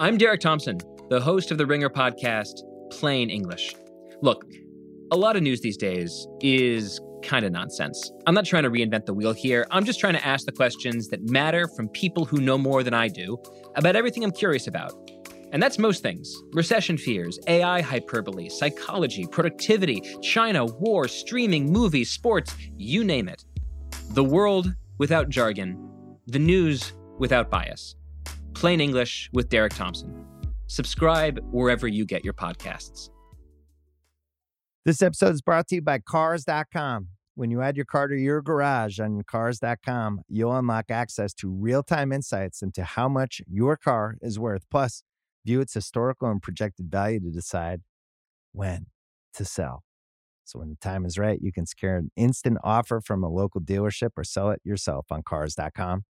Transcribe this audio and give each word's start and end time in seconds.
I'm 0.00 0.16
Derek 0.16 0.40
Thompson, 0.40 0.78
the 1.10 1.20
host 1.20 1.50
of 1.50 1.58
the 1.58 1.66
Ringer 1.66 1.90
podcast, 1.90 2.62
Plain 2.90 3.28
English. 3.28 3.74
Look, 4.22 4.44
a 5.10 5.16
lot 5.16 5.36
of 5.36 5.42
news 5.42 5.60
these 5.60 5.76
days 5.76 6.26
is 6.40 6.98
kind 7.22 7.44
of 7.44 7.52
nonsense. 7.52 8.10
I'm 8.26 8.34
not 8.34 8.46
trying 8.46 8.62
to 8.62 8.70
reinvent 8.70 9.04
the 9.04 9.12
wheel 9.12 9.32
here. 9.32 9.66
I'm 9.70 9.84
just 9.84 10.00
trying 10.00 10.14
to 10.14 10.26
ask 10.26 10.46
the 10.46 10.52
questions 10.52 11.08
that 11.08 11.28
matter 11.28 11.68
from 11.76 11.88
people 11.90 12.24
who 12.24 12.40
know 12.40 12.56
more 12.56 12.82
than 12.82 12.94
I 12.94 13.08
do 13.08 13.36
about 13.76 13.94
everything 13.94 14.24
I'm 14.24 14.32
curious 14.32 14.66
about. 14.66 14.92
And 15.52 15.62
that's 15.62 15.78
most 15.78 16.02
things 16.02 16.34
recession 16.52 16.96
fears, 16.96 17.38
AI 17.46 17.82
hyperbole, 17.82 18.48
psychology, 18.48 19.26
productivity, 19.26 20.02
China, 20.22 20.64
war, 20.64 21.06
streaming, 21.06 21.70
movies, 21.70 22.10
sports, 22.10 22.56
you 22.76 23.04
name 23.04 23.28
it. 23.28 23.44
The 24.10 24.24
world 24.24 24.74
without 24.98 25.28
jargon, 25.28 26.16
the 26.26 26.38
news 26.38 26.94
without 27.18 27.50
bias. 27.50 27.94
Plain 28.62 28.80
English 28.80 29.28
with 29.32 29.48
Derek 29.48 29.74
Thompson. 29.74 30.24
Subscribe 30.68 31.40
wherever 31.50 31.88
you 31.88 32.06
get 32.06 32.22
your 32.24 32.32
podcasts. 32.32 33.10
This 34.84 35.02
episode 35.02 35.34
is 35.34 35.42
brought 35.42 35.66
to 35.66 35.74
you 35.74 35.82
by 35.82 35.98
Cars.com. 35.98 37.08
When 37.34 37.50
you 37.50 37.60
add 37.60 37.74
your 37.74 37.86
car 37.86 38.06
to 38.06 38.14
your 38.14 38.40
garage 38.40 39.00
on 39.00 39.20
Cars.com, 39.24 40.20
you'll 40.28 40.56
unlock 40.56 40.92
access 40.92 41.34
to 41.34 41.50
real 41.50 41.82
time 41.82 42.12
insights 42.12 42.62
into 42.62 42.84
how 42.84 43.08
much 43.08 43.42
your 43.50 43.76
car 43.76 44.14
is 44.22 44.38
worth. 44.38 44.62
Plus, 44.70 45.02
view 45.44 45.60
its 45.60 45.74
historical 45.74 46.30
and 46.30 46.40
projected 46.40 46.88
value 46.88 47.18
to 47.18 47.32
decide 47.32 47.80
when 48.52 48.86
to 49.34 49.44
sell. 49.44 49.82
So, 50.44 50.60
when 50.60 50.68
the 50.68 50.76
time 50.76 51.04
is 51.04 51.18
right, 51.18 51.40
you 51.42 51.50
can 51.50 51.66
secure 51.66 51.96
an 51.96 52.12
instant 52.16 52.58
offer 52.62 53.00
from 53.00 53.24
a 53.24 53.28
local 53.28 53.60
dealership 53.60 54.10
or 54.16 54.22
sell 54.22 54.52
it 54.52 54.60
yourself 54.62 55.06
on 55.10 55.24
Cars.com. 55.24 56.04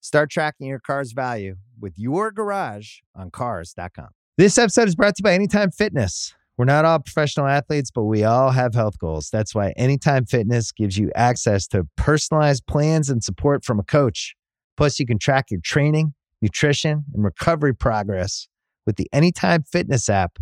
Start 0.00 0.30
tracking 0.30 0.68
your 0.68 0.78
car's 0.78 1.12
value 1.12 1.56
with 1.80 1.98
your 1.98 2.30
garage 2.30 2.98
on 3.14 3.30
Cars.com. 3.30 4.08
This 4.36 4.56
episode 4.58 4.88
is 4.88 4.94
brought 4.94 5.16
to 5.16 5.20
you 5.20 5.24
by 5.24 5.34
Anytime 5.34 5.70
Fitness. 5.70 6.34
We're 6.56 6.64
not 6.64 6.84
all 6.84 6.98
professional 6.98 7.46
athletes, 7.46 7.90
but 7.90 8.04
we 8.04 8.24
all 8.24 8.50
have 8.50 8.74
health 8.74 8.98
goals. 8.98 9.30
That's 9.30 9.54
why 9.54 9.72
Anytime 9.76 10.26
Fitness 10.26 10.72
gives 10.72 10.96
you 10.96 11.10
access 11.14 11.66
to 11.68 11.86
personalized 11.96 12.66
plans 12.66 13.10
and 13.10 13.22
support 13.22 13.64
from 13.64 13.78
a 13.78 13.84
coach. 13.84 14.34
Plus, 14.76 14.98
you 15.00 15.06
can 15.06 15.18
track 15.18 15.50
your 15.50 15.60
training, 15.60 16.14
nutrition, 16.40 17.04
and 17.14 17.24
recovery 17.24 17.74
progress 17.74 18.48
with 18.86 18.96
the 18.96 19.08
Anytime 19.12 19.62
Fitness 19.64 20.08
app, 20.08 20.38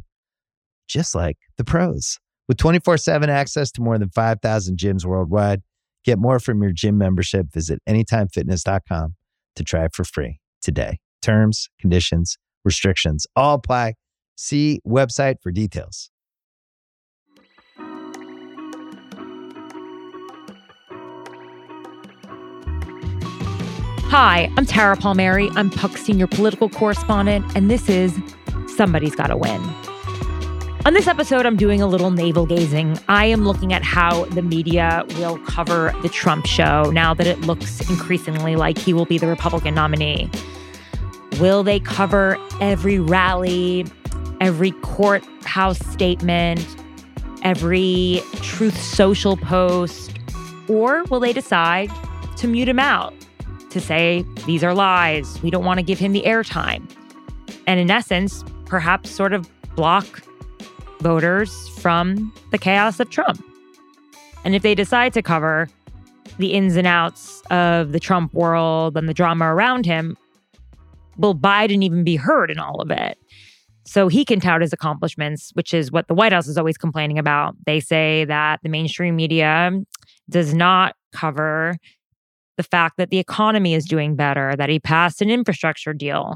just 0.89 1.15
like 1.15 1.39
the 1.57 1.65
pros. 1.65 2.19
With 2.49 2.59
24 2.59 2.99
7 2.99 3.29
access 3.29 3.71
to 3.73 3.83
more 3.83 3.99
than 3.99 4.11
5,000 4.11 4.79
gyms 4.79 5.05
worldwide, 5.05 5.63
get 6.05 6.19
more 6.19 6.39
from 6.39 6.63
your 6.63 6.73
gym 6.73 6.97
membership. 6.97 7.53
Visit 7.53 7.81
AnytimeFitness.com 7.89 9.17
to 9.57 9.65
try 9.65 9.85
it 9.85 9.95
for 9.95 10.05
free 10.05 10.39
today. 10.63 10.99
Terms, 11.23 11.69
conditions, 11.81 12.39
restrictions 12.65 13.27
all 13.35 13.55
apply. 13.55 13.95
See 14.37 14.81
website 14.87 15.37
for 15.43 15.51
details. 15.51 16.11
Hi, 24.09 24.51
I'm 24.57 24.65
Tara 24.65 24.97
Palmeri. 24.97 25.51
I'm 25.57 25.69
Puck 25.69 25.97
Senior 25.97 26.27
Political 26.29 26.71
Correspondent, 26.71 27.45
and 27.57 27.71
this 27.71 27.89
is 27.89 28.17
Somebody's 28.69 29.17
Gotta 29.17 29.37
Win. 29.37 29.61
On 30.87 30.95
this 30.95 31.09
episode, 31.09 31.47
I'm 31.47 31.57
doing 31.57 31.83
a 31.83 31.87
little 31.89 32.13
navel 32.13 32.47
gazing. 32.47 32.97
I 33.09 33.27
am 33.27 33.45
looking 33.45 33.73
at 33.73 33.83
how 33.83 34.27
the 34.27 34.41
media 34.41 35.05
will 35.17 35.37
cover 35.39 35.93
the 36.03 36.09
Trump 36.09 36.47
show 36.47 36.93
now 36.93 37.13
that 37.13 37.27
it 37.27 37.41
looks 37.41 37.81
increasingly 37.91 38.55
like 38.55 38.79
he 38.79 38.93
will 38.93 39.05
be 39.05 39.19
the 39.19 39.27
Republican 39.27 39.75
nominee. 39.75 40.31
Will 41.41 41.65
they 41.65 41.81
cover 41.81 42.39
every 42.61 43.01
rally, 43.01 43.85
every 44.41 44.71
courthouse 44.83 45.85
statement, 45.89 46.65
every 47.43 48.23
Truth 48.35 48.81
Social 48.81 49.37
post? 49.37 50.17
Or 50.69 51.03
will 51.11 51.19
they 51.19 51.33
decide 51.33 51.91
to 52.37 52.47
mute 52.47 52.69
him 52.69 52.79
out, 52.79 53.13
to 53.71 53.81
say, 53.81 54.25
these 54.47 54.63
are 54.63 54.73
lies, 54.73 55.43
we 55.43 55.51
don't 55.51 55.65
want 55.65 55.79
to 55.79 55.85
give 55.85 55.99
him 55.99 56.13
the 56.13 56.23
airtime? 56.23 56.89
And 57.67 57.81
in 57.81 57.91
essence, 57.91 58.45
perhaps 58.67 59.11
sort 59.11 59.33
of 59.33 59.51
block 59.75 60.23
voters 61.07 61.69
from 61.79 62.33
the 62.51 62.59
chaos 62.59 62.99
of 62.99 63.09
Trump. 63.11 63.41
And 64.45 64.57
if 64.57 64.63
they 64.63 64.75
decide 64.75 65.13
to 65.13 65.23
cover 65.23 65.69
the 66.39 66.53
ins 66.53 66.75
and 66.75 66.85
outs 66.85 67.43
of 67.49 67.93
the 67.93 68.01
Trump 68.01 68.35
world 68.35 68.97
and 68.97 69.09
the 69.09 69.15
drama 69.15 69.55
around 69.55 69.87
him, 69.87 70.17
will 71.17 71.33
Biden 71.33 71.85
even 71.85 72.03
be 72.03 72.17
heard 72.17 72.51
in 72.51 72.59
all 72.59 72.81
of 72.81 72.91
it? 72.91 73.19
So 73.85 74.09
he 74.09 74.25
can 74.25 74.41
tout 74.41 74.61
his 74.63 74.73
accomplishments, 74.73 75.53
which 75.55 75.73
is 75.73 75.93
what 75.93 76.09
the 76.09 76.15
White 76.15 76.33
House 76.33 76.49
is 76.49 76.59
always 76.59 76.77
complaining 76.77 77.21
about. 77.21 77.55
They 77.67 77.79
say 77.79 78.25
that 78.25 78.59
the 78.65 78.69
mainstream 78.69 79.15
media 79.15 79.71
does 80.29 80.55
not 80.55 80.97
cover 81.13 81.77
the 82.57 82.65
fact 82.65 82.97
that 82.97 83.11
the 83.11 83.21
economy 83.21 83.75
is 83.75 83.85
doing 83.85 84.17
better, 84.17 84.57
that 84.57 84.69
he 84.69 84.81
passed 84.81 85.23
an 85.23 85.31
infrastructure 85.31 85.93
deal. 85.93 86.35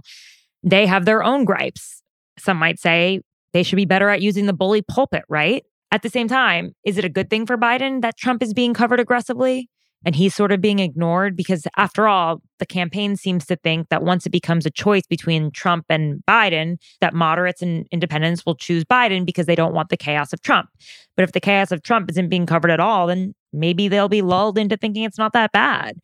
They 0.62 0.86
have 0.86 1.06
their 1.06 1.24
own 1.24 1.44
gripes. 1.44 2.04
Some 2.38 2.58
might 2.58 2.78
say 2.78 3.22
they 3.52 3.62
should 3.62 3.76
be 3.76 3.84
better 3.84 4.08
at 4.08 4.22
using 4.22 4.46
the 4.46 4.52
bully 4.52 4.82
pulpit, 4.82 5.24
right? 5.28 5.64
At 5.92 6.02
the 6.02 6.10
same 6.10 6.28
time, 6.28 6.74
is 6.84 6.98
it 6.98 7.04
a 7.04 7.08
good 7.08 7.30
thing 7.30 7.46
for 7.46 7.58
Biden 7.58 8.00
that 8.02 8.16
Trump 8.16 8.42
is 8.42 8.54
being 8.54 8.74
covered 8.74 9.00
aggressively 9.00 9.68
and 10.04 10.14
he's 10.14 10.34
sort 10.34 10.52
of 10.52 10.60
being 10.60 10.78
ignored? 10.78 11.36
Because 11.36 11.66
after 11.76 12.06
all, 12.06 12.40
the 12.60 12.66
campaign 12.66 13.16
seems 13.16 13.44
to 13.46 13.56
think 13.56 13.88
that 13.88 14.04
once 14.04 14.24
it 14.24 14.30
becomes 14.30 14.66
a 14.66 14.70
choice 14.70 15.02
between 15.08 15.50
Trump 15.50 15.86
and 15.88 16.22
Biden, 16.28 16.76
that 17.00 17.12
moderates 17.12 17.60
and 17.60 17.86
independents 17.90 18.46
will 18.46 18.54
choose 18.54 18.84
Biden 18.84 19.26
because 19.26 19.46
they 19.46 19.56
don't 19.56 19.74
want 19.74 19.88
the 19.88 19.96
chaos 19.96 20.32
of 20.32 20.40
Trump. 20.42 20.68
But 21.16 21.24
if 21.24 21.32
the 21.32 21.40
chaos 21.40 21.72
of 21.72 21.82
Trump 21.82 22.08
isn't 22.10 22.28
being 22.28 22.46
covered 22.46 22.70
at 22.70 22.80
all, 22.80 23.08
then 23.08 23.34
maybe 23.52 23.88
they'll 23.88 24.08
be 24.08 24.22
lulled 24.22 24.58
into 24.58 24.76
thinking 24.76 25.02
it's 25.02 25.18
not 25.18 25.32
that 25.32 25.50
bad. 25.50 25.98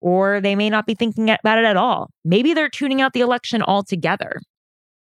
Or 0.00 0.40
they 0.40 0.54
may 0.54 0.70
not 0.70 0.86
be 0.86 0.94
thinking 0.94 1.28
about 1.28 1.58
it 1.58 1.66
at 1.66 1.76
all. 1.76 2.10
Maybe 2.24 2.54
they're 2.54 2.70
tuning 2.70 3.02
out 3.02 3.12
the 3.12 3.20
election 3.20 3.62
altogether. 3.62 4.40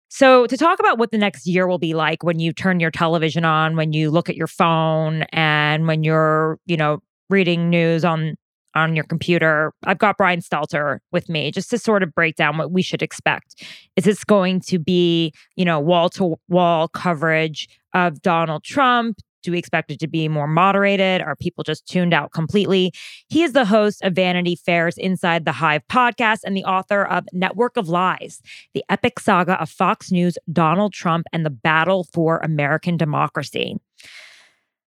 So, 0.08 0.46
to 0.46 0.56
talk 0.56 0.80
about 0.80 0.98
what 0.98 1.10
the 1.10 1.18
next 1.18 1.46
year 1.46 1.66
will 1.66 1.78
be 1.78 1.94
like 1.94 2.22
when 2.22 2.38
you 2.38 2.52
turn 2.52 2.80
your 2.80 2.90
television 2.90 3.44
on, 3.44 3.76
when 3.76 3.92
you 3.92 4.10
look 4.10 4.30
at 4.30 4.36
your 4.36 4.46
phone, 4.46 5.22
and 5.32 5.86
when 5.86 6.02
you're, 6.02 6.58
you 6.66 6.76
know, 6.76 7.00
reading 7.28 7.68
news 7.68 8.04
on 8.04 8.36
on 8.74 8.94
your 8.94 9.04
computer, 9.04 9.72
I've 9.84 9.98
got 9.98 10.16
Brian 10.16 10.40
Stelter 10.40 10.98
with 11.12 11.28
me 11.28 11.50
just 11.50 11.70
to 11.70 11.78
sort 11.78 12.02
of 12.02 12.14
break 12.14 12.36
down 12.36 12.58
what 12.58 12.70
we 12.70 12.80
should 12.82 13.02
expect. 13.02 13.62
Is 13.96 14.04
this 14.04 14.24
going 14.24 14.60
to 14.62 14.78
be, 14.78 15.32
you 15.56 15.64
know, 15.64 15.80
wall 15.80 16.08
to 16.10 16.36
wall 16.48 16.88
coverage 16.88 17.68
of 17.94 18.22
Donald 18.22 18.64
Trump? 18.64 19.18
Do 19.42 19.52
we 19.52 19.58
expect 19.58 19.90
it 19.90 20.00
to 20.00 20.08
be 20.08 20.28
more 20.28 20.48
moderated? 20.48 21.22
Are 21.22 21.36
people 21.36 21.64
just 21.64 21.86
tuned 21.86 22.12
out 22.12 22.32
completely? 22.32 22.92
He 23.28 23.42
is 23.42 23.52
the 23.52 23.64
host 23.64 24.02
of 24.02 24.14
Vanity 24.14 24.56
Fair's 24.56 24.98
Inside 24.98 25.44
the 25.44 25.52
Hive 25.52 25.82
podcast 25.88 26.40
and 26.44 26.56
the 26.56 26.64
author 26.64 27.04
of 27.04 27.24
Network 27.32 27.76
of 27.76 27.88
Lies, 27.88 28.40
the 28.74 28.84
epic 28.88 29.20
saga 29.20 29.60
of 29.60 29.70
Fox 29.70 30.10
News, 30.10 30.38
Donald 30.52 30.92
Trump, 30.92 31.26
and 31.32 31.44
the 31.46 31.50
battle 31.50 32.04
for 32.12 32.38
American 32.38 32.96
democracy. 32.96 33.76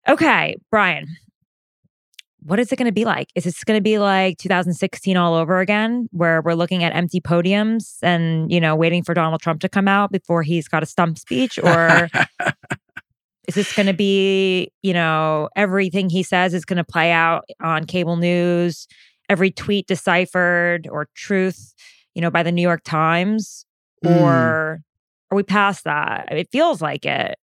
Okay, 0.07 0.55
Brian, 0.69 1.07
what 2.45 2.59
is 2.59 2.71
it 2.71 2.75
going 2.75 2.85
to 2.85 2.91
be 2.91 3.05
like? 3.05 3.29
Is 3.33 3.45
this 3.45 3.63
going 3.63 3.77
to 3.77 3.81
be 3.81 3.97
like 3.97 4.37
2016 4.37 5.17
all 5.17 5.33
over 5.33 5.59
again, 5.59 6.07
where 6.11 6.43
we're 6.43 6.53
looking 6.53 6.83
at 6.83 6.95
empty 6.95 7.19
podiums 7.19 7.97
and, 8.03 8.51
you 8.51 8.61
know, 8.61 8.75
waiting 8.75 9.03
for 9.03 9.15
Donald 9.15 9.41
Trump 9.41 9.61
to 9.61 9.69
come 9.69 9.87
out 9.87 10.11
before 10.11 10.43
he's 10.43 10.67
got 10.67 10.83
a 10.83 10.85
stump 10.85 11.17
speech? 11.17 11.57
Or 11.57 12.07
is 13.47 13.55
this 13.55 13.73
going 13.73 13.87
to 13.87 13.93
be, 13.93 14.71
you 14.81 14.93
know, 14.93 15.49
everything 15.55 16.09
he 16.09 16.23
says 16.23 16.53
is 16.53 16.65
going 16.65 16.77
to 16.77 16.83
play 16.83 17.11
out 17.11 17.45
on 17.61 17.85
cable 17.85 18.17
news, 18.17 18.87
every 19.29 19.51
tweet 19.51 19.87
deciphered 19.87 20.87
or 20.91 21.07
truth, 21.15 21.73
you 22.13 22.21
know, 22.21 22.31
by 22.31 22.43
the 22.43 22.51
New 22.51 22.61
York 22.61 22.81
Times? 22.83 23.65
Mm. 24.03 24.21
Or 24.21 24.81
are 25.31 25.35
we 25.35 25.43
past 25.43 25.83
that? 25.83 26.27
It 26.31 26.49
feels 26.51 26.81
like 26.81 27.05
it. 27.05 27.37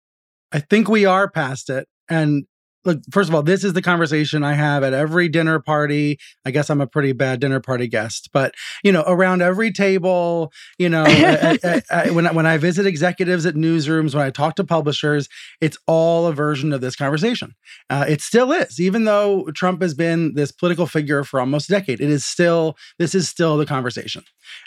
I 0.51 0.59
think 0.59 0.89
we 0.89 1.05
are 1.05 1.29
past 1.29 1.69
it. 1.69 1.87
And 2.09 2.45
look, 2.85 2.99
first 3.11 3.29
of 3.29 3.35
all, 3.35 3.43
this 3.43 3.63
is 3.63 3.73
the 3.73 3.81
conversation 3.81 4.43
I 4.43 4.53
have 4.53 4.83
at 4.83 4.93
every 4.93 5.29
dinner 5.29 5.59
party. 5.59 6.19
I 6.45 6.51
guess 6.51 6.69
I'm 6.69 6.81
a 6.81 6.87
pretty 6.87 7.11
bad 7.13 7.39
dinner 7.39 7.59
party 7.59 7.87
guest, 7.87 8.29
but 8.33 8.55
you 8.83 8.91
know, 8.91 9.03
around 9.05 9.41
every 9.41 9.71
table, 9.71 10.51
you 10.77 10.89
know, 10.89 11.03
I, 11.07 11.57
I, 11.63 11.81
I, 11.91 12.09
when 12.11 12.25
when 12.33 12.45
I 12.45 12.57
visit 12.57 12.85
executives 12.85 13.45
at 13.45 13.55
newsrooms, 13.55 14.15
when 14.15 14.25
I 14.25 14.29
talk 14.29 14.55
to 14.55 14.63
publishers, 14.63 15.29
it's 15.59 15.77
all 15.87 16.27
a 16.27 16.33
version 16.33 16.73
of 16.73 16.81
this 16.81 16.95
conversation. 16.95 17.53
Uh, 17.89 18.05
it 18.07 18.21
still 18.21 18.51
is, 18.51 18.79
even 18.79 19.05
though 19.05 19.45
Trump 19.55 19.81
has 19.81 19.93
been 19.93 20.33
this 20.33 20.51
political 20.51 20.87
figure 20.87 21.23
for 21.23 21.39
almost 21.39 21.69
a 21.69 21.73
decade. 21.73 22.01
It 22.01 22.09
is 22.09 22.25
still 22.25 22.75
this 22.99 23.15
is 23.15 23.29
still 23.29 23.57
the 23.57 23.65
conversation. 23.65 24.23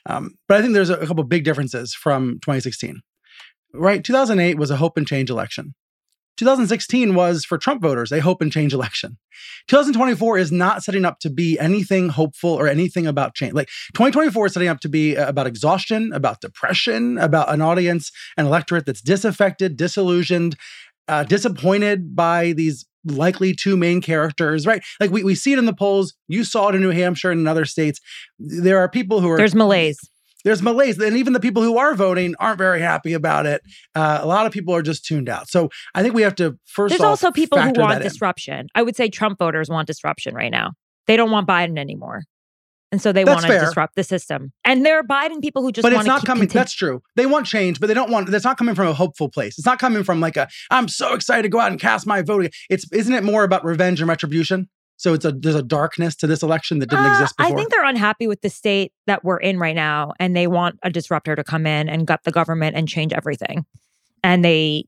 Um, 0.06 0.36
but 0.48 0.58
I 0.58 0.62
think 0.62 0.74
there's 0.74 0.90
a, 0.90 0.96
a 0.96 1.06
couple 1.06 1.24
big 1.24 1.44
differences 1.44 1.94
from 1.94 2.34
2016. 2.42 3.00
Right, 3.76 4.04
2008 4.04 4.56
was 4.56 4.70
a 4.70 4.76
hope 4.76 4.96
and 4.96 5.06
change 5.06 5.30
election 5.30 5.74
2016 6.36 7.14
was 7.14 7.44
for 7.44 7.58
Trump 7.58 7.82
voters 7.82 8.12
a 8.12 8.20
hope 8.20 8.42
and 8.42 8.50
change 8.50 8.72
election. 8.72 9.18
2024 9.68 10.38
is 10.38 10.52
not 10.52 10.82
setting 10.82 11.04
up 11.04 11.18
to 11.20 11.30
be 11.30 11.58
anything 11.58 12.08
hopeful 12.08 12.50
or 12.50 12.68
anything 12.68 13.06
about 13.06 13.34
change. 13.34 13.54
Like 13.54 13.68
2024 13.94 14.46
is 14.46 14.52
setting 14.52 14.68
up 14.68 14.80
to 14.80 14.88
be 14.88 15.16
uh, 15.16 15.28
about 15.28 15.46
exhaustion, 15.46 16.12
about 16.12 16.40
depression, 16.40 17.18
about 17.18 17.52
an 17.52 17.60
audience, 17.60 18.10
an 18.36 18.46
electorate 18.46 18.86
that's 18.86 19.00
disaffected, 19.00 19.76
disillusioned, 19.76 20.56
uh, 21.08 21.24
disappointed 21.24 22.16
by 22.16 22.52
these 22.52 22.86
likely 23.04 23.54
two 23.54 23.76
main 23.76 24.00
characters, 24.00 24.66
right? 24.66 24.82
Like 24.98 25.10
we, 25.10 25.22
we 25.22 25.34
see 25.34 25.52
it 25.52 25.58
in 25.58 25.66
the 25.66 25.74
polls. 25.74 26.14
You 26.26 26.42
saw 26.42 26.68
it 26.68 26.74
in 26.74 26.80
New 26.80 26.90
Hampshire 26.90 27.30
and 27.30 27.40
in 27.40 27.46
other 27.46 27.64
states. 27.64 28.00
There 28.38 28.78
are 28.78 28.88
people 28.88 29.20
who 29.20 29.30
are. 29.30 29.36
There's 29.36 29.54
malaise 29.54 29.98
there's 30.44 30.62
malaise. 30.62 30.98
And 30.98 31.16
even 31.16 31.32
the 31.32 31.40
people 31.40 31.62
who 31.62 31.78
are 31.78 31.94
voting 31.94 32.34
aren't 32.38 32.58
very 32.58 32.80
happy 32.80 33.12
about 33.14 33.46
it. 33.46 33.62
Uh, 33.94 34.18
a 34.22 34.26
lot 34.26 34.46
of 34.46 34.52
people 34.52 34.74
are 34.74 34.82
just 34.82 35.04
tuned 35.04 35.28
out. 35.28 35.48
So 35.48 35.70
I 35.94 36.02
think 36.02 36.14
we 36.14 36.22
have 36.22 36.34
to 36.36 36.58
first 36.66 36.90
There's 36.92 37.00
also 37.00 37.30
people 37.30 37.60
who 37.60 37.72
want 37.72 37.96
in. 37.96 38.02
disruption. 38.02 38.68
I 38.74 38.82
would 38.82 38.96
say 38.96 39.08
Trump 39.08 39.38
voters 39.38 39.68
want 39.68 39.86
disruption 39.86 40.34
right 40.34 40.50
now. 40.52 40.72
They 41.06 41.16
don't 41.16 41.30
want 41.30 41.48
Biden 41.48 41.78
anymore. 41.78 42.22
And 42.92 43.02
so 43.02 43.10
they 43.10 43.24
want 43.24 43.40
to 43.44 43.58
disrupt 43.58 43.96
the 43.96 44.04
system. 44.04 44.52
And 44.64 44.86
there 44.86 44.96
are 44.96 45.02
Biden 45.02 45.42
people 45.42 45.62
who 45.62 45.72
just 45.72 45.82
but 45.82 45.92
it's 45.92 45.96
want 45.96 46.06
not 46.06 46.24
coming. 46.24 46.42
continue- 46.42 46.60
That's 46.60 46.72
true. 46.74 47.02
They 47.16 47.26
want 47.26 47.44
change, 47.44 47.80
but 47.80 47.88
they 47.88 47.94
don't 47.94 48.08
want. 48.08 48.30
That's 48.30 48.44
not 48.44 48.56
coming 48.56 48.76
from 48.76 48.86
a 48.86 48.92
hopeful 48.92 49.28
place. 49.28 49.58
It's 49.58 49.66
not 49.66 49.80
coming 49.80 50.04
from 50.04 50.20
like 50.20 50.36
a. 50.36 50.46
I'm 50.70 50.86
so 50.86 51.12
excited 51.14 51.42
to 51.42 51.48
go 51.48 51.58
out 51.58 51.72
and 51.72 51.80
cast 51.80 52.06
my 52.06 52.22
vote. 52.22 52.54
It's 52.70 52.86
isn't 52.92 53.12
it 53.12 53.24
more 53.24 53.42
about 53.42 53.64
revenge 53.64 54.00
and 54.00 54.08
retribution? 54.08 54.68
So 55.04 55.12
it's 55.12 55.26
a 55.26 55.32
there's 55.32 55.54
a 55.54 55.62
darkness 55.62 56.16
to 56.16 56.26
this 56.26 56.42
election 56.42 56.78
that 56.78 56.88
didn't 56.88 57.04
Uh, 57.04 57.10
exist 57.12 57.36
before. 57.36 57.52
I 57.52 57.54
think 57.54 57.70
they're 57.70 57.84
unhappy 57.84 58.26
with 58.26 58.40
the 58.40 58.48
state 58.48 58.94
that 59.06 59.22
we're 59.22 59.36
in 59.36 59.58
right 59.58 59.74
now, 59.74 60.12
and 60.18 60.34
they 60.34 60.46
want 60.46 60.78
a 60.82 60.88
disruptor 60.88 61.36
to 61.36 61.44
come 61.44 61.66
in 61.66 61.90
and 61.90 62.06
gut 62.06 62.20
the 62.24 62.30
government 62.30 62.74
and 62.74 62.88
change 62.88 63.12
everything. 63.12 63.66
And 64.22 64.42
they, 64.42 64.86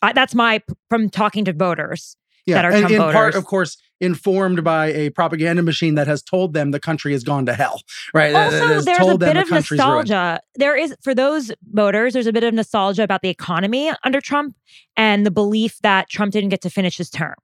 I, 0.00 0.12
that's 0.12 0.32
my 0.32 0.62
from 0.88 1.10
talking 1.10 1.44
to 1.46 1.52
voters. 1.52 2.16
yeah, 2.46 2.54
that 2.54 2.66
are 2.66 2.70
and 2.70 2.82
Trump 2.82 2.92
in 2.92 3.00
part, 3.00 3.14
voters. 3.14 3.34
of 3.34 3.46
course, 3.46 3.76
informed 4.00 4.62
by 4.62 4.92
a 4.92 5.10
propaganda 5.10 5.64
machine 5.64 5.96
that 5.96 6.06
has 6.06 6.22
told 6.22 6.54
them 6.54 6.70
the 6.70 6.78
country 6.78 7.10
has 7.10 7.24
gone 7.24 7.44
to 7.46 7.52
hell. 7.52 7.82
Right? 8.14 8.32
Also, 8.36 8.80
there's 8.82 9.08
a 9.08 9.18
bit 9.18 9.34
the 9.34 9.40
of 9.40 9.48
country's 9.48 9.80
ruined. 9.80 10.08
nostalgia. 10.08 10.40
There 10.54 10.76
is 10.76 10.94
for 11.02 11.16
those 11.16 11.50
voters. 11.72 12.12
There's 12.12 12.28
a 12.28 12.32
bit 12.32 12.44
of 12.44 12.54
nostalgia 12.54 13.02
about 13.02 13.22
the 13.22 13.28
economy 13.28 13.90
under 14.04 14.20
Trump 14.20 14.54
and 14.96 15.26
the 15.26 15.32
belief 15.32 15.78
that 15.82 16.08
Trump 16.08 16.32
didn't 16.32 16.50
get 16.50 16.60
to 16.60 16.70
finish 16.70 16.96
his 16.96 17.10
term. 17.10 17.34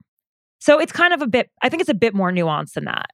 So 0.65 0.79
it's 0.79 0.93
kind 0.93 1.13
of 1.13 1.21
a 1.21 1.27
bit. 1.27 1.51
I 1.63 1.69
think 1.69 1.81
it's 1.83 1.91
a 1.91 1.95
bit 1.95 2.15
more 2.15 2.33
nuanced 2.33 2.73
than 2.73 2.85
that. 2.87 3.07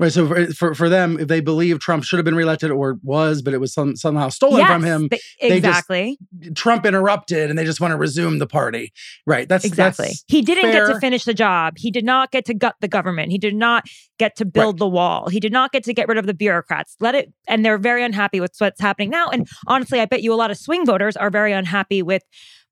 Right. 0.00 0.12
So 0.12 0.28
for, 0.28 0.46
for 0.52 0.74
for 0.76 0.88
them, 0.88 1.18
if 1.18 1.26
they 1.26 1.40
believe 1.40 1.80
Trump 1.80 2.04
should 2.04 2.18
have 2.18 2.24
been 2.24 2.36
reelected 2.36 2.70
or 2.70 2.98
was, 3.02 3.42
but 3.42 3.52
it 3.52 3.58
was 3.58 3.72
some, 3.74 3.96
somehow 3.96 4.28
stolen 4.28 4.64
from 4.64 4.84
him, 4.84 5.08
they- 5.10 5.18
they 5.40 5.48
just- 5.60 5.66
exactly. 5.66 6.18
Trump 6.54 6.86
interrupted, 6.86 7.50
and 7.50 7.58
they 7.58 7.64
just 7.64 7.80
want 7.80 7.90
to 7.90 7.96
resume 7.96 8.38
the 8.38 8.46
party. 8.46 8.92
Right. 9.26 9.48
That's 9.48 9.64
Exactly. 9.64 10.04
that's- 10.04 10.24
he 10.28 10.40
didn't 10.42 10.70
get 10.70 10.86
to 10.86 11.00
finish 11.00 11.24
the 11.24 11.34
job. 11.34 11.74
He 11.78 11.90
did 11.90 12.04
not 12.04 12.30
get 12.30 12.44
to 12.46 12.54
gut 12.54 12.76
the 12.80 12.86
government. 12.86 13.32
He 13.32 13.38
did 13.38 13.56
not 13.56 13.86
get 14.20 14.36
to 14.36 14.44
build 14.44 14.78
the 14.78 14.86
wall. 14.88 15.28
He 15.30 15.40
did 15.40 15.52
not 15.52 15.72
get 15.72 15.82
to 15.84 15.92
get 15.92 16.06
rid 16.06 16.16
of 16.18 16.26
the 16.26 16.34
bureaucrats. 16.34 16.94
Let 17.00 17.16
it, 17.16 17.32
and 17.48 17.64
they're 17.64 17.78
very 17.78 18.04
unhappy 18.04 18.38
with 18.40 18.52
what's 18.58 18.80
happening 18.80 19.10
now. 19.10 19.28
And 19.30 19.48
honestly, 19.66 19.98
I 20.00 20.06
bet 20.06 20.22
you 20.22 20.32
a 20.32 20.36
lot 20.36 20.50
of 20.52 20.58
swing 20.58 20.86
voters 20.86 21.16
are 21.16 21.30
very 21.30 21.52
unhappy 21.52 22.02
with 22.02 22.22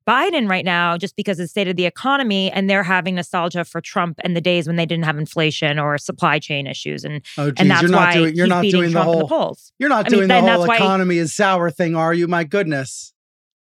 Biden 0.08 0.48
right 0.48 0.64
now 0.64 0.96
just 0.96 1.16
because 1.16 1.38
of 1.38 1.44
the 1.44 1.48
state 1.48 1.66
of 1.68 1.76
the 1.76 1.84
economy 1.86 2.50
and 2.52 2.70
they're 2.70 2.82
having 2.84 3.16
nostalgia 3.16 3.64
for 3.64 3.80
Trump 3.80 4.18
and 4.22 4.36
the 4.36 4.40
days 4.40 4.66
when 4.66 4.76
they 4.76 4.86
didn't 4.86 5.04
have 5.04 5.18
inflation 5.18 5.78
or 5.78 5.98
supply 5.98 6.38
chain 6.38 6.66
issues. 6.66 7.04
And 7.04 7.22
Oh, 7.36 7.50
geez, 7.50 7.54
and 7.58 7.70
that's 7.70 7.82
you're 7.82 7.90
not 7.90 7.98
why 8.08 8.12
doing. 8.14 8.34
You're 8.36 8.46
he's 8.46 8.50
not 8.50 8.62
beating 8.62 8.80
doing 8.80 8.92
the 8.92 9.00
Trump 9.02 9.12
in 9.12 9.18
the 9.18 9.26
whole. 9.26 9.46
polls. 9.46 9.72
You're 9.78 9.88
not 9.88 10.06
I 10.06 10.08
mean, 10.10 10.18
doing 10.18 10.22
the 10.28 10.34
then 10.34 10.44
that's 10.46 10.56
whole 10.58 10.66
why- 10.68 10.76
economy 10.76 11.18
is 11.18 11.34
sour 11.34 11.70
thing, 11.70 11.96
are 11.96 12.14
you? 12.14 12.28
My 12.28 12.44
goodness. 12.44 13.12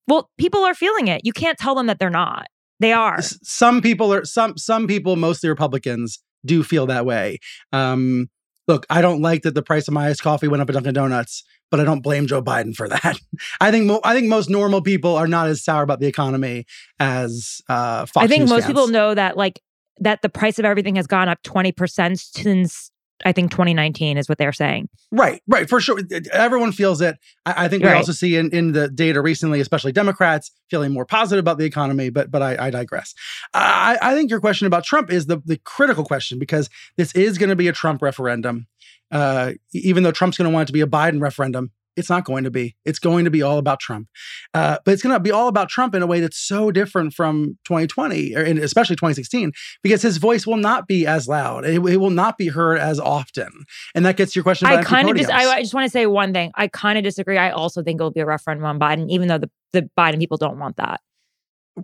Well, 0.08 0.30
people 0.38 0.64
are 0.64 0.76
feeling 0.76 1.08
it. 1.08 1.22
You 1.24 1.34
can't 1.34 1.58
tell 1.58 1.74
them 1.74 1.88
that 1.88 1.98
they're 1.98 2.10
not. 2.12 2.48
They 2.80 2.94
are. 2.94 3.18
S- 3.18 3.40
Some 3.42 3.82
people 3.82 4.14
are. 4.14 4.24
Some 4.26 4.58
some 4.58 4.86
people, 4.86 5.16
mostly 5.16 5.50
Republicans, 5.50 6.20
do 6.46 6.62
feel 6.62 6.86
that 6.88 7.06
way. 7.08 7.40
Um, 7.74 8.30
look, 8.68 8.86
I 8.90 9.02
don't 9.02 9.22
like 9.22 9.42
that 9.44 9.56
the 9.56 9.64
price 9.64 9.88
of 9.88 9.94
my 9.96 10.10
iced 10.10 10.22
coffee 10.22 10.48
went 10.48 10.62
up 10.62 10.70
at 10.70 10.74
Dunkin' 10.74 10.94
Donuts, 10.94 11.44
but 11.72 11.80
I 11.80 11.84
don't 11.84 12.02
blame 12.02 12.28
Joe 12.28 12.42
Biden 12.42 12.76
for 12.76 12.88
that. 12.88 13.18
I 13.62 13.72
think 13.72 13.86
mo- 13.86 14.02
I 14.04 14.14
think 14.14 14.28
most 14.28 14.50
normal 14.50 14.82
people 14.82 15.16
are 15.16 15.28
not 15.28 15.48
as 15.48 15.64
sour 15.64 15.84
about 15.84 16.00
the 16.00 16.08
economy 16.08 16.66
as 17.00 17.62
uh, 17.70 18.06
Fox 18.06 18.24
I 18.24 18.28
think 18.28 18.42
News 18.42 18.50
most 18.50 18.62
fans. 18.64 18.74
people 18.74 18.88
know 18.88 19.14
that 19.14 19.38
like 19.38 19.62
that 20.00 20.22
the 20.22 20.30
price 20.30 20.60
of 20.60 20.66
everything 20.66 20.96
has 20.96 21.08
gone 21.08 21.30
up 21.30 21.42
20% 21.44 22.20
since 22.20 22.92
I 23.24 23.32
think 23.32 23.52
2019 23.52 24.18
is 24.18 24.28
what 24.28 24.38
they're 24.38 24.52
saying. 24.52 24.90
Right, 25.12 25.42
right, 25.48 25.70
for 25.70 25.80
sure. 25.80 26.00
Everyone 26.34 26.72
feels 26.74 27.00
it. 27.00 27.18
I, 27.46 27.66
I 27.66 27.68
think 27.70 27.84
we 27.84 27.90
Right. 27.90 27.96
also 27.98 28.12
see 28.12 28.36
in, 28.36 28.50
in 28.52 28.74
the 28.74 28.90
data 28.90 29.22
recently, 29.22 29.62
especially 29.62 29.94
Democrats 29.94 30.52
feeling 30.70 30.92
more 30.92 31.06
positive 31.06 31.42
about 31.42 31.58
the 31.58 31.66
economy. 31.66 32.10
But 32.10 32.30
but 32.30 32.42
I, 32.42 32.68
I 32.68 32.70
digress. 32.72 33.14
I, 33.54 33.98
I 34.02 34.16
think 34.16 34.30
your 34.30 34.42
question 34.42 34.68
about 34.68 34.84
Trump 34.84 35.12
is 35.12 35.28
the 35.28 35.42
the 35.46 35.58
critical 35.64 36.04
question 36.04 36.40
because 36.40 36.70
this 36.98 37.14
is 37.14 37.38
going 37.38 37.50
to 37.50 37.56
be 37.56 37.68
a 37.70 37.74
Trump 37.74 38.02
referendum. 38.02 38.68
Uh, 39.12 39.54
even 39.72 40.04
though 40.04 40.12
Trump's 40.12 40.36
going 40.38 40.50
to 40.50 40.54
want 40.54 40.64
it 40.64 40.68
to 40.68 40.74
be 40.74 40.82
a 40.82 40.88
Biden 40.88 41.22
referendum, 41.22 41.72
it's 41.96 42.10
not 42.10 42.26
going 42.26 42.44
to 42.44 42.52
be. 42.52 42.76
It's 42.86 43.00
going 43.00 43.26
to 43.26 43.32
be 43.32 43.42
all 43.42 43.58
about 43.58 43.80
Trump. 43.80 44.08
Uh, 44.54 44.78
but 44.86 44.94
it's 44.94 45.04
going 45.04 45.14
to 45.14 45.20
be 45.20 45.32
all 45.32 45.48
about 45.48 45.70
Trump 45.70 45.96
in 45.96 46.02
a 46.02 46.08
way 46.08 46.20
that's 46.20 46.38
so 46.38 46.72
different 46.72 47.14
from 47.14 47.58
2020, 47.66 48.36
or 48.36 48.42
in, 48.42 48.58
especially 48.58 48.96
2016, 48.96 49.52
because 49.84 50.02
his 50.02 50.18
voice 50.18 50.46
will 50.46 50.58
not 50.58 50.88
be 50.88 51.06
as 51.08 51.28
loud. 51.28 51.66
It, 51.66 51.76
it 51.86 51.98
will 51.98 52.10
not 52.10 52.38
be 52.38 52.48
heard 52.48 52.80
as 52.80 53.00
often. 53.00 53.66
And 53.94 54.06
that 54.06 54.18
gets 54.18 54.36
your 54.36 54.44
question 54.44 54.68
I 54.68 54.84
kind 54.84 55.10
of 55.10 55.16
just 55.16 55.32
I. 55.32 55.46
I 55.56 55.62
just 55.62 55.74
want 55.74 55.86
to 55.86 55.92
say 55.92 56.06
one 56.06 56.34
thing. 56.34 56.52
I 56.56 56.68
kind 56.68 56.98
of 56.98 57.04
disagree. 57.04 57.38
I 57.38 57.52
also 57.52 57.84
think 57.84 58.00
it 58.00 58.04
will 58.04 58.12
be 58.12 58.22
a 58.22 58.26
referendum 58.26 58.66
on 58.66 58.80
Biden, 58.80 59.10
even 59.10 59.28
though 59.28 59.38
the, 59.38 59.50
the 59.74 59.90
Biden 59.98 60.20
people 60.20 60.38
don't 60.38 60.60
want 60.60 60.78
that. 60.78 61.02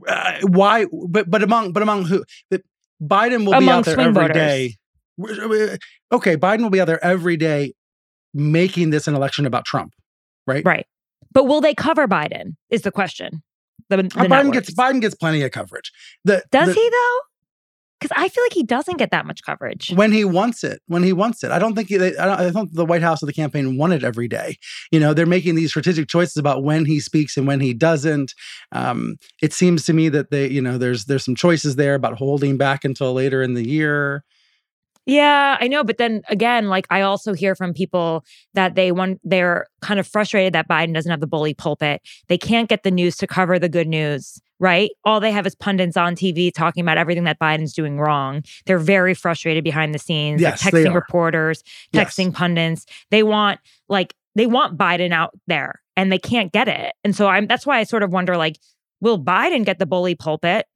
uh, 0.07 0.39
why 0.43 0.85
but 1.07 1.29
but 1.29 1.43
among 1.43 1.73
but 1.73 1.83
among 1.83 2.05
who 2.05 2.23
but 2.49 2.61
biden 3.01 3.45
will 3.45 3.59
be 3.59 3.69
out 3.69 3.85
there 3.85 3.99
every 3.99 4.13
voters. 4.13 4.33
day 4.35 4.77
okay 6.11 6.37
biden 6.37 6.61
will 6.61 6.69
be 6.69 6.79
out 6.79 6.85
there 6.85 7.03
every 7.03 7.35
day 7.35 7.73
making 8.33 8.89
this 8.89 9.07
an 9.07 9.15
election 9.15 9.45
about 9.45 9.65
trump 9.65 9.93
right, 10.51 10.65
Right. 10.65 10.85
But 11.33 11.45
will 11.45 11.61
they 11.61 11.73
cover 11.73 12.07
Biden? 12.07 12.55
Is 12.69 12.81
the 12.81 12.91
question. 12.91 13.41
The, 13.89 13.97
the 13.97 14.03
Uh, 14.03 14.23
biden 14.23 14.29
networks. 14.29 14.57
gets 14.69 14.73
biden 14.73 15.01
gets 15.01 15.15
plenty 15.15 15.41
of 15.43 15.51
coverage 15.51 15.91
the, 16.23 16.43
Does 16.51 16.67
the- 16.67 16.73
he 16.73 16.89
though? 16.89 17.19
Because 17.99 18.17
I 18.17 18.29
feel 18.29 18.43
like 18.45 18.53
he 18.53 18.63
doesn't 18.63 18.97
get 18.97 19.11
that 19.11 19.27
much 19.27 19.43
coverage. 19.45 19.91
when 19.93 20.11
he 20.11 20.25
wants 20.25 20.63
it 20.63 20.81
when 20.87 21.03
he 21.03 21.13
wants 21.13 21.43
it 21.43 21.51
i 21.51 21.59
don't 21.59 21.75
think 21.75 21.87
he, 21.89 21.97
they, 21.97 22.17
I, 22.17 22.25
don't, 22.25 22.39
I 22.39 22.43
don't 22.45 22.53
think 22.53 22.73
the 22.73 22.85
white 22.85 23.03
house 23.03 23.21
or 23.21 23.27
the 23.27 23.33
campaign 23.33 23.77
want 23.77 23.93
it 23.93 24.03
every 24.03 24.27
day 24.27 24.55
you 24.91 24.99
know 24.99 25.13
they're 25.13 25.25
making 25.27 25.53
these 25.55 25.69
strategic 25.69 26.07
choices 26.07 26.37
about 26.37 26.63
when 26.63 26.85
he 26.85 26.99
speaks 26.99 27.37
and 27.37 27.45
when 27.45 27.59
he 27.59 27.73
doesn't 27.75 28.33
um, 28.71 29.17
it 29.41 29.53
seems 29.53 29.83
to 29.85 29.93
me 29.93 30.09
that 30.09 30.31
they 30.31 30.47
you 30.47 30.61
know 30.61 30.77
there's 30.79 31.05
there's 31.05 31.23
some 31.25 31.35
choices 31.35 31.75
there 31.75 31.93
about 31.95 32.17
holding 32.17 32.57
back 32.57 32.83
until 32.85 33.13
later 33.13 33.43
in 33.43 33.53
the 33.53 33.67
year 33.67 34.23
Yeah, 35.05 35.57
I 35.59 35.67
know. 35.67 35.83
But 35.83 35.97
then 35.97 36.21
again, 36.29 36.67
like 36.67 36.85
I 36.89 37.01
also 37.01 37.33
hear 37.33 37.55
from 37.55 37.73
people 37.73 38.23
that 38.53 38.75
they 38.75 38.91
want, 38.91 39.19
they're 39.23 39.65
kind 39.81 39.99
of 39.99 40.07
frustrated 40.07 40.53
that 40.53 40.67
Biden 40.69 40.93
doesn't 40.93 41.09
have 41.09 41.21
the 41.21 41.27
bully 41.27 41.53
pulpit. 41.53 42.01
They 42.27 42.37
can't 42.37 42.69
get 42.69 42.83
the 42.83 42.91
news 42.91 43.17
to 43.17 43.27
cover 43.27 43.57
the 43.57 43.67
good 43.69 43.87
news, 43.87 44.39
right? 44.59 44.91
All 45.03 45.19
they 45.19 45.31
have 45.31 45.47
is 45.47 45.55
pundits 45.55 45.97
on 45.97 46.15
TV 46.15 46.53
talking 46.53 46.81
about 46.81 46.97
everything 46.99 47.23
that 47.23 47.39
Biden's 47.39 47.73
doing 47.73 47.97
wrong. 47.99 48.43
They're 48.67 48.77
very 48.77 49.15
frustrated 49.15 49.63
behind 49.63 49.95
the 49.95 49.99
scenes. 49.99 50.39
Yes, 50.39 50.63
they 50.63 50.69
texting 50.83 50.93
reporters, 50.93 51.63
Yes. 51.91 52.13
texting 52.15 52.33
pundits. 52.33 52.85
They 53.09 53.23
want, 53.23 53.59
like, 53.89 54.13
they 54.35 54.45
want 54.45 54.77
Biden 54.77 55.11
out 55.11 55.31
there 55.47 55.81
and 55.97 56.11
they 56.11 56.19
can't 56.19 56.51
get 56.51 56.67
it. 56.67 56.93
And 57.03 57.15
so 57.15 57.27
I'm, 57.27 57.47
that's 57.47 57.65
why 57.65 57.79
I 57.79 57.83
sort 57.85 58.03
of 58.03 58.11
wonder, 58.11 58.37
like, 58.37 58.59
will 59.01 59.21
Biden 59.21 59.65
get 59.65 59.79
the 59.79 59.87
bully 59.87 60.13
pulpit 60.13 60.67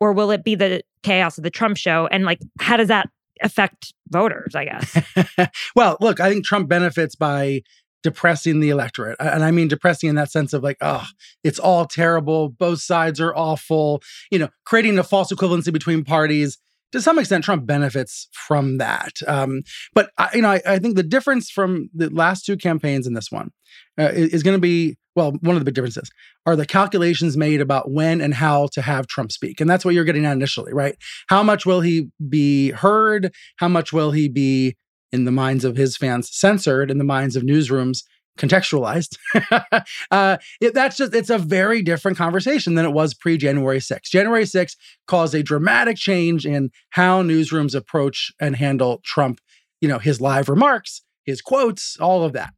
or 0.00 0.12
will 0.14 0.30
it 0.30 0.42
be 0.42 0.54
the 0.54 0.82
chaos 1.02 1.36
of 1.36 1.44
the 1.44 1.50
Trump 1.50 1.76
show? 1.76 2.06
And 2.10 2.24
like, 2.24 2.40
how 2.58 2.78
does 2.78 2.88
that 2.88 3.08
affect 3.42 3.94
voters, 4.08 4.54
I 4.54 4.64
guess. 4.64 5.50
well, 5.76 5.96
look, 6.00 6.20
I 6.20 6.30
think 6.30 6.44
Trump 6.44 6.68
benefits 6.68 7.14
by 7.14 7.62
depressing 8.02 8.60
the 8.60 8.68
electorate. 8.68 9.16
And 9.18 9.42
I 9.42 9.50
mean 9.50 9.66
depressing 9.66 10.10
in 10.10 10.14
that 10.16 10.30
sense 10.30 10.52
of 10.52 10.62
like, 10.62 10.76
oh, 10.80 11.06
it's 11.42 11.58
all 11.58 11.86
terrible. 11.86 12.50
Both 12.50 12.82
sides 12.82 13.18
are 13.18 13.34
awful. 13.34 14.02
You 14.30 14.38
know, 14.38 14.48
creating 14.64 14.98
a 14.98 15.02
false 15.02 15.32
equivalency 15.32 15.72
between 15.72 16.04
parties. 16.04 16.58
To 16.94 17.02
some 17.02 17.18
extent, 17.18 17.42
Trump 17.42 17.66
benefits 17.66 18.28
from 18.30 18.78
that. 18.78 19.14
Um, 19.26 19.62
but 19.94 20.12
I, 20.16 20.30
you 20.32 20.42
know, 20.42 20.50
I, 20.50 20.62
I 20.64 20.78
think 20.78 20.94
the 20.94 21.02
difference 21.02 21.50
from 21.50 21.90
the 21.92 22.08
last 22.08 22.44
two 22.44 22.56
campaigns 22.56 23.08
and 23.08 23.16
this 23.16 23.32
one 23.32 23.50
uh, 23.98 24.12
is, 24.12 24.34
is 24.34 24.42
going 24.44 24.56
to 24.56 24.60
be 24.60 24.96
well. 25.16 25.32
One 25.40 25.56
of 25.56 25.60
the 25.60 25.64
big 25.64 25.74
differences 25.74 26.08
are 26.46 26.54
the 26.54 26.64
calculations 26.64 27.36
made 27.36 27.60
about 27.60 27.90
when 27.90 28.20
and 28.20 28.32
how 28.32 28.68
to 28.74 28.80
have 28.80 29.08
Trump 29.08 29.32
speak, 29.32 29.60
and 29.60 29.68
that's 29.68 29.84
what 29.84 29.92
you're 29.92 30.04
getting 30.04 30.24
at 30.24 30.34
initially, 30.34 30.72
right? 30.72 30.94
How 31.26 31.42
much 31.42 31.66
will 31.66 31.80
he 31.80 32.10
be 32.28 32.70
heard? 32.70 33.32
How 33.56 33.66
much 33.66 33.92
will 33.92 34.12
he 34.12 34.28
be 34.28 34.76
in 35.10 35.24
the 35.24 35.32
minds 35.32 35.64
of 35.64 35.76
his 35.76 35.96
fans 35.96 36.30
censored 36.32 36.92
in 36.92 36.98
the 36.98 37.04
minds 37.04 37.34
of 37.34 37.42
newsrooms 37.42 38.04
contextualized 38.38 39.16
uh, 40.10 40.36
it, 40.60 40.74
that's 40.74 40.96
just 40.96 41.14
it's 41.14 41.30
a 41.30 41.38
very 41.38 41.82
different 41.82 42.16
conversation 42.16 42.74
than 42.74 42.84
it 42.84 42.92
was 42.92 43.14
pre-january 43.14 43.78
6th 43.78 44.10
january 44.10 44.44
6th 44.44 44.76
caused 45.06 45.34
a 45.34 45.42
dramatic 45.42 45.96
change 45.96 46.44
in 46.44 46.70
how 46.90 47.22
newsrooms 47.22 47.74
approach 47.74 48.32
and 48.40 48.56
handle 48.56 49.00
trump 49.04 49.40
you 49.80 49.88
know 49.88 49.98
his 49.98 50.20
live 50.20 50.48
remarks 50.48 51.02
his 51.24 51.40
quotes 51.40 51.96
all 52.00 52.24
of 52.24 52.32
that 52.32 52.52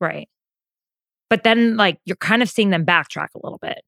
right. 0.00 0.28
But 1.28 1.42
then, 1.42 1.76
like, 1.76 1.98
you're 2.04 2.16
kind 2.16 2.42
of 2.42 2.48
seeing 2.48 2.70
them 2.70 2.86
backtrack 2.86 3.28
a 3.34 3.40
little 3.42 3.58
bit. 3.58 3.80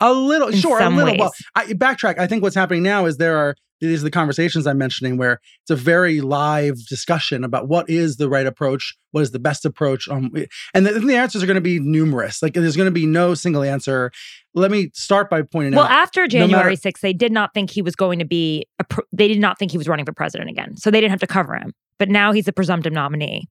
A 0.00 0.12
little, 0.12 0.50
sure, 0.52 0.80
a 0.80 0.88
little. 0.88 1.12
ways. 1.12 1.18
Well, 1.18 1.32
I, 1.54 1.66
backtrack. 1.66 2.18
I 2.18 2.26
think 2.26 2.42
what's 2.42 2.56
happening 2.56 2.82
now 2.82 3.06
is 3.06 3.16
there 3.16 3.36
are 3.36 3.54
these 3.88 4.00
are 4.00 4.04
the 4.04 4.10
conversations 4.10 4.66
I'm 4.66 4.78
mentioning 4.78 5.16
where 5.16 5.40
it's 5.62 5.70
a 5.70 5.76
very 5.76 6.20
live 6.20 6.76
discussion 6.86 7.44
about 7.44 7.68
what 7.68 7.88
is 7.90 8.16
the 8.16 8.28
right 8.28 8.46
approach, 8.46 8.96
what 9.10 9.22
is 9.22 9.32
the 9.32 9.38
best 9.38 9.64
approach, 9.64 10.08
um, 10.08 10.30
and 10.74 10.86
the, 10.86 10.92
the 11.00 11.16
answers 11.16 11.42
are 11.42 11.46
going 11.46 11.56
to 11.56 11.60
be 11.60 11.78
numerous. 11.80 12.42
Like 12.42 12.54
there's 12.54 12.76
going 12.76 12.86
to 12.86 12.90
be 12.92 13.06
no 13.06 13.34
single 13.34 13.62
answer. 13.62 14.10
Let 14.54 14.70
me 14.70 14.90
start 14.94 15.28
by 15.30 15.42
pointing 15.42 15.74
Well, 15.74 15.84
out. 15.84 15.90
Well, 15.90 15.98
after 15.98 16.26
January 16.26 16.74
matter- 16.74 16.90
6th, 16.90 17.00
they 17.00 17.12
did 17.12 17.32
not 17.32 17.54
think 17.54 17.70
he 17.70 17.82
was 17.82 17.96
going 17.96 18.18
to 18.18 18.24
be, 18.24 18.66
a 18.78 18.84
pr- 18.84 19.00
they 19.12 19.28
did 19.28 19.40
not 19.40 19.58
think 19.58 19.70
he 19.72 19.78
was 19.78 19.88
running 19.88 20.04
for 20.04 20.12
president 20.12 20.48
again. 20.50 20.76
So 20.76 20.90
they 20.90 21.00
didn't 21.00 21.10
have 21.10 21.20
to 21.20 21.26
cover 21.26 21.54
him. 21.54 21.72
But 21.98 22.08
now 22.08 22.32
he's 22.32 22.48
a 22.48 22.52
presumptive 22.52 22.92
nominee. 22.92 23.48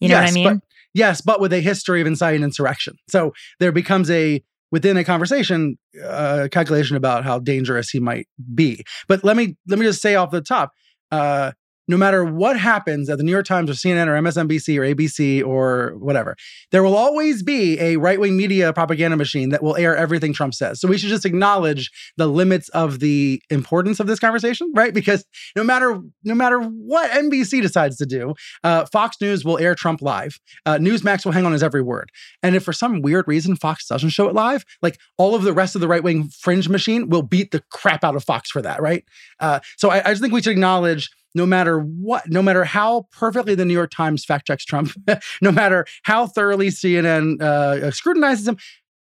You 0.00 0.08
know 0.08 0.14
what 0.16 0.22
I 0.22 0.26
Yes, 0.26 0.34
mean? 0.34 0.44
But, 0.44 0.62
yes, 0.94 1.20
but 1.20 1.40
with 1.40 1.52
a 1.52 1.60
history 1.60 2.00
of 2.00 2.06
inciting 2.06 2.42
insurrection. 2.42 2.96
So 3.08 3.32
there 3.58 3.72
becomes 3.72 4.10
a 4.10 4.42
within 4.70 4.96
a 4.96 5.04
conversation 5.04 5.78
uh, 6.04 6.48
calculation 6.50 6.96
about 6.96 7.24
how 7.24 7.38
dangerous 7.38 7.90
he 7.90 8.00
might 8.00 8.26
be. 8.54 8.84
But 9.06 9.24
let 9.24 9.36
me 9.36 9.56
let 9.66 9.78
me 9.78 9.86
just 9.86 10.02
say 10.02 10.14
off 10.14 10.30
the 10.30 10.40
top, 10.40 10.72
uh, 11.10 11.52
no 11.88 11.96
matter 11.96 12.24
what 12.24 12.58
happens 12.58 13.08
at 13.08 13.18
the 13.18 13.24
New 13.24 13.32
York 13.32 13.46
Times 13.46 13.70
or 13.70 13.72
CNN 13.72 14.06
or 14.06 14.12
MSNBC 14.20 14.78
or 14.78 14.94
ABC 14.94 15.44
or 15.44 15.94
whatever, 15.98 16.36
there 16.70 16.82
will 16.82 16.96
always 16.96 17.42
be 17.42 17.80
a 17.80 17.96
right 17.96 18.20
wing 18.20 18.36
media 18.36 18.72
propaganda 18.72 19.16
machine 19.16 19.48
that 19.48 19.62
will 19.62 19.76
air 19.76 19.96
everything 19.96 20.32
Trump 20.32 20.54
says. 20.54 20.80
So 20.80 20.86
we 20.86 20.98
should 20.98 21.08
just 21.08 21.24
acknowledge 21.24 21.90
the 22.16 22.26
limits 22.26 22.68
of 22.70 23.00
the 23.00 23.42
importance 23.50 23.98
of 24.00 24.06
this 24.06 24.20
conversation, 24.20 24.70
right? 24.74 24.92
Because 24.92 25.24
no 25.56 25.64
matter 25.64 26.00
no 26.24 26.34
matter 26.34 26.60
what 26.60 27.10
NBC 27.10 27.62
decides 27.62 27.96
to 27.96 28.06
do, 28.06 28.34
uh, 28.62 28.84
Fox 28.86 29.16
News 29.20 29.44
will 29.44 29.58
air 29.58 29.74
Trump 29.74 30.02
live. 30.02 30.38
Uh, 30.66 30.76
Newsmax 30.76 31.24
will 31.24 31.32
hang 31.32 31.46
on 31.46 31.52
his 31.52 31.62
every 31.62 31.82
word. 31.82 32.10
And 32.42 32.54
if 32.54 32.64
for 32.64 32.72
some 32.72 33.00
weird 33.00 33.26
reason 33.26 33.56
Fox 33.56 33.86
doesn't 33.86 34.10
show 34.10 34.28
it 34.28 34.34
live, 34.34 34.64
like 34.82 34.98
all 35.16 35.34
of 35.34 35.42
the 35.42 35.52
rest 35.54 35.74
of 35.74 35.80
the 35.80 35.88
right 35.88 36.02
wing 36.02 36.28
fringe 36.28 36.68
machine 36.68 37.08
will 37.08 37.22
beat 37.22 37.50
the 37.50 37.62
crap 37.70 38.04
out 38.04 38.14
of 38.14 38.24
Fox 38.24 38.50
for 38.50 38.60
that, 38.62 38.82
right? 38.82 39.04
Uh, 39.40 39.60
so 39.76 39.90
I, 39.90 40.02
I 40.04 40.10
just 40.10 40.20
think 40.20 40.34
we 40.34 40.42
should 40.42 40.52
acknowledge 40.52 41.10
no 41.38 41.46
matter 41.46 41.78
what, 41.78 42.28
no 42.28 42.42
matter 42.42 42.64
how 42.64 43.06
perfectly 43.12 43.54
the 43.54 43.64
New 43.64 43.72
York 43.72 43.90
Times 43.90 44.24
fact 44.24 44.46
checks 44.46 44.64
Trump, 44.64 44.90
no 45.40 45.52
matter 45.52 45.86
how 46.02 46.26
thoroughly 46.26 46.68
CNN 46.68 47.40
uh, 47.40 47.90
scrutinizes 47.92 48.46
him, 48.46 48.58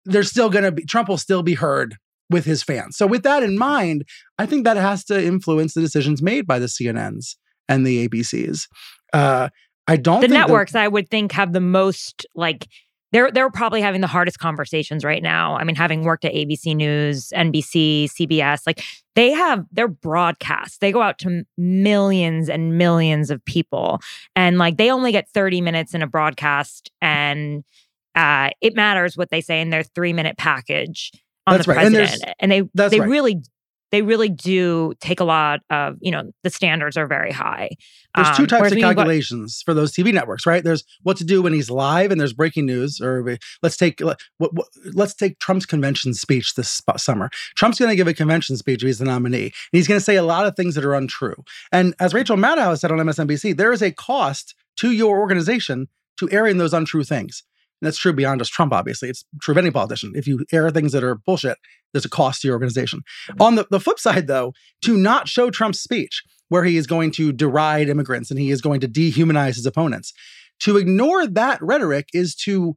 there's 0.04 0.28
still 0.28 0.50
going 0.50 0.64
to 0.64 0.72
be, 0.72 0.84
Trump 0.84 1.08
will 1.08 1.16
still 1.16 1.42
be 1.42 1.54
heard 1.54 1.96
with 2.28 2.44
his 2.44 2.62
fans. 2.62 2.96
So 2.96 3.06
with 3.06 3.22
that 3.22 3.42
in 3.42 3.56
mind, 3.56 4.04
I 4.38 4.46
think 4.46 4.64
that 4.64 4.76
has 4.76 5.04
to 5.04 5.24
influence 5.24 5.74
the 5.74 5.80
decisions 5.80 6.20
made 6.20 6.46
by 6.46 6.58
the 6.58 6.66
CNNs 6.66 7.36
and 7.68 7.86
the 7.86 8.08
ABCs. 8.08 8.66
Uh, 9.12 9.48
I 9.86 9.96
don't 9.96 10.20
the 10.20 10.28
networks 10.28 10.74
I 10.74 10.88
would 10.88 11.08
think 11.08 11.32
have 11.32 11.52
the 11.52 11.60
most 11.60 12.26
like 12.34 12.66
they're 13.14 13.30
they're 13.30 13.48
probably 13.48 13.80
having 13.80 14.00
the 14.00 14.08
hardest 14.08 14.40
conversations 14.40 15.04
right 15.04 15.22
now. 15.22 15.56
I 15.56 15.62
mean, 15.62 15.76
having 15.76 16.02
worked 16.02 16.24
at 16.24 16.34
ABC 16.34 16.74
News, 16.74 17.28
NBC, 17.28 18.06
CBS, 18.10 18.62
like 18.66 18.82
they 19.14 19.30
have 19.30 19.64
their 19.70 19.86
broadcasts. 19.86 20.78
They 20.78 20.90
go 20.90 21.00
out 21.00 21.20
to 21.20 21.44
millions 21.56 22.48
and 22.48 22.76
millions 22.76 23.30
of 23.30 23.42
people, 23.44 24.00
and 24.34 24.58
like 24.58 24.78
they 24.78 24.90
only 24.90 25.12
get 25.12 25.28
thirty 25.28 25.60
minutes 25.60 25.94
in 25.94 26.02
a 26.02 26.08
broadcast, 26.08 26.90
and 27.00 27.62
uh, 28.16 28.50
it 28.60 28.74
matters 28.74 29.16
what 29.16 29.30
they 29.30 29.40
say 29.40 29.60
in 29.60 29.70
their 29.70 29.84
three 29.84 30.12
minute 30.12 30.36
package 30.36 31.12
on 31.46 31.54
That's 31.54 31.66
the 31.66 31.72
right. 31.72 31.86
And 31.86 31.94
president, 31.94 32.34
and, 32.40 32.50
they 32.50 32.62
that's 32.74 32.90
they 32.90 32.98
right. 32.98 33.08
really. 33.08 33.42
They 33.94 34.02
really 34.02 34.28
do 34.28 34.92
take 35.00 35.20
a 35.20 35.24
lot 35.24 35.60
of, 35.70 35.94
you 36.00 36.10
know, 36.10 36.32
the 36.42 36.50
standards 36.50 36.96
are 36.96 37.06
very 37.06 37.30
high. 37.30 37.70
There's 38.16 38.36
two 38.36 38.42
Um, 38.42 38.46
types 38.48 38.66
of 38.66 38.70
when 38.72 38.78
you 38.78 38.84
go- 38.86 38.94
calculations 38.94 39.62
for 39.64 39.72
those 39.72 39.92
TV 39.92 40.12
networks, 40.12 40.46
right? 40.46 40.64
There's 40.64 40.82
what 41.04 41.16
to 41.18 41.24
do 41.24 41.42
when 41.42 41.52
he's 41.52 41.70
live, 41.70 42.10
and 42.10 42.20
there's 42.20 42.32
breaking 42.32 42.66
news. 42.66 43.00
Or 43.00 43.22
we- 43.22 43.38
let's 43.62 43.76
take 43.76 44.00
let, 44.00 44.18
what, 44.38 44.52
what, 44.52 44.66
let's 44.94 45.14
take 45.14 45.38
Trump's 45.38 45.64
convention 45.64 46.12
speech 46.12 46.54
this 46.56 46.80
summer. 46.96 47.30
Trump's 47.54 47.78
going 47.78 47.88
to 47.90 47.94
give 47.96 48.08
a 48.08 48.14
convention 48.14 48.56
speech 48.56 48.82
if 48.82 48.86
he's 48.88 48.98
the 48.98 49.04
nominee, 49.04 49.44
and 49.44 49.52
he's 49.70 49.86
going 49.86 50.00
to 50.00 50.04
say 50.04 50.16
a 50.16 50.24
lot 50.24 50.44
of 50.44 50.56
things 50.56 50.74
that 50.74 50.84
are 50.84 50.94
untrue. 50.94 51.36
And 51.70 51.94
as 52.00 52.12
Rachel 52.12 52.36
Maddow 52.36 52.76
said 52.76 52.90
on 52.90 52.98
MSNBC, 52.98 53.56
there 53.56 53.72
is 53.72 53.80
a 53.80 53.92
cost 53.92 54.56
to 54.78 54.90
your 54.90 55.18
organization 55.20 55.86
to 56.18 56.28
airing 56.32 56.58
those 56.58 56.74
untrue 56.74 57.04
things. 57.04 57.44
And 57.84 57.88
that's 57.88 57.98
true 57.98 58.14
beyond 58.14 58.40
just 58.40 58.50
Trump, 58.50 58.72
obviously. 58.72 59.10
It's 59.10 59.26
true 59.42 59.52
of 59.52 59.58
any 59.58 59.70
politician. 59.70 60.12
If 60.14 60.26
you 60.26 60.46
air 60.50 60.70
things 60.70 60.92
that 60.92 61.04
are 61.04 61.16
bullshit, 61.16 61.58
there's 61.92 62.06
a 62.06 62.08
cost 62.08 62.40
to 62.40 62.48
your 62.48 62.54
organization. 62.54 63.02
Mm-hmm. 63.28 63.42
On 63.42 63.54
the, 63.56 63.66
the 63.70 63.78
flip 63.78 63.98
side, 63.98 64.26
though, 64.26 64.54
to 64.84 64.96
not 64.96 65.28
show 65.28 65.50
Trump's 65.50 65.80
speech, 65.80 66.22
where 66.48 66.64
he 66.64 66.78
is 66.78 66.86
going 66.86 67.10
to 67.10 67.30
deride 67.30 67.90
immigrants 67.90 68.30
and 68.30 68.40
he 68.40 68.50
is 68.50 68.62
going 68.62 68.80
to 68.80 68.88
dehumanize 68.88 69.56
his 69.56 69.66
opponents, 69.66 70.14
to 70.60 70.78
ignore 70.78 71.26
that 71.26 71.60
rhetoric 71.60 72.08
is 72.14 72.34
to 72.34 72.74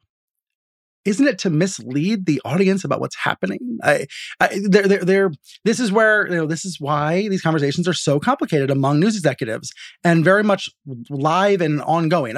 isn't 1.08 1.26
it 1.26 1.40
to 1.40 1.50
mislead 1.50 2.26
the 2.26 2.42
audience 2.44 2.84
about 2.84 3.00
what's 3.00 3.16
happening? 3.16 3.80
I, 3.82 4.08
I, 4.42 4.60
they're, 4.68 4.88
they're, 4.88 5.06
they're, 5.06 5.32
this 5.64 5.80
is 5.80 5.90
where, 5.90 6.28
you 6.28 6.36
know, 6.36 6.46
this 6.46 6.66
is 6.66 6.82
why 6.82 7.30
these 7.30 7.42
conversations 7.42 7.88
are 7.88 7.94
so 7.94 8.20
complicated 8.20 8.70
among 8.70 9.00
news 9.00 9.16
executives 9.16 9.72
and 10.04 10.26
very 10.26 10.44
much 10.44 10.70
live 11.10 11.62
and 11.62 11.82
ongoing. 11.82 12.36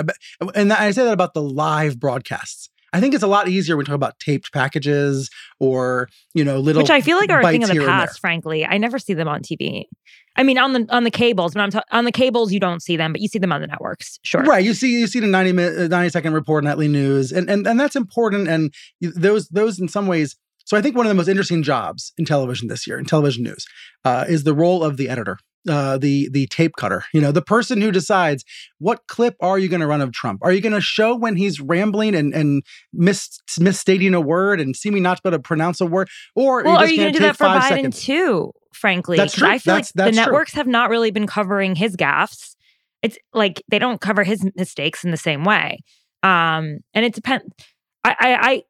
And 0.53 0.71
I 0.71 0.91
say 0.91 1.03
that 1.03 1.13
about 1.13 1.33
the 1.33 1.41
live 1.41 1.99
broadcasts. 1.99 2.69
I 2.93 2.99
think 2.99 3.13
it's 3.13 3.23
a 3.23 3.27
lot 3.27 3.47
easier 3.47 3.75
when 3.75 3.83
we 3.83 3.85
talk 3.85 3.95
about 3.95 4.19
taped 4.19 4.51
packages 4.51 5.29
or, 5.59 6.09
you 6.33 6.43
know, 6.43 6.59
little 6.59 6.81
which 6.81 6.89
I 6.89 7.01
feel 7.01 7.17
like 7.17 7.29
are 7.29 7.41
a 7.41 7.43
thing 7.43 7.63
of 7.63 7.69
the 7.69 7.73
here 7.73 7.81
and 7.83 7.89
there. 7.89 8.07
past. 8.07 8.19
Frankly, 8.19 8.65
I 8.65 8.77
never 8.77 8.99
see 8.99 9.13
them 9.13 9.27
on 9.27 9.41
TV. 9.41 9.83
I 10.35 10.43
mean, 10.43 10.57
on 10.57 10.73
the 10.73 10.85
on 10.89 11.03
the 11.03 11.11
cables. 11.11 11.53
When 11.53 11.63
I'm 11.63 11.71
ta- 11.71 11.83
on 11.91 12.05
the 12.05 12.11
cables, 12.11 12.53
you 12.53 12.59
don't 12.59 12.81
see 12.81 12.95
them, 12.95 13.11
but 13.11 13.21
you 13.21 13.27
see 13.27 13.39
them 13.39 13.51
on 13.51 13.61
the 13.61 13.67
networks. 13.67 14.19
Sure, 14.23 14.41
Right. 14.41 14.63
You 14.63 14.73
see, 14.73 14.99
you 14.99 15.07
see 15.07 15.19
the 15.19 15.27
90 15.27 15.51
minute, 15.51 15.89
90 15.91 16.09
second 16.09 16.33
report 16.33 16.63
nightly 16.63 16.87
news, 16.87 17.31
and 17.31 17.49
and 17.49 17.67
and 17.67 17.79
that's 17.79 17.95
important. 17.95 18.47
And 18.47 18.73
those 19.01 19.49
those 19.49 19.79
in 19.79 19.87
some 19.87 20.07
ways. 20.07 20.35
So 20.65 20.77
I 20.77 20.81
think 20.83 20.95
one 20.95 21.05
of 21.07 21.09
the 21.09 21.15
most 21.15 21.27
interesting 21.27 21.63
jobs 21.63 22.13
in 22.17 22.25
television 22.25 22.67
this 22.67 22.85
year, 22.85 22.99
in 22.99 23.05
television 23.05 23.43
news, 23.43 23.65
uh, 24.05 24.25
is 24.29 24.43
the 24.43 24.53
role 24.53 24.83
of 24.83 24.97
the 24.97 25.09
editor, 25.09 25.39
uh, 25.69 25.97
the 25.97 26.27
the 26.31 26.47
tape 26.47 26.73
cutter. 26.77 27.03
You 27.13 27.21
know, 27.21 27.31
the 27.31 27.41
person 27.41 27.79
who 27.81 27.91
decides 27.91 28.43
what 28.79 29.07
clip 29.07 29.35
are 29.39 29.57
you 29.59 29.69
going 29.69 29.81
to 29.81 29.87
run 29.87 30.01
of 30.01 30.11
Trump. 30.11 30.39
Are 30.43 30.51
you 30.51 30.61
going 30.61 30.73
to 30.73 30.81
show 30.81 31.15
when 31.15 31.35
he's 31.35 31.61
rambling 31.61 32.15
and 32.15 32.33
and 32.33 32.63
mis- 32.91 33.39
misstating 33.59 34.13
a 34.13 34.21
word 34.21 34.59
and 34.59 34.75
seeming 34.75 35.03
not 35.03 35.17
to 35.17 35.23
be 35.23 35.29
able 35.29 35.37
to 35.37 35.41
pronounce 35.41 35.79
a 35.81 35.85
word, 35.85 36.09
or 36.35 36.63
Well, 36.63 36.77
are 36.77 36.85
you 36.87 36.93
you 36.93 36.97
going 37.01 37.13
to 37.13 37.19
do 37.19 37.25
that 37.25 37.37
for 37.37 37.45
Biden 37.45 37.67
seconds? 37.69 38.03
too? 38.03 38.51
Frankly, 38.73 39.17
That's 39.17 39.33
true. 39.35 39.47
I 39.47 39.59
feel 39.59 39.73
That's- 39.75 39.91
like 39.95 40.05
the 40.05 40.11
true. 40.11 40.21
networks 40.25 40.53
have 40.53 40.67
not 40.67 40.89
really 40.89 41.11
been 41.11 41.27
covering 41.27 41.75
his 41.75 41.95
gaffes. 41.95 42.55
It's 43.01 43.17
like 43.33 43.61
they 43.69 43.79
don't 43.79 44.01
cover 44.01 44.23
his 44.23 44.45
mistakes 44.55 45.03
in 45.03 45.11
the 45.11 45.17
same 45.17 45.43
way. 45.45 45.79
Um, 46.23 46.79
and 46.93 47.05
it 47.05 47.13
depends. 47.13 47.45
I, 48.03 48.09
I, 48.19 48.37
I, 48.51 48.63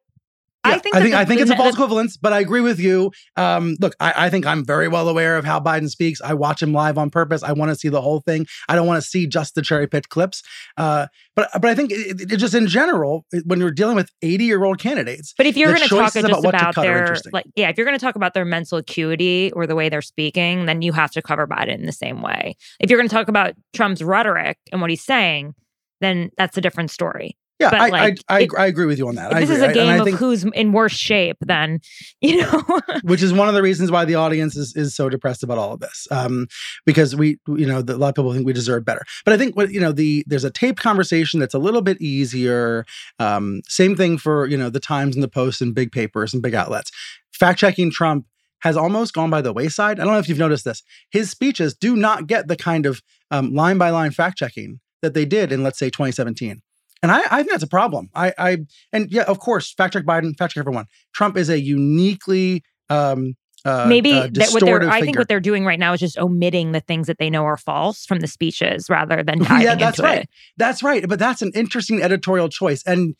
I 0.63 0.78
think 0.78 0.96
I 0.96 1.01
think 1.01 1.16
I 1.16 1.25
think 1.25 1.39
it's 1.42 1.50
a 1.51 1.56
false 1.56 1.74
equivalence, 1.74 2.18
but 2.18 2.34
I 2.34 2.39
agree 2.39 2.60
with 2.62 2.80
you. 2.80 3.12
Um, 3.38 3.78
look, 3.80 3.96
I, 4.00 4.13
I 4.25 4.30
think 4.30 4.46
I'm 4.46 4.66
very 4.66 4.88
well 4.89 5.08
aware 5.08 5.38
of 5.38 5.46
how 5.46 5.60
Biden 5.60 5.89
speaks. 5.89 6.20
I 6.22 6.34
watch 6.34 6.62
him 6.62 6.74
live 6.74 6.98
on 6.98 7.10
purpose. 7.10 7.44
I 7.44 7.54
want 7.54 7.70
to 7.70 7.75
see 7.75 7.88
the 7.88 8.01
whole 8.01 8.20
thing. 8.20 8.46
I 8.68 8.75
don't 8.75 8.86
want 8.86 9.01
to 9.01 9.08
see 9.08 9.25
just 9.25 9.56
the 9.56 9.62
cherry 9.62 9.88
picked 9.88 10.10
clips. 10.10 10.44
Uh, 10.75 11.08
but 11.36 11.50
but 11.54 11.66
I 11.66 11.75
think 11.75 11.92
it, 11.92 12.22
it- 12.32 12.38
just 12.38 12.54
in 12.54 12.68
general, 12.68 13.25
when 13.46 13.60
you're 13.60 13.72
dealing 13.72 13.96
with 13.96 14.10
80 14.22 14.44
year 14.44 14.63
old 14.63 14.80
candidates, 14.80 15.34
But 15.38 15.46
if 15.46 15.56
you're 15.56 15.70
going 15.74 15.82
to 15.82 15.89
talk 15.89 16.16
about 16.16 16.44
what 16.44 16.51
to 16.51 16.58
about 16.58 16.75
their 16.75 17.00
interesting. 17.00 17.32
like, 17.34 17.46
yeah, 17.56 17.70
if 17.70 17.78
you're 17.78 17.86
going 17.86 17.98
to 17.98 18.04
talk 18.06 18.16
about 18.16 18.34
their 18.34 18.46
mental 18.46 18.78
acuity 18.80 19.51
or 19.54 19.66
the 19.66 19.75
way 19.75 19.88
they're 19.89 20.01
speaking, 20.01 20.66
then 20.66 20.82
you 20.82 20.92
have 20.92 21.12
to 21.12 21.22
cover 21.22 21.48
Biden 21.48 21.75
in 21.80 21.86
the 21.86 21.92
same 21.94 22.22
way. 22.22 22.56
If 22.80 22.89
you're 22.89 23.00
going 23.00 23.10
to 23.10 23.16
talk 23.16 23.30
about 23.30 23.54
Trump's 23.74 24.01
rhetoric 24.01 24.58
and 24.74 24.82
what 24.82 24.89
he's 24.89 25.04
saying, 25.04 25.56
then 26.01 26.32
that's 26.38 26.58
a 26.58 26.62
different 26.62 26.92
story. 26.92 27.38
Yeah, 27.60 27.70
I, 27.74 27.89
like, 27.89 28.20
I, 28.30 28.36
I, 28.36 28.39
it- 28.42 28.50
I 28.58 28.66
agree 28.68 28.86
with 28.86 28.98
you 28.98 29.08
on 29.08 29.16
that. 29.16 29.34
This 29.34 29.50
is 29.50 29.62
a 29.62 29.66
a 29.66 29.68
I- 29.68 29.72
and 29.72 29.80
I 29.80 29.84
game 29.94 30.00
of 30.01 30.06
think- 30.06 30.18
who's 30.18 30.44
in 30.46 30.72
worse 30.72 30.94
shape, 30.94 31.38
than, 31.42 31.80
you 32.22 32.38
know. 32.42 32.63
which 33.04 33.22
is 33.22 33.34
one 33.34 33.48
of 33.48 33.54
the 33.54 33.62
reasons 33.62 33.92
why 33.92 34.06
the 34.06 34.16
audience 34.16 34.56
is, 34.56 34.75
is 34.75 34.96
so 34.96 35.10
depressed 35.10 35.44
about 35.44 35.58
all 35.58 35.74
of 35.74 35.80
this 35.80 36.08
um, 36.12 36.48
because 36.86 37.16
we 37.16 37.38
you 37.48 37.66
know 37.66 37.82
the, 37.82 37.96
a 37.96 37.98
lot 37.98 38.10
of 38.10 38.16
people 38.16 38.34
think 38.34 38.46
we 38.46 38.54
deserve 38.54 38.86
better. 38.86 39.04
But 39.25 39.34
i 39.34 39.38
think 39.38 39.56
what 39.56 39.72
you 39.72 39.80
know 39.80 39.92
the 39.92 40.24
there's 40.28 40.44
a 40.44 40.51
tape 40.51 40.78
conversation 40.78 41.39
that's 41.39 41.54
a 41.54 41.60
little 41.60 41.82
bit 41.82 42.01
easier 42.01 42.86
um, 43.20 43.62
same 43.68 43.96
thing 43.96 44.18
for 44.18 44.46
you 44.48 44.58
know 44.58 44.70
the 44.70 44.80
times 44.80 45.16
and 45.16 45.24
the 45.24 45.28
post 45.28 45.62
and 45.62 45.75
big 45.75 45.92
papers 45.92 46.34
and 46.34 46.42
big 46.44 46.56
outlets. 46.56 46.92
Fact 47.32 47.60
checking 47.60 47.92
trump 47.92 48.25
has 48.62 48.75
almost 48.75 49.13
gone 49.13 49.30
by 49.30 49.42
the 49.42 49.54
wayside. 49.54 50.00
I 50.00 50.04
don't 50.04 50.12
know 50.13 50.20
if 50.20 50.28
you've 50.28 50.38
noticed 50.38 50.66
this. 50.66 50.84
His 51.12 51.30
speeches 51.32 51.74
do 51.74 51.96
not 51.96 52.28
get 52.28 52.48
the 52.50 52.58
kind 52.58 52.86
of 52.86 53.01
um, 53.32 53.54
line 53.54 53.78
by 53.78 53.89
line 53.89 54.12
fact 54.12 54.38
checking 54.38 54.82
that 55.01 55.13
they 55.13 55.24
did 55.25 55.51
in 55.54 55.63
let's 55.63 55.80
say 55.80 55.89
2017 55.89 56.62
and 57.01 57.12
I, 57.12 57.22
I 57.32 57.38
think 57.38 57.51
that's 57.51 57.63
a 57.63 57.68
problem. 57.68 58.10
I, 58.13 58.34
I 58.38 58.58
and 58.91 59.12
yeah, 59.12 59.24
of 59.24 59.39
course, 59.39 59.74
fact 59.74 59.94
check 59.94 60.03
Biden, 60.03 60.38
fact 60.38 60.53
check 60.53 60.62
everyone. 60.62 60.86
Trump 61.13 61.38
is 61.38 61.50
a 61.50 61.60
uniquely 61.60 62.63
um, 62.89 63.36
uh, 63.65 63.86
Maybe 63.88 64.13
uh, 64.13 64.29
that 64.32 64.51
what 64.51 64.63
they're, 64.63 64.89
I 64.89 65.01
think 65.01 65.18
what 65.18 65.27
they're 65.27 65.41
doing 65.41 65.65
right 65.65 65.79
now 65.79 65.91
is 65.94 66.00
just 66.00 66.18
omitting 66.18 66.72
the 66.72 66.79
things 66.79 67.08
that 67.08 67.18
they 67.18 67.29
know 67.29 67.44
are 67.44 67.58
false 67.58 68.06
from 68.06 68.20
the 68.20 68.27
speeches 68.27 68.89
rather 68.89 69.22
than 69.22 69.39
diving 69.44 69.65
yeah, 69.65 69.75
that's 69.75 70.00
right. 70.00 70.20
it. 70.20 70.29
That's 70.58 70.82
right. 70.82 71.08
But 71.08 71.20
that's 71.20 71.41
an 71.41 71.51
interesting 71.53 72.01
editorial 72.01 72.48
choice 72.48 72.84
and 72.84 73.15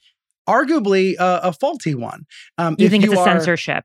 arguably 0.48 1.19
uh, 1.19 1.41
a 1.43 1.53
faulty 1.53 1.93
one. 1.93 2.25
Um, 2.57 2.75
You 2.79 2.86
if 2.86 2.91
think 2.91 3.03
it's 3.03 3.13
a 3.13 3.19
are- 3.19 3.25
censorship 3.25 3.83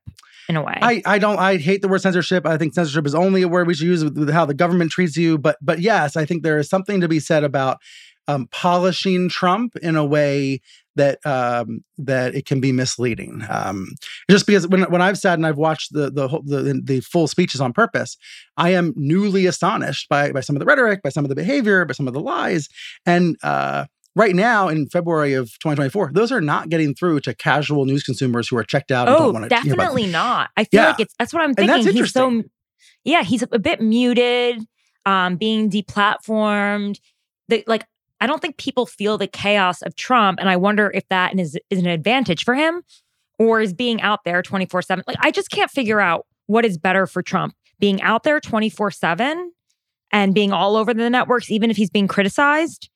in 0.49 0.57
a 0.57 0.63
way? 0.63 0.79
I, 0.81 1.03
I 1.05 1.19
don't 1.19 1.39
I 1.39 1.57
hate 1.57 1.83
the 1.83 1.89
word 1.89 2.03
censorship. 2.03 2.47
I 2.47 2.57
think 2.57 2.73
censorship 2.73 3.07
is 3.07 3.15
only 3.17 3.43
a 3.43 3.49
word 3.49 3.67
we 3.67 3.75
should 3.75 3.87
use 3.87 4.05
with, 4.05 4.17
with 4.17 4.31
how 4.31 4.47
the 4.47 4.55
government 4.55 4.93
treats 4.93 5.17
you. 5.17 5.39
But 5.39 5.57
but 5.61 5.81
yes, 5.81 6.17
I 6.17 6.25
think 6.25 6.45
there 6.45 6.59
is 6.59 6.69
something 6.69 7.01
to 7.01 7.09
be 7.09 7.19
said 7.19 7.43
about 7.43 7.79
um, 8.29 8.49
polishing 8.51 9.29
Trump 9.29 9.77
in 9.77 9.97
a 9.97 10.05
way 10.05 10.61
that 10.97 11.19
um, 11.27 11.83
that 11.99 12.35
it 12.35 12.47
can 12.47 12.61
be 12.61 12.71
misleading. 12.73 13.43
Um, 13.49 13.89
just 14.31 14.47
because 14.47 14.67
when 14.69 14.83
when 14.85 15.03
I've 15.03 15.19
sat 15.19 15.35
and 15.35 15.47
I've 15.47 15.59
watched 15.59 15.93
the 15.93 16.11
the, 16.11 16.29
the 16.45 16.81
the 16.85 17.01
full 17.01 17.27
speeches 17.27 17.61
on 17.61 17.73
purpose, 17.73 18.17
I 18.57 18.71
am 18.71 18.93
newly 18.97 19.47
astonished 19.47 20.09
by 20.09 20.33
by 20.33 20.41
some 20.41 20.57
of 20.57 20.61
the 20.61 20.67
rhetoric, 20.67 21.03
by 21.03 21.09
some 21.11 21.25
of 21.25 21.29
the 21.29 21.35
behavior, 21.35 21.85
by 21.85 21.95
some 21.95 22.07
of 22.09 22.15
the 22.15 22.21
lies, 22.21 22.69
and 23.05 23.37
uh, 23.43 23.87
right 24.15 24.37
now 24.37 24.69
in 24.69 24.89
February 24.89 25.35
of 25.35 25.47
2024, 25.59 26.13
those 26.15 26.31
are 26.31 26.41
not 26.41 26.69
getting 26.69 26.95
through 26.95 27.19
to 27.21 27.35
casual 27.35 27.85
news 27.85 28.05
consumers 28.05 28.49
who 28.49 28.57
are 28.57 28.63
checked 28.65 28.93
out. 28.93 29.09
Oh, 29.09 29.33
definitely 29.49 30.07
not. 30.07 30.51
I 30.57 30.63
feel 30.65 30.83
Yeah. 30.83 30.87
like 30.89 31.01
it's 31.01 31.15
that's 31.19 31.33
what 31.33 31.43
I'm 31.43 31.55
thinking. 31.55 31.93
He's 31.93 32.13
so 32.13 32.43
yeah, 33.03 33.23
he's 33.25 33.43
a 33.43 33.59
bit 33.59 33.81
muted, 33.81 34.63
um, 35.05 35.37
being 35.37 35.69
deplatformed. 35.71 36.99
The, 37.49 37.63
like 37.67 37.85
I 38.25 38.27
don't 38.27 38.41
think 38.41 38.57
people 38.57 38.87
feel 38.87 39.19
the 39.19 39.27
chaos 39.27 39.83
of 39.83 39.97
Trump, 39.97 40.41
and 40.41 40.49
I 40.49 40.57
wonder 40.57 40.91
if 40.95 41.07
that 41.11 41.39
is 41.39 41.59
is 41.69 41.79
an 41.79 41.87
advantage 41.87 42.43
for 42.43 42.55
him, 42.55 42.83
or 43.39 43.61
is 43.61 43.75
being 43.75 44.01
out 44.01 44.21
there 44.25 44.43
24 44.43 44.81
seven. 44.81 45.05
Like 45.07 45.19
I 45.21 45.31
just 45.31 45.51
can't 45.51 45.71
figure 45.71 46.01
out 46.01 46.25
what 46.47 46.65
is 46.65 46.79
better 46.79 47.07
for 47.07 47.21
Trump: 47.23 47.55
being 47.79 48.01
out 48.01 48.23
there 48.23 48.41
24 48.41 48.93
seven 48.93 49.53
and 50.11 50.35
being 50.35 50.55
all 50.55 50.77
over 50.77 50.95
the 50.95 51.11
networks, 51.11 51.51
even 51.51 51.71
if 51.71 51.77
he's 51.77 51.91
being 51.91 52.09
criticized. 52.09 52.89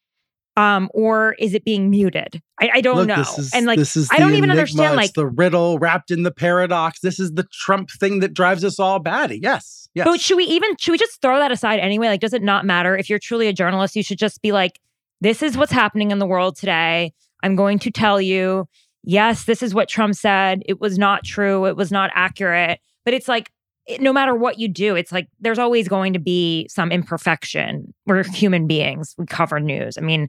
Um, 0.56 0.88
or 0.94 1.34
is 1.38 1.52
it 1.52 1.62
being 1.62 1.90
muted? 1.90 2.40
I, 2.58 2.70
I 2.76 2.80
don't 2.80 2.96
Look, 2.96 3.08
know. 3.08 3.20
Is, 3.20 3.52
and 3.54 3.66
like, 3.66 3.78
this 3.78 3.96
is 3.96 4.08
I 4.10 4.18
don't 4.18 4.30
even 4.30 4.44
enigma, 4.44 4.60
understand, 4.62 4.96
like- 4.96 5.12
the 5.12 5.26
riddle 5.26 5.78
wrapped 5.78 6.10
in 6.10 6.22
the 6.22 6.32
paradox. 6.32 7.00
This 7.00 7.20
is 7.20 7.32
the 7.34 7.46
Trump 7.52 7.90
thing 7.90 8.20
that 8.20 8.32
drives 8.32 8.64
us 8.64 8.80
all 8.80 8.98
batty. 8.98 9.38
Yes, 9.40 9.90
yes. 9.94 10.06
But 10.06 10.20
should 10.20 10.38
we 10.38 10.44
even 10.44 10.74
should 10.80 10.92
we 10.92 10.98
just 10.98 11.20
throw 11.20 11.38
that 11.38 11.52
aside 11.52 11.80
anyway? 11.80 12.08
Like, 12.08 12.20
does 12.20 12.32
it 12.32 12.42
not 12.42 12.64
matter 12.64 12.96
if 12.96 13.10
you're 13.10 13.20
truly 13.20 13.46
a 13.46 13.52
journalist? 13.52 13.94
You 13.94 14.02
should 14.02 14.18
just 14.18 14.40
be 14.40 14.52
like, 14.52 14.80
"This 15.20 15.42
is 15.42 15.56
what's 15.56 15.72
happening 15.72 16.10
in 16.10 16.18
the 16.18 16.26
world 16.26 16.56
today. 16.56 17.12
I'm 17.42 17.56
going 17.56 17.78
to 17.80 17.90
tell 17.90 18.20
you. 18.20 18.68
Yes, 19.04 19.44
this 19.44 19.62
is 19.62 19.74
what 19.74 19.88
Trump 19.88 20.14
said. 20.16 20.62
It 20.66 20.80
was 20.80 20.98
not 20.98 21.24
true. 21.24 21.66
It 21.66 21.76
was 21.76 21.90
not 21.90 22.10
accurate. 22.14 22.80
But 23.04 23.14
it's 23.14 23.28
like, 23.28 23.50
it- 23.86 24.00
no 24.02 24.12
matter 24.12 24.34
what 24.34 24.58
you 24.58 24.68
do, 24.68 24.96
it's 24.96 25.12
like 25.12 25.28
there's 25.40 25.58
always 25.58 25.88
going 25.88 26.12
to 26.12 26.18
be 26.18 26.66
some 26.68 26.90
imperfection. 26.92 27.94
We're 28.06 28.24
human 28.24 28.66
beings. 28.66 29.14
We 29.16 29.24
cover 29.24 29.60
news. 29.60 29.96
I 29.96 30.00
mean, 30.02 30.28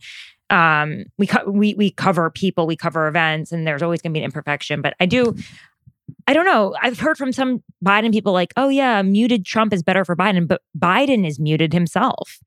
um, 0.51 1.05
we 1.17 1.27
co- 1.27 1.49
we 1.49 1.73
we 1.73 1.91
cover 1.91 2.29
people. 2.29 2.67
We 2.67 2.75
cover 2.77 3.07
events, 3.07 3.51
and 3.51 3.67
there's 3.67 3.81
always 3.83 4.01
going 4.01 4.13
to 4.13 4.17
be 4.17 4.19
an 4.23 4.25
imperfection. 4.25 4.81
But 4.81 4.93
I 4.99 5.05
do. 5.07 5.35
I 6.27 6.33
don't 6.33 6.45
know. 6.45 6.75
I've 6.81 6.99
heard 6.99 7.17
from 7.17 7.31
some 7.31 7.63
Biden 7.85 8.11
people 8.11 8.33
like, 8.33 8.51
oh, 8.57 8.69
yeah, 8.69 9.01
muted 9.01 9.45
Trump 9.45 9.73
is 9.73 9.83
better 9.83 10.03
for 10.05 10.15
Biden, 10.15 10.47
but 10.47 10.61
Biden 10.77 11.27
is 11.27 11.39
muted 11.39 11.71
himself. 11.73 12.39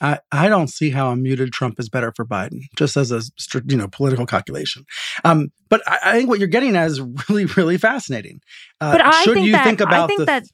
I, 0.00 0.18
I 0.30 0.48
don't 0.48 0.68
see 0.68 0.90
how 0.90 1.10
a 1.10 1.16
muted 1.16 1.52
Trump 1.52 1.80
is 1.80 1.88
better 1.88 2.12
for 2.14 2.24
Biden, 2.24 2.60
just 2.76 2.96
as 2.96 3.10
a 3.12 3.22
you 3.66 3.76
know 3.76 3.88
political 3.88 4.26
calculation. 4.26 4.84
Um, 5.24 5.48
but 5.68 5.82
I, 5.86 5.98
I 6.02 6.12
think 6.16 6.28
what 6.28 6.38
you're 6.38 6.48
getting 6.48 6.76
at 6.76 6.86
is 6.88 7.00
really 7.28 7.46
really 7.46 7.78
fascinating. 7.78 8.40
Uh, 8.80 8.92
But 8.92 9.00
I 9.00 9.22
should 9.22 9.34
think 9.34 9.46
you 9.46 9.52
that 9.52 9.64
think 9.64 9.80
about 9.80 10.04
I 10.04 10.06
think 10.06 10.20
the, 10.20 10.24
that 10.26 10.44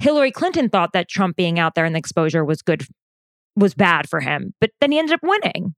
Hillary 0.00 0.30
Clinton 0.30 0.68
thought 0.68 0.92
that 0.92 1.08
Trump 1.08 1.36
being 1.36 1.58
out 1.58 1.74
there 1.74 1.84
and 1.84 1.94
the 1.94 1.98
exposure 1.98 2.44
was 2.44 2.62
good, 2.62 2.84
was 3.56 3.74
bad 3.74 4.08
for 4.08 4.20
him, 4.20 4.54
but 4.60 4.70
then 4.80 4.92
he 4.92 4.98
ended 4.98 5.14
up 5.14 5.20
winning. 5.22 5.74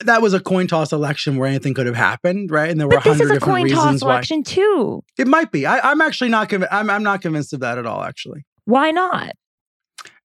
that 0.00 0.22
was 0.22 0.32
a 0.34 0.40
coin 0.40 0.66
toss 0.66 0.92
election 0.92 1.36
where 1.36 1.48
anything 1.48 1.74
could 1.74 1.86
have 1.86 1.96
happened, 1.96 2.50
right? 2.50 2.70
And 2.70 2.78
there 2.78 2.86
were 2.86 2.94
a 2.94 3.00
But 3.00 3.04
this 3.04 3.20
is 3.20 3.30
a 3.30 3.40
coin 3.40 3.68
toss 3.68 4.02
why 4.02 4.10
election 4.12 4.42
too. 4.42 5.02
it 5.18 5.26
might 5.26 5.50
be. 5.50 5.66
I, 5.66 5.90
I'm 5.90 6.00
actually 6.00 6.30
not 6.30 6.48
convinced. 6.48 6.72
I'm, 6.72 6.88
I'm 6.90 7.02
not 7.02 7.20
convinced 7.22 7.52
of 7.52 7.60
that 7.60 7.78
at 7.78 7.86
all. 7.86 8.02
Actually, 8.02 8.44
Why 8.64 8.90
not? 8.90 9.32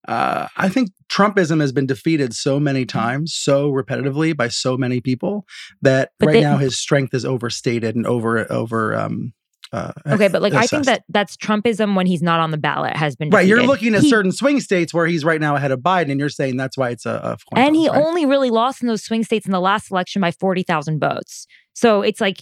Uh, 0.08 0.48
I 0.58 0.70
think 0.70 0.90
Trumpism 1.10 1.62
has 1.62 1.72
been 1.72 1.86
defeated 1.86 2.34
so 2.34 2.60
many 2.60 2.86
times, 2.86 3.34
so 3.34 3.72
repetitively 3.72 4.36
by 4.36 4.48
so 4.48 4.78
many 4.78 5.00
people 5.02 5.46
that 5.82 6.12
But 6.20 6.28
right 6.28 6.34
they- 6.34 6.42
now 6.42 6.58
his 6.58 6.80
strength 6.80 7.14
is 7.14 7.26
overstated 7.26 7.96
and 7.96 8.06
over 8.08 8.52
over. 8.52 8.96
Um, 8.96 9.34
uh, 9.74 9.94
Okay, 10.06 10.28
but 10.28 10.42
like 10.42 10.52
I 10.54 10.68
think 10.68 10.86
that 10.86 11.04
that's 11.08 11.38
Trumpism 11.38 11.96
when 11.96 12.06
he's 12.06 12.22
not 12.22 12.42
on 12.42 12.52
the 12.52 12.58
ballot 12.58 12.96
has 12.98 13.16
been 13.16 13.30
Right, 13.30 13.48
you're 13.48 13.64
looking 13.64 13.96
at 13.96 14.02
He- 14.02 14.10
certain 14.10 14.32
swing 14.34 14.60
states 14.60 14.94
where 14.94 15.06
he's 15.08 15.24
right 15.24 15.40
now 15.40 15.56
ahead 15.56 15.72
of 15.72 15.80
Biden, 15.80 16.12
and 16.12 16.20
you're 16.20 16.28
saying 16.30 16.58
that's 16.58 16.78
why 16.78 16.90
it's 16.90 17.06
a, 17.06 17.38
a 17.54 17.58
and 17.58 17.76
he 17.76 17.88
right? 17.88 17.98
only 17.98 18.26
really 18.26 18.50
lost 18.50 18.82
in 18.82 18.88
those 18.90 19.04
swing 19.04 19.24
states 19.24 19.46
in 19.46 19.52
the 19.54 19.62
last 19.62 19.90
election 19.92 20.22
by 20.22 20.32
40,000 20.32 21.00
votes. 21.00 21.48
So 21.74 22.02
it's 22.02 22.20
like 22.20 22.40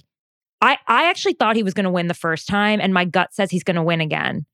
I 0.62 0.78
I 0.88 1.10
actually 1.10 1.34
thought 1.34 1.56
he 1.56 1.62
was 1.64 1.74
going 1.76 1.84
to 1.84 1.92
win 1.92 2.08
the 2.08 2.14
first 2.16 2.48
time 2.48 2.80
and 2.82 2.94
my 2.94 3.06
gut 3.06 3.34
says 3.34 3.52
he's 3.52 3.64
going 3.64 3.76
to 3.76 3.84
win 3.84 4.02
again. 4.02 4.46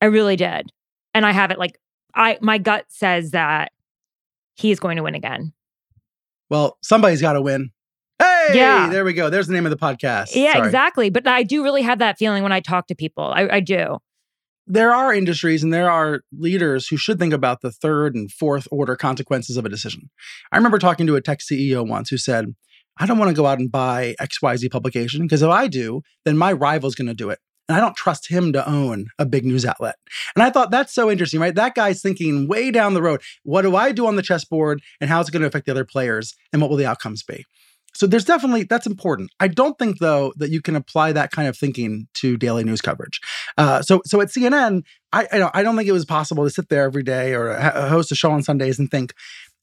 I 0.00 0.06
really 0.06 0.36
did. 0.36 0.70
And 1.12 1.26
I 1.26 1.32
have 1.32 1.50
it 1.50 1.58
like 1.58 1.78
I 2.14 2.38
my 2.40 2.58
gut 2.58 2.86
says 2.88 3.30
that 3.32 3.72
he 4.54 4.70
is 4.70 4.80
going 4.80 4.96
to 4.96 5.02
win 5.02 5.14
again. 5.14 5.52
Well, 6.50 6.76
somebody's 6.82 7.20
got 7.20 7.32
to 7.34 7.42
win. 7.42 7.70
Hey, 8.18 8.50
Yeah. 8.54 8.88
there 8.90 9.04
we 9.04 9.12
go. 9.12 9.30
There's 9.30 9.46
the 9.48 9.54
name 9.54 9.66
of 9.66 9.70
the 9.70 9.76
podcast. 9.76 10.34
Yeah, 10.34 10.52
Sorry. 10.54 10.66
exactly. 10.66 11.10
But 11.10 11.26
I 11.26 11.42
do 11.42 11.62
really 11.64 11.82
have 11.82 11.98
that 11.98 12.18
feeling 12.18 12.42
when 12.42 12.52
I 12.52 12.60
talk 12.60 12.86
to 12.88 12.94
people. 12.94 13.24
I, 13.24 13.48
I 13.50 13.60
do. 13.60 13.98
There 14.66 14.94
are 14.94 15.12
industries 15.12 15.62
and 15.62 15.72
there 15.74 15.90
are 15.90 16.20
leaders 16.32 16.86
who 16.88 16.96
should 16.96 17.18
think 17.18 17.34
about 17.34 17.60
the 17.60 17.70
third 17.72 18.14
and 18.14 18.30
fourth 18.30 18.66
order 18.70 18.96
consequences 18.96 19.56
of 19.56 19.64
a 19.66 19.68
decision. 19.68 20.10
I 20.52 20.56
remember 20.56 20.78
talking 20.78 21.06
to 21.06 21.16
a 21.16 21.20
tech 21.20 21.40
CEO 21.40 21.86
once 21.86 22.08
who 22.08 22.16
said, 22.16 22.46
I 22.98 23.06
don't 23.06 23.18
want 23.18 23.28
to 23.30 23.34
go 23.34 23.46
out 23.46 23.58
and 23.58 23.70
buy 23.70 24.14
XYZ 24.20 24.70
publication 24.70 25.22
because 25.22 25.42
if 25.42 25.50
I 25.50 25.66
do, 25.66 26.02
then 26.24 26.38
my 26.38 26.52
rival's 26.52 26.94
going 26.94 27.08
to 27.08 27.14
do 27.14 27.28
it. 27.30 27.40
And 27.68 27.76
I 27.76 27.80
don't 27.80 27.96
trust 27.96 28.28
him 28.28 28.52
to 28.52 28.68
own 28.68 29.06
a 29.18 29.24
big 29.24 29.44
news 29.44 29.64
outlet. 29.64 29.96
And 30.36 30.42
I 30.42 30.50
thought 30.50 30.70
that's 30.70 30.92
so 30.92 31.10
interesting, 31.10 31.40
right? 31.40 31.54
That 31.54 31.74
guy's 31.74 32.02
thinking 32.02 32.46
way 32.46 32.70
down 32.70 32.94
the 32.94 33.02
road. 33.02 33.22
What 33.42 33.62
do 33.62 33.74
I 33.74 33.92
do 33.92 34.06
on 34.06 34.16
the 34.16 34.22
chessboard 34.22 34.82
and 35.00 35.08
how 35.08 35.20
is 35.20 35.28
it 35.28 35.32
going 35.32 35.42
to 35.42 35.48
affect 35.48 35.66
the 35.66 35.72
other 35.72 35.84
players 35.84 36.34
and 36.52 36.60
what 36.60 36.70
will 36.70 36.76
the 36.76 36.86
outcomes 36.86 37.22
be? 37.22 37.44
So 37.94 38.08
there's 38.08 38.24
definitely 38.24 38.64
that's 38.64 38.86
important. 38.86 39.30
I 39.38 39.48
don't 39.48 39.78
think 39.78 39.98
though 39.98 40.32
that 40.36 40.50
you 40.50 40.60
can 40.60 40.74
apply 40.74 41.12
that 41.12 41.30
kind 41.30 41.46
of 41.46 41.56
thinking 41.56 42.08
to 42.14 42.36
daily 42.36 42.64
news 42.64 42.80
coverage. 42.80 43.20
Uh, 43.56 43.82
so 43.82 44.02
so 44.04 44.20
at 44.20 44.28
CNN, 44.28 44.82
I 45.12 45.28
I 45.32 45.38
don't, 45.38 45.56
I 45.56 45.62
don't 45.62 45.76
think 45.76 45.88
it 45.88 45.92
was 45.92 46.04
possible 46.04 46.44
to 46.44 46.50
sit 46.50 46.68
there 46.68 46.84
every 46.84 47.04
day 47.04 47.34
or 47.34 47.54
host 47.54 48.10
a 48.10 48.16
show 48.16 48.32
on 48.32 48.42
Sundays 48.42 48.80
and 48.80 48.90
think 48.90 49.14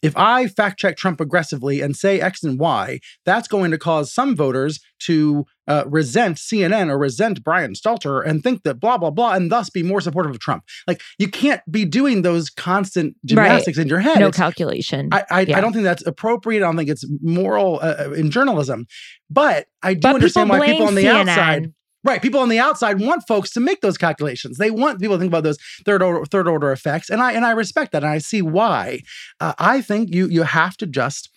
if 0.02 0.18
I 0.18 0.48
fact 0.48 0.80
check 0.80 0.98
Trump 0.98 1.22
aggressively 1.22 1.82
and 1.82 1.96
say 1.96 2.20
X 2.20 2.44
and 2.44 2.60
Y, 2.60 3.00
that's 3.26 3.48
going 3.48 3.72
to 3.72 3.78
cause 3.78 4.14
some 4.14 4.36
voters 4.36 4.80
to 5.00 5.46
uh, 5.72 5.84
resent 5.88 6.36
CNN 6.38 6.88
or 6.92 6.98
resent 6.98 7.38
Brian 7.44 7.74
Stelter 7.74 8.16
and 8.28 8.36
think 8.44 8.58
that 8.64 8.76
blah 8.84 8.98
blah 9.02 9.10
blah, 9.18 9.32
and 9.38 9.52
thus 9.54 9.70
be 9.70 9.84
more 9.92 10.02
supportive 10.08 10.32
of 10.36 10.40
Trump. 10.40 10.62
Like 10.90 11.00
you 11.22 11.28
can't 11.42 11.62
be 11.78 11.84
doing 12.00 12.18
those 12.28 12.50
constant 12.50 13.10
gymnastics 13.30 13.78
in 13.78 13.88
your 13.88 14.00
head. 14.08 14.20
No 14.20 14.28
It's- 14.28 14.38
calculation. 14.46 15.02
I, 15.12 15.24
I, 15.38 15.42
Yeah. 15.42 15.58
I 15.58 15.62
don't 15.62 15.74
think 15.74 15.86
that's 15.92 16.06
appropriate. 16.06 16.60
I 16.64 16.66
don't 16.68 16.78
think 16.78 16.90
it's 16.96 17.06
moral 17.22 17.72
uh, 17.82 17.96
uh, 18.08 18.12
in 18.22 18.32
journalism. 18.32 18.86
But 19.30 19.60
I 19.82 19.94
do 19.94 20.02
but 20.02 20.16
understand 20.16 20.48
people 20.50 20.60
why 20.60 20.68
people 20.72 20.88
on 20.88 20.96
the 20.96 21.06
CNN. 21.06 21.28
outside, 21.30 21.74
right? 22.04 22.22
People 22.22 22.42
on 22.42 22.50
the 22.50 22.60
outside 22.60 23.00
want 23.00 23.24
folks 23.28 23.50
to 23.52 23.60
make 23.60 23.80
those 23.82 23.98
calculations. 23.98 24.58
They 24.58 24.72
want 24.72 25.00
people 25.00 25.16
to 25.16 25.20
think 25.22 25.32
about 25.32 25.44
those 25.44 25.58
third 25.86 26.02
order, 26.04 26.26
third 26.26 26.48
order 26.48 26.72
effects, 26.72 27.10
and 27.10 27.22
I 27.22 27.32
and 27.32 27.46
I 27.46 27.52
respect 27.52 27.94
that, 27.94 28.04
and 28.04 28.12
I 28.12 28.18
see 28.20 28.42
why. 28.42 29.02
Uh, 29.40 29.54
I 29.58 29.82
think 29.82 30.14
you 30.14 30.28
you 30.28 30.44
have 30.44 30.76
to 30.78 30.86
just. 30.86 31.30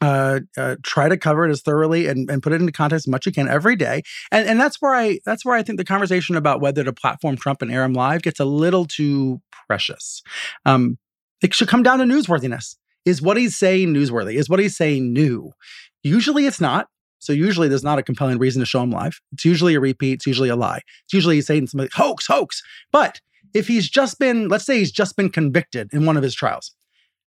Uh, 0.00 0.40
uh, 0.56 0.76
try 0.84 1.08
to 1.08 1.16
cover 1.16 1.44
it 1.44 1.50
as 1.50 1.60
thoroughly 1.60 2.06
and, 2.06 2.30
and 2.30 2.40
put 2.40 2.52
it 2.52 2.60
into 2.60 2.70
context 2.70 3.08
as 3.08 3.10
much 3.10 3.26
as 3.26 3.32
you 3.32 3.34
can 3.34 3.48
every 3.48 3.74
day, 3.74 4.00
and 4.30 4.46
and 4.46 4.60
that's 4.60 4.80
where 4.80 4.94
I 4.94 5.18
that's 5.24 5.44
where 5.44 5.56
I 5.56 5.64
think 5.64 5.76
the 5.76 5.84
conversation 5.84 6.36
about 6.36 6.60
whether 6.60 6.84
to 6.84 6.92
platform 6.92 7.36
Trump 7.36 7.62
and 7.62 7.72
air 7.72 7.82
him 7.82 7.94
live 7.94 8.22
gets 8.22 8.38
a 8.38 8.44
little 8.44 8.84
too 8.84 9.40
precious. 9.66 10.22
Um, 10.64 10.98
it 11.42 11.52
should 11.52 11.68
come 11.68 11.82
down 11.82 11.98
to 11.98 12.04
newsworthiness. 12.04 12.76
Is 13.04 13.22
what 13.22 13.36
he's 13.36 13.56
saying 13.56 13.94
newsworthy? 13.94 14.34
Is 14.34 14.48
what 14.48 14.60
he's 14.60 14.76
saying 14.76 15.12
new? 15.12 15.52
Usually 16.02 16.46
it's 16.46 16.60
not. 16.60 16.88
So 17.20 17.32
usually 17.32 17.68
there's 17.68 17.84
not 17.84 17.98
a 17.98 18.02
compelling 18.02 18.38
reason 18.38 18.60
to 18.60 18.66
show 18.66 18.82
him 18.82 18.90
live. 18.90 19.20
It's 19.32 19.44
usually 19.44 19.74
a 19.74 19.80
repeat. 19.80 20.14
It's 20.14 20.26
usually 20.26 20.48
a 20.48 20.56
lie. 20.56 20.82
It's 21.04 21.12
usually 21.12 21.36
he's 21.36 21.46
saying 21.46 21.66
something 21.66 21.86
like, 21.86 21.92
hoax, 21.92 22.26
hoax. 22.26 22.62
But 22.92 23.20
if 23.54 23.66
he's 23.66 23.88
just 23.88 24.18
been, 24.18 24.48
let's 24.48 24.64
say 24.64 24.78
he's 24.78 24.92
just 24.92 25.16
been 25.16 25.30
convicted 25.30 25.92
in 25.92 26.06
one 26.06 26.16
of 26.16 26.22
his 26.22 26.34
trials, 26.34 26.74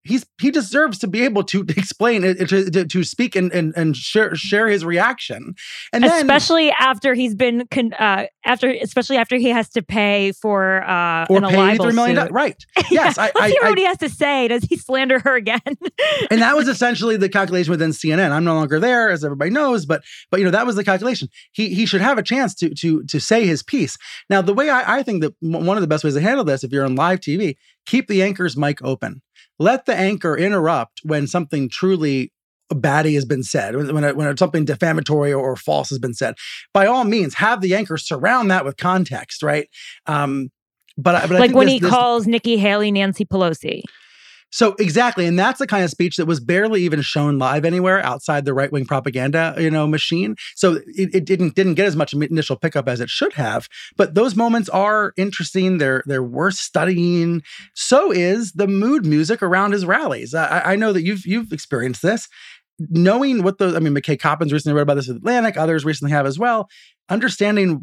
he's 0.09 0.25
he 0.41 0.51
deserves 0.51 0.97
to 0.99 1.07
be 1.07 1.23
able 1.23 1.43
to 1.43 1.61
explain 1.77 2.23
it, 2.23 2.49
to, 2.49 2.69
to, 2.69 2.85
to 2.85 3.03
speak 3.03 3.35
and, 3.35 3.51
and 3.53 3.73
and 3.77 3.95
share 3.95 4.35
share 4.35 4.67
his 4.67 4.83
reaction. 4.83 5.53
And 5.93 6.03
then 6.03 6.11
especially 6.11 6.71
after 6.71 7.13
he's 7.13 7.35
been 7.35 7.67
con- 7.71 7.93
uh, 7.93 8.25
after 8.43 8.69
especially 8.69 9.17
after 9.17 9.37
he 9.37 9.49
has 9.49 9.69
to 9.69 9.81
pay 9.81 10.31
for 10.33 10.83
uh 10.83 11.27
or 11.29 11.41
pay 11.41 11.77
three 11.77 11.93
million 11.93 12.15
dollars. 12.15 12.31
Right. 12.31 12.65
Yes. 12.91 13.19
I, 13.19 13.25
Let's 13.35 13.39
I, 13.39 13.49
hear 13.49 13.63
I, 13.63 13.69
what 13.69 13.77
he 13.77 13.85
has 13.85 13.97
to 13.99 14.09
say. 14.09 14.47
Does 14.47 14.63
he 14.63 14.75
slander 14.75 15.19
her 15.19 15.35
again? 15.35 15.59
and 16.31 16.41
that 16.41 16.55
was 16.55 16.67
essentially 16.67 17.17
the 17.17 17.29
calculation 17.29 17.69
within 17.69 17.91
CNN. 17.91 18.31
I'm 18.31 18.43
no 18.43 18.55
longer 18.55 18.79
there, 18.79 19.11
as 19.11 19.23
everybody 19.23 19.51
knows, 19.51 19.85
but 19.85 20.01
but 20.31 20.39
you 20.39 20.45
know 20.45 20.51
that 20.51 20.65
was 20.65 20.75
the 20.75 20.83
calculation. 20.83 21.29
He 21.51 21.73
he 21.75 21.85
should 21.85 22.01
have 22.01 22.17
a 22.17 22.23
chance 22.23 22.55
to 22.55 22.73
to 22.73 23.03
to 23.03 23.19
say 23.19 23.45
his 23.45 23.61
piece. 23.61 23.97
Now, 24.29 24.41
the 24.41 24.53
way 24.53 24.69
I, 24.69 24.97
I 24.97 25.03
think 25.03 25.21
that 25.21 25.35
one 25.39 25.77
of 25.77 25.81
the 25.81 25.87
best 25.87 26.03
ways 26.03 26.15
to 26.15 26.21
handle 26.21 26.43
this, 26.43 26.63
if 26.63 26.71
you're 26.71 26.85
on 26.85 26.95
live 26.95 27.19
TV, 27.19 27.55
keep 27.85 28.07
the 28.07 28.23
anchor's 28.23 28.57
mic 28.57 28.81
open. 28.83 29.21
Let 29.59 29.85
the 29.85 29.95
anchor 29.95 30.37
interrupt 30.37 31.01
when 31.03 31.27
something 31.27 31.69
truly 31.69 32.31
baddie 32.71 33.15
has 33.15 33.25
been 33.25 33.43
said, 33.43 33.75
when 33.75 34.15
when, 34.15 34.37
something 34.37 34.63
defamatory 34.63 35.33
or, 35.33 35.55
false 35.55 35.89
has 35.89 35.99
been 35.99 36.13
said. 36.13 36.35
By 36.73 36.85
all 36.85 37.03
means, 37.03 37.33
have 37.35 37.61
the 37.61 37.75
anchor 37.75 37.97
surround 37.97 38.51
that 38.51 38.63
with 38.63 38.77
context, 38.77 39.41
right? 39.43 39.67
Um, 40.05 40.49
but 40.97 41.15
I- 41.15 41.21
but 41.21 41.35
I 41.35 41.39
like 41.39 41.47
think 41.49 41.55
when 41.55 41.65
this- 41.67 41.73
he 41.73 41.79
this- 41.79 41.89
calls 41.89 42.27
Nikki 42.27 42.57
Haley 42.57 42.91
Nancy 42.91 43.25
Pelosi. 43.25 43.81
So 44.51 44.75
exactly, 44.79 45.25
and 45.27 45.37
that's 45.37 45.59
the 45.59 45.67
kind 45.67 45.83
of 45.83 45.91
speech 45.91 46.17
that 46.17 46.25
was 46.25 46.39
barely 46.39 46.81
even 46.83 47.01
shown 47.01 47.37
live 47.37 47.65
anywhere 47.65 48.03
outside 48.03 48.45
the 48.45 48.53
right 48.53 48.71
wing 48.71 48.85
propaganda, 48.85 49.53
uh, 49.55 49.59
you 49.59 49.69
know, 49.69 49.85
machine. 49.87 50.35
So 50.55 50.79
it, 50.87 51.13
it, 51.13 51.25
didn't 51.25 51.55
didn't 51.55 51.75
get 51.75 51.85
as 51.85 51.95
much 51.95 52.13
initial 52.13 52.55
pickup 52.55 52.87
as 52.87 52.99
it 52.99 53.09
should 53.09 53.33
have. 53.33 53.67
But 53.95 54.15
those 54.15 54.35
moments 54.35 54.69
are 54.69 55.13
interesting. 55.17 55.77
They're 55.77 56.03
they're 56.05 56.23
worth 56.23 56.55
studying. 56.55 57.43
So 57.75 58.11
is 58.11 58.53
the 58.53 58.67
mood 58.67 59.05
music 59.05 59.43
around 59.43 59.73
his 59.73 59.85
rallies. 59.85 60.33
I, 60.33 60.73
I 60.73 60.75
know 60.75 60.93
that 60.93 61.03
you've 61.03 61.25
you've 61.25 61.51
experienced 61.51 62.01
this. 62.01 62.27
Knowing 62.89 63.43
what 63.43 63.57
the 63.57 63.75
I 63.75 63.79
mean, 63.79 63.93
McKay 63.93 64.19
Coppins 64.19 64.53
recently 64.53 64.75
wrote 64.75 64.83
about 64.83 64.95
this 64.95 65.07
with 65.07 65.17
Atlantic. 65.17 65.57
Others 65.57 65.85
recently 65.85 66.11
have 66.11 66.25
as 66.25 66.39
well 66.39 66.69
understanding 67.09 67.79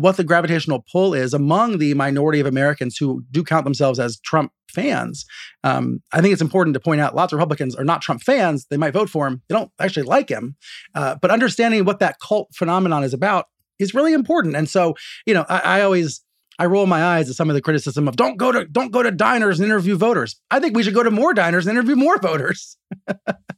what 0.00 0.16
the 0.16 0.24
gravitational 0.24 0.84
pull 0.92 1.14
is 1.14 1.32
among 1.32 1.78
the 1.78 1.94
minority 1.94 2.40
of 2.40 2.46
Americans 2.46 2.96
who 2.96 3.24
do 3.30 3.42
count 3.42 3.64
themselves 3.64 3.98
as 3.98 4.18
Trump 4.20 4.52
fans. 4.70 5.24
Um, 5.64 6.02
I 6.12 6.20
think 6.20 6.32
it's 6.32 6.42
important 6.42 6.74
to 6.74 6.80
point 6.80 7.00
out 7.00 7.14
lots 7.14 7.32
of 7.32 7.38
Republicans 7.38 7.74
are 7.74 7.84
not 7.84 8.02
Trump 8.02 8.22
fans. 8.22 8.66
They 8.70 8.76
might 8.76 8.92
vote 8.92 9.08
for 9.08 9.26
him. 9.26 9.42
They 9.48 9.54
don't 9.54 9.70
actually 9.80 10.04
like 10.04 10.28
him. 10.28 10.56
Uh, 10.94 11.16
but 11.20 11.30
understanding 11.30 11.84
what 11.84 12.00
that 12.00 12.16
cult 12.20 12.48
phenomenon 12.54 13.02
is 13.02 13.14
about 13.14 13.46
is 13.78 13.94
really 13.94 14.12
important. 14.12 14.56
And 14.56 14.68
so, 14.68 14.94
you 15.24 15.32
know, 15.32 15.46
I, 15.48 15.58
I 15.58 15.80
always 15.82 16.22
I 16.58 16.66
roll 16.66 16.86
my 16.86 17.02
eyes 17.02 17.30
at 17.30 17.36
some 17.36 17.48
of 17.48 17.54
the 17.54 17.62
criticism 17.62 18.08
of 18.08 18.16
don't 18.16 18.36
go 18.36 18.52
to 18.52 18.66
don't 18.66 18.92
go 18.92 19.02
to 19.02 19.10
diners 19.10 19.58
and 19.58 19.66
interview 19.66 19.96
voters. 19.96 20.40
I 20.50 20.60
think 20.60 20.76
we 20.76 20.82
should 20.82 20.94
go 20.94 21.04
to 21.04 21.10
more 21.10 21.32
diners 21.32 21.66
and 21.66 21.78
interview 21.78 21.96
more 21.96 22.18
voters. 22.18 22.76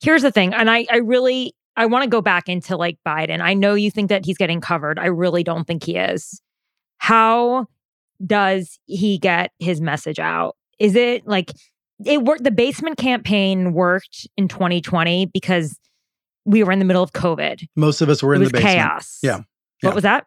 Here's 0.00 0.22
the 0.22 0.30
thing, 0.30 0.54
and 0.54 0.70
I, 0.70 0.86
I 0.90 0.96
really, 0.98 1.54
I 1.76 1.86
want 1.86 2.04
to 2.04 2.10
go 2.10 2.20
back 2.22 2.48
into 2.48 2.76
like 2.76 2.98
Biden. 3.06 3.40
I 3.40 3.54
know 3.54 3.74
you 3.74 3.90
think 3.90 4.08
that 4.08 4.24
he's 4.24 4.38
getting 4.38 4.60
covered. 4.60 4.98
I 4.98 5.06
really 5.06 5.42
don't 5.44 5.66
think 5.66 5.84
he 5.84 5.96
is. 5.96 6.40
How 6.98 7.66
does 8.24 8.78
he 8.86 9.18
get 9.18 9.50
his 9.58 9.80
message 9.80 10.18
out? 10.18 10.56
Is 10.78 10.94
it 10.96 11.26
like 11.26 11.50
it 12.04 12.22
worked? 12.22 12.44
The 12.44 12.50
basement 12.50 12.96
campaign 12.98 13.72
worked 13.72 14.26
in 14.36 14.48
2020 14.48 15.26
because 15.26 15.78
we 16.46 16.62
were 16.64 16.72
in 16.72 16.78
the 16.78 16.84
middle 16.86 17.02
of 17.02 17.12
COVID. 17.12 17.66
Most 17.76 18.00
of 18.00 18.08
us 18.08 18.22
were 18.22 18.32
it 18.34 18.38
in 18.38 18.44
the 18.44 18.50
basement. 18.50 18.74
Chaos. 18.74 19.18
Yeah. 19.22 19.40
What 19.82 19.94
was 19.94 20.02
that? 20.04 20.26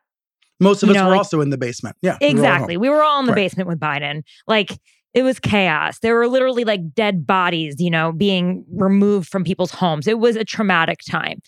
Most 0.60 0.84
of 0.84 0.90
You 0.90 0.96
us 0.96 1.00
know, 1.00 1.06
were 1.06 1.12
like- 1.12 1.18
also 1.18 1.42
in 1.42 1.50
the 1.50 1.58
basement. 1.58 1.96
Yeah. 2.02 2.18
Exactly. 2.22 2.78
We 2.78 2.90
were 2.90 3.02
all 3.04 3.20
in 3.20 3.26
the 3.26 3.32
Right. 3.34 3.38
basement 3.44 3.68
with 3.68 3.80
Biden. 3.80 4.22
Like 4.48 4.78
it 5.13 5.23
was 5.23 5.39
chaos. 5.39 5.99
There 5.99 6.15
were 6.15 6.28
literally 6.28 6.63
like 6.63 6.93
dead 6.93 7.28
bodies, 7.28 7.76
you 7.80 7.91
know, 7.91 8.12
being 8.12 8.65
removed 8.71 9.30
from 9.30 9.43
people's 9.43 9.71
homes. 9.71 10.08
It 10.08 10.19
was 10.19 10.36
a 10.36 10.43
traumatic 10.43 10.99
time. 11.08 11.41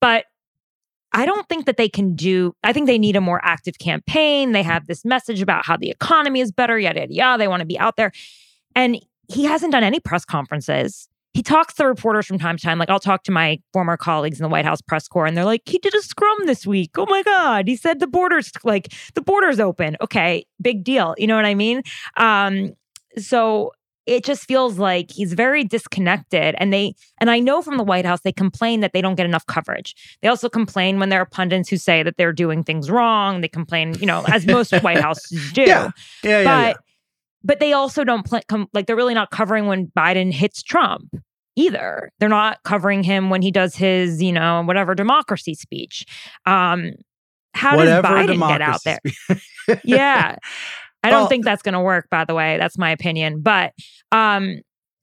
But 0.00 0.24
I 1.12 1.24
don't 1.24 1.48
think 1.48 1.66
that 1.66 1.76
they 1.76 1.88
can 1.88 2.14
do, 2.14 2.54
I 2.62 2.72
think 2.72 2.86
they 2.86 2.98
need 2.98 3.16
a 3.16 3.20
more 3.20 3.40
active 3.42 3.78
campaign. 3.78 4.52
They 4.52 4.62
have 4.62 4.86
this 4.86 5.04
message 5.04 5.40
about 5.40 5.64
how 5.64 5.76
the 5.76 5.88
economy 5.88 6.40
is 6.40 6.52
better, 6.52 6.78
yada, 6.78 7.00
yada, 7.00 7.14
yada. 7.14 7.38
They 7.38 7.48
want 7.48 7.60
to 7.60 7.66
be 7.66 7.78
out 7.78 7.96
there. 7.96 8.12
And 8.74 9.00
he 9.28 9.44
hasn't 9.44 9.72
done 9.72 9.84
any 9.84 10.00
press 10.00 10.24
conferences. 10.24 11.08
He 11.32 11.42
talks 11.42 11.74
to 11.74 11.86
reporters 11.86 12.26
from 12.26 12.38
time 12.38 12.56
to 12.56 12.62
time. 12.62 12.78
Like 12.78 12.90
I'll 12.90 12.98
talk 12.98 13.22
to 13.24 13.32
my 13.32 13.60
former 13.72 13.96
colleagues 13.96 14.40
in 14.40 14.42
the 14.42 14.48
White 14.48 14.64
House 14.64 14.80
press 14.80 15.06
corps, 15.06 15.26
and 15.26 15.36
they're 15.36 15.44
like, 15.44 15.60
"He 15.66 15.76
did 15.76 15.94
a 15.94 16.00
scrum 16.00 16.46
this 16.46 16.66
week. 16.66 16.92
Oh 16.96 17.04
my 17.04 17.22
god!" 17.22 17.68
He 17.68 17.76
said 17.76 18.00
the 18.00 18.06
borders, 18.06 18.50
like 18.64 18.94
the 19.14 19.20
borders 19.20 19.60
open. 19.60 19.98
Okay, 20.00 20.46
big 20.62 20.82
deal. 20.82 21.14
You 21.18 21.26
know 21.26 21.36
what 21.36 21.44
I 21.44 21.54
mean? 21.54 21.82
Um, 22.16 22.72
so 23.18 23.72
it 24.06 24.24
just 24.24 24.44
feels 24.44 24.78
like 24.78 25.10
he's 25.10 25.32
very 25.32 25.64
disconnected 25.64 26.54
and 26.58 26.72
they 26.72 26.94
and 27.20 27.30
i 27.30 27.38
know 27.38 27.60
from 27.60 27.76
the 27.76 27.82
white 27.84 28.06
house 28.06 28.20
they 28.22 28.32
complain 28.32 28.80
that 28.80 28.92
they 28.92 29.00
don't 29.00 29.16
get 29.16 29.26
enough 29.26 29.44
coverage 29.46 29.94
they 30.22 30.28
also 30.28 30.48
complain 30.48 30.98
when 30.98 31.08
there 31.08 31.20
are 31.20 31.26
pundits 31.26 31.68
who 31.68 31.76
say 31.76 32.02
that 32.02 32.16
they're 32.16 32.32
doing 32.32 32.62
things 32.62 32.90
wrong 32.90 33.40
they 33.40 33.48
complain 33.48 33.94
you 33.94 34.06
know 34.06 34.24
as 34.28 34.46
most 34.46 34.72
white 34.82 35.00
houses 35.00 35.52
do 35.52 35.62
Yeah. 35.62 35.90
Yeah. 36.22 36.40
Yeah. 36.40 36.44
but 36.44 36.68
yeah. 36.68 36.74
but 37.42 37.60
they 37.60 37.72
also 37.72 38.04
don't 38.04 38.24
pl- 38.24 38.42
com- 38.48 38.68
like 38.72 38.86
they're 38.86 38.96
really 38.96 39.14
not 39.14 39.30
covering 39.30 39.66
when 39.66 39.88
biden 39.88 40.32
hits 40.32 40.62
trump 40.62 41.14
either 41.56 42.10
they're 42.20 42.28
not 42.28 42.62
covering 42.62 43.02
him 43.02 43.30
when 43.30 43.42
he 43.42 43.50
does 43.50 43.74
his 43.74 44.22
you 44.22 44.32
know 44.32 44.62
whatever 44.64 44.94
democracy 44.94 45.54
speech 45.54 46.04
um 46.46 46.92
how 47.54 47.76
Whatever 47.76 48.02
does 48.02 48.28
biden 48.28 48.48
get 48.48 48.60
out 48.62 48.80
there 48.84 49.00
yeah 49.82 50.36
I 51.06 51.10
don't 51.10 51.20
Well- 51.22 51.28
think 51.28 51.44
that's 51.44 51.62
going 51.62 51.74
to 51.74 51.80
work, 51.80 52.08
by 52.10 52.24
the 52.24 52.34
way. 52.34 52.58
That's 52.58 52.76
my 52.78 52.90
opinion. 52.90 53.40
But 53.42 53.72
um, 54.12 54.60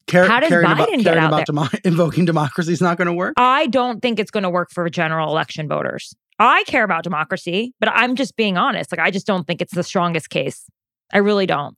Care- 0.07 0.27
How 0.27 0.39
does 0.41 0.49
caring 0.49 0.67
Biden 0.67 0.73
about, 0.75 1.03
get 1.03 1.17
out 1.17 1.27
about 1.27 1.45
demo- 1.45 1.69
invoking 1.85 2.25
democracy 2.25 2.73
is 2.73 2.81
not 2.81 2.97
going 2.97 3.07
to 3.07 3.13
work? 3.13 3.33
I 3.37 3.67
don't 3.67 4.01
think 4.01 4.19
it's 4.19 4.31
going 4.31 4.43
to 4.43 4.49
work 4.49 4.69
for 4.71 4.89
general 4.89 5.29
election 5.29 5.67
voters. 5.67 6.13
I 6.39 6.63
care 6.67 6.83
about 6.83 7.03
democracy, 7.03 7.73
but 7.79 7.89
I'm 7.89 8.15
just 8.15 8.35
being 8.35 8.57
honest. 8.57 8.91
Like, 8.91 8.99
I 8.99 9.11
just 9.11 9.25
don't 9.25 9.47
think 9.47 9.61
it's 9.61 9.73
the 9.73 9.83
strongest 9.83 10.29
case. 10.29 10.65
I 11.13 11.19
really 11.19 11.45
don't. 11.45 11.77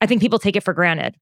I 0.00 0.06
think 0.06 0.22
people 0.22 0.38
take 0.38 0.56
it 0.56 0.62
for 0.62 0.72
granted. 0.72 1.16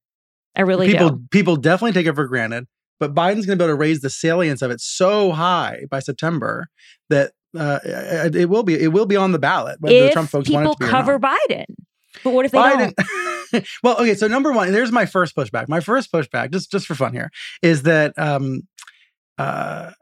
I 0.55 0.61
really 0.62 0.87
people 0.87 1.11
do. 1.11 1.22
people 1.31 1.57
definitely 1.57 1.92
take 1.92 2.07
it 2.07 2.14
for 2.14 2.27
granted, 2.27 2.66
but 3.01 3.14
Biden's 3.14 3.46
going 3.46 3.59
to 3.59 3.64
be 3.64 3.64
able 3.64 3.74
to 3.74 3.81
raise 3.81 4.01
the 4.01 4.11
salience 4.11 4.62
of 4.62 4.70
it 4.70 4.81
so 4.81 5.33
high 5.33 5.87
by 5.90 5.98
September 5.98 6.68
that 7.11 7.33
uh, 7.57 7.79
it 7.85 8.48
will 8.48 8.62
be 8.62 8.74
it 8.74 8.92
will 8.92 9.07
be 9.07 9.16
on 9.16 9.33
the 9.33 9.38
ballot 9.38 9.81
whether 9.81 9.98
the 9.98 10.07
If 10.07 10.12
Trump 10.12 10.31
folks 10.31 10.51
want 10.51 10.66
it 10.66 10.68
people 10.70 10.87
to 10.87 10.90
cover. 10.90 11.18
Biden, 11.18 11.64
but 12.24 12.33
what 12.33 12.44
if 12.44 12.52
they 12.52 12.59
Biden. 12.59 12.94
don't? 13.52 13.66
well, 13.83 13.96
okay. 13.98 14.14
So 14.14 14.26
number 14.28 14.52
one, 14.52 14.72
there's 14.72 14.92
my 14.92 15.07
first 15.07 15.35
pushback. 15.35 15.68
My 15.68 15.81
first 15.81 16.12
pushback, 16.12 16.52
just 16.52 16.70
just 16.70 16.87
for 16.87 16.94
fun 16.94 17.12
here, 17.12 17.31
is 17.62 17.83
that 17.83 18.12
um, 18.18 18.62
uh, 19.38 19.92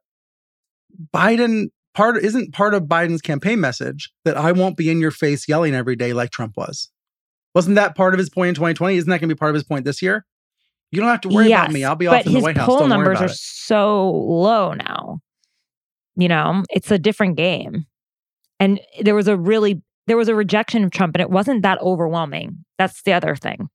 Biden 1.14 1.68
part 1.94 2.16
isn't 2.18 2.52
part 2.52 2.74
of 2.74 2.84
Biden's 2.84 3.22
campaign 3.22 3.60
message 3.60 4.10
that 4.24 4.36
I 4.36 4.52
won't 4.52 4.76
be 4.76 4.90
in 4.90 5.00
your 5.00 5.10
face 5.10 5.48
yelling 5.48 5.74
every 5.74 5.96
day 5.96 6.12
like 6.12 6.30
Trump 6.30 6.56
was. 6.56 6.90
Wasn't 7.54 7.76
that 7.76 7.96
part 7.96 8.12
of 8.12 8.18
his 8.18 8.28
point 8.28 8.50
in 8.50 8.54
2020? 8.54 8.96
Isn't 8.96 9.08
that 9.08 9.18
going 9.18 9.28
to 9.28 9.34
be 9.34 9.38
part 9.38 9.48
of 9.50 9.54
his 9.54 9.64
point 9.64 9.86
this 9.86 10.02
year? 10.02 10.26
You 10.92 11.00
don't 11.00 11.08
have 11.08 11.22
to 11.22 11.28
worry 11.28 11.48
yes, 11.48 11.64
about 11.64 11.72
me. 11.72 11.84
I'll 11.84 11.96
be 11.96 12.06
but 12.06 12.20
off 12.20 12.26
in 12.26 12.32
the 12.32 12.38
his 12.38 12.42
White 12.42 12.56
House. 12.56 12.66
poll 12.66 12.78
Don't 12.80 12.90
numbers 12.90 13.20
are 13.20 13.26
it. 13.26 13.32
so 13.34 14.10
low 14.10 14.74
now. 14.74 15.20
You 16.16 16.28
know, 16.28 16.62
it's 16.70 16.90
a 16.90 16.98
different 16.98 17.36
game. 17.36 17.86
And 18.60 18.80
there 19.00 19.14
was 19.14 19.28
a 19.28 19.36
really 19.36 19.82
there 20.06 20.16
was 20.16 20.28
a 20.28 20.34
rejection 20.34 20.84
of 20.84 20.90
Trump, 20.90 21.14
and 21.16 21.20
it 21.22 21.30
wasn't 21.30 21.62
that 21.62 21.80
overwhelming. 21.80 22.64
That's 22.78 23.02
the 23.02 23.12
other 23.12 23.34
thing. 23.36 23.68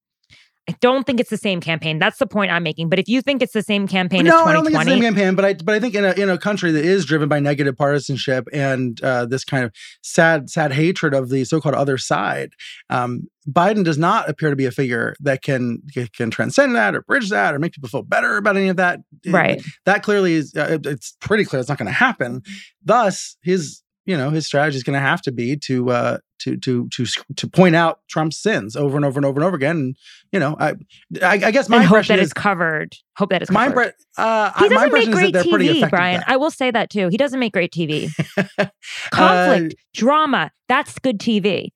I 0.70 0.76
don't 0.80 1.06
think 1.08 1.20
it's 1.20 1.32
the 1.32 1.38
same 1.38 1.60
campaign. 1.60 1.98
That's 1.98 2.20
the 2.20 2.28
point 2.28 2.52
I'm 2.52 2.62
making. 2.62 2.88
But 2.88 3.00
if 3.00 3.08
you 3.10 3.24
think 3.24 3.42
it's 3.42 3.52
the 3.52 3.64
same 3.64 3.88
campaign 3.88 4.26
no, 4.26 4.42
as 4.42 4.48
I 4.48 4.54
don't 4.54 4.64
think 4.64 4.76
it's 4.76 4.86
the 4.86 4.92
same 4.92 5.02
campaign, 5.02 5.34
but 5.36 5.44
I 5.44 5.54
but 5.56 5.74
I 5.74 5.80
think 5.80 5.96
in 5.96 6.06
a 6.06 6.12
in 6.12 6.30
a 6.30 6.38
country 6.38 6.72
that 6.72 6.86
is 6.86 7.04
driven 7.04 7.28
by 7.28 7.40
negative 7.40 7.76
partisanship 7.76 8.48
and 8.54 9.02
uh, 9.02 9.26
this 9.26 9.44
kind 9.44 9.66
of 9.66 9.74
sad 10.04 10.52
sad 10.52 10.72
hatred 10.72 11.16
of 11.16 11.30
the 11.30 11.46
so-called 11.46 11.74
other 11.74 11.98
side, 11.98 12.54
um, 12.92 13.28
Biden 13.50 13.84
does 13.84 13.98
not 13.98 14.30
appear 14.30 14.52
to 14.52 14.56
be 14.56 14.66
a 14.68 14.72
figure 14.72 15.16
that 15.22 15.42
can 15.42 15.82
can 16.16 16.30
transcend 16.30 16.76
that 16.76 16.94
or 16.96 17.02
bridge 17.02 17.30
that 17.32 17.56
or 17.56 17.60
make 17.60 17.74
people 17.74 17.90
feel 17.90 18.04
better 18.04 18.38
about 18.38 18.56
any 18.56 18.70
of 18.70 18.78
that. 18.78 19.00
right? 19.28 19.62
That 19.86 20.04
clearly 20.04 20.34
is 20.34 20.54
uh, 20.56 20.68
it- 20.80 20.86
it's 20.86 21.18
pretty 21.20 21.44
clear 21.44 21.60
it's 21.60 21.70
not 21.70 21.80
going 21.80 21.88
to 21.88 21.92
happen. 21.92 22.44
Thus, 22.86 23.36
his 23.42 23.82
you 24.06 24.18
know 24.18 24.30
his 24.30 24.46
strategy 24.46 24.78
is 24.78 24.84
going 24.84 24.96
to 24.96 25.00
have 25.00 25.22
to 25.24 25.32
be 25.32 25.58
to 25.58 25.90
uh, 25.92 26.18
to 26.40 26.58
to 26.58 26.88
to 26.90 27.06
to 27.36 27.48
point 27.48 27.76
out 27.76 28.00
Trump's 28.10 28.38
sins 28.38 28.76
over 28.76 28.96
and 28.96 29.06
over 29.06 29.20
and 29.20 29.26
over 29.26 29.40
and 29.40 29.46
over 29.46 29.56
again. 29.56 29.78
And 29.78 29.96
you 30.32 30.40
know, 30.40 30.56
I 30.60 30.74
I, 31.22 31.34
I 31.34 31.52
guess 31.52 31.70
my 31.70 31.78
and 31.78 31.86
hope 31.86 32.06
that 32.08 32.20
is 32.20 32.26
it's 32.26 32.34
covered. 32.34 32.96
Hope 33.18 33.30
that 33.30 33.42
is 33.42 33.52
my 33.52 33.68
covered. 33.68 33.94
impre- 33.94 33.94
uh, 34.18 34.52
he 34.60 34.70
doesn't 34.70 34.92
make 34.92 35.08
impression 35.08 35.36
is 35.36 35.44
great 35.44 35.62
TV, 35.62 35.90
Brian. 35.90 36.24
I 36.28 36.38
will 36.38 36.52
say 36.52 36.72
that 36.72 36.90
too. 36.90 37.10
He 37.10 37.18
doesn't 37.18 37.40
make 37.40 37.54
great 37.54 37.72
TV. 37.72 38.10
Uh, 38.58 39.10
Conflict, 39.12 39.76
drama, 39.94 40.52
that's 40.68 40.98
good 41.00 41.20
TV. 41.20 41.70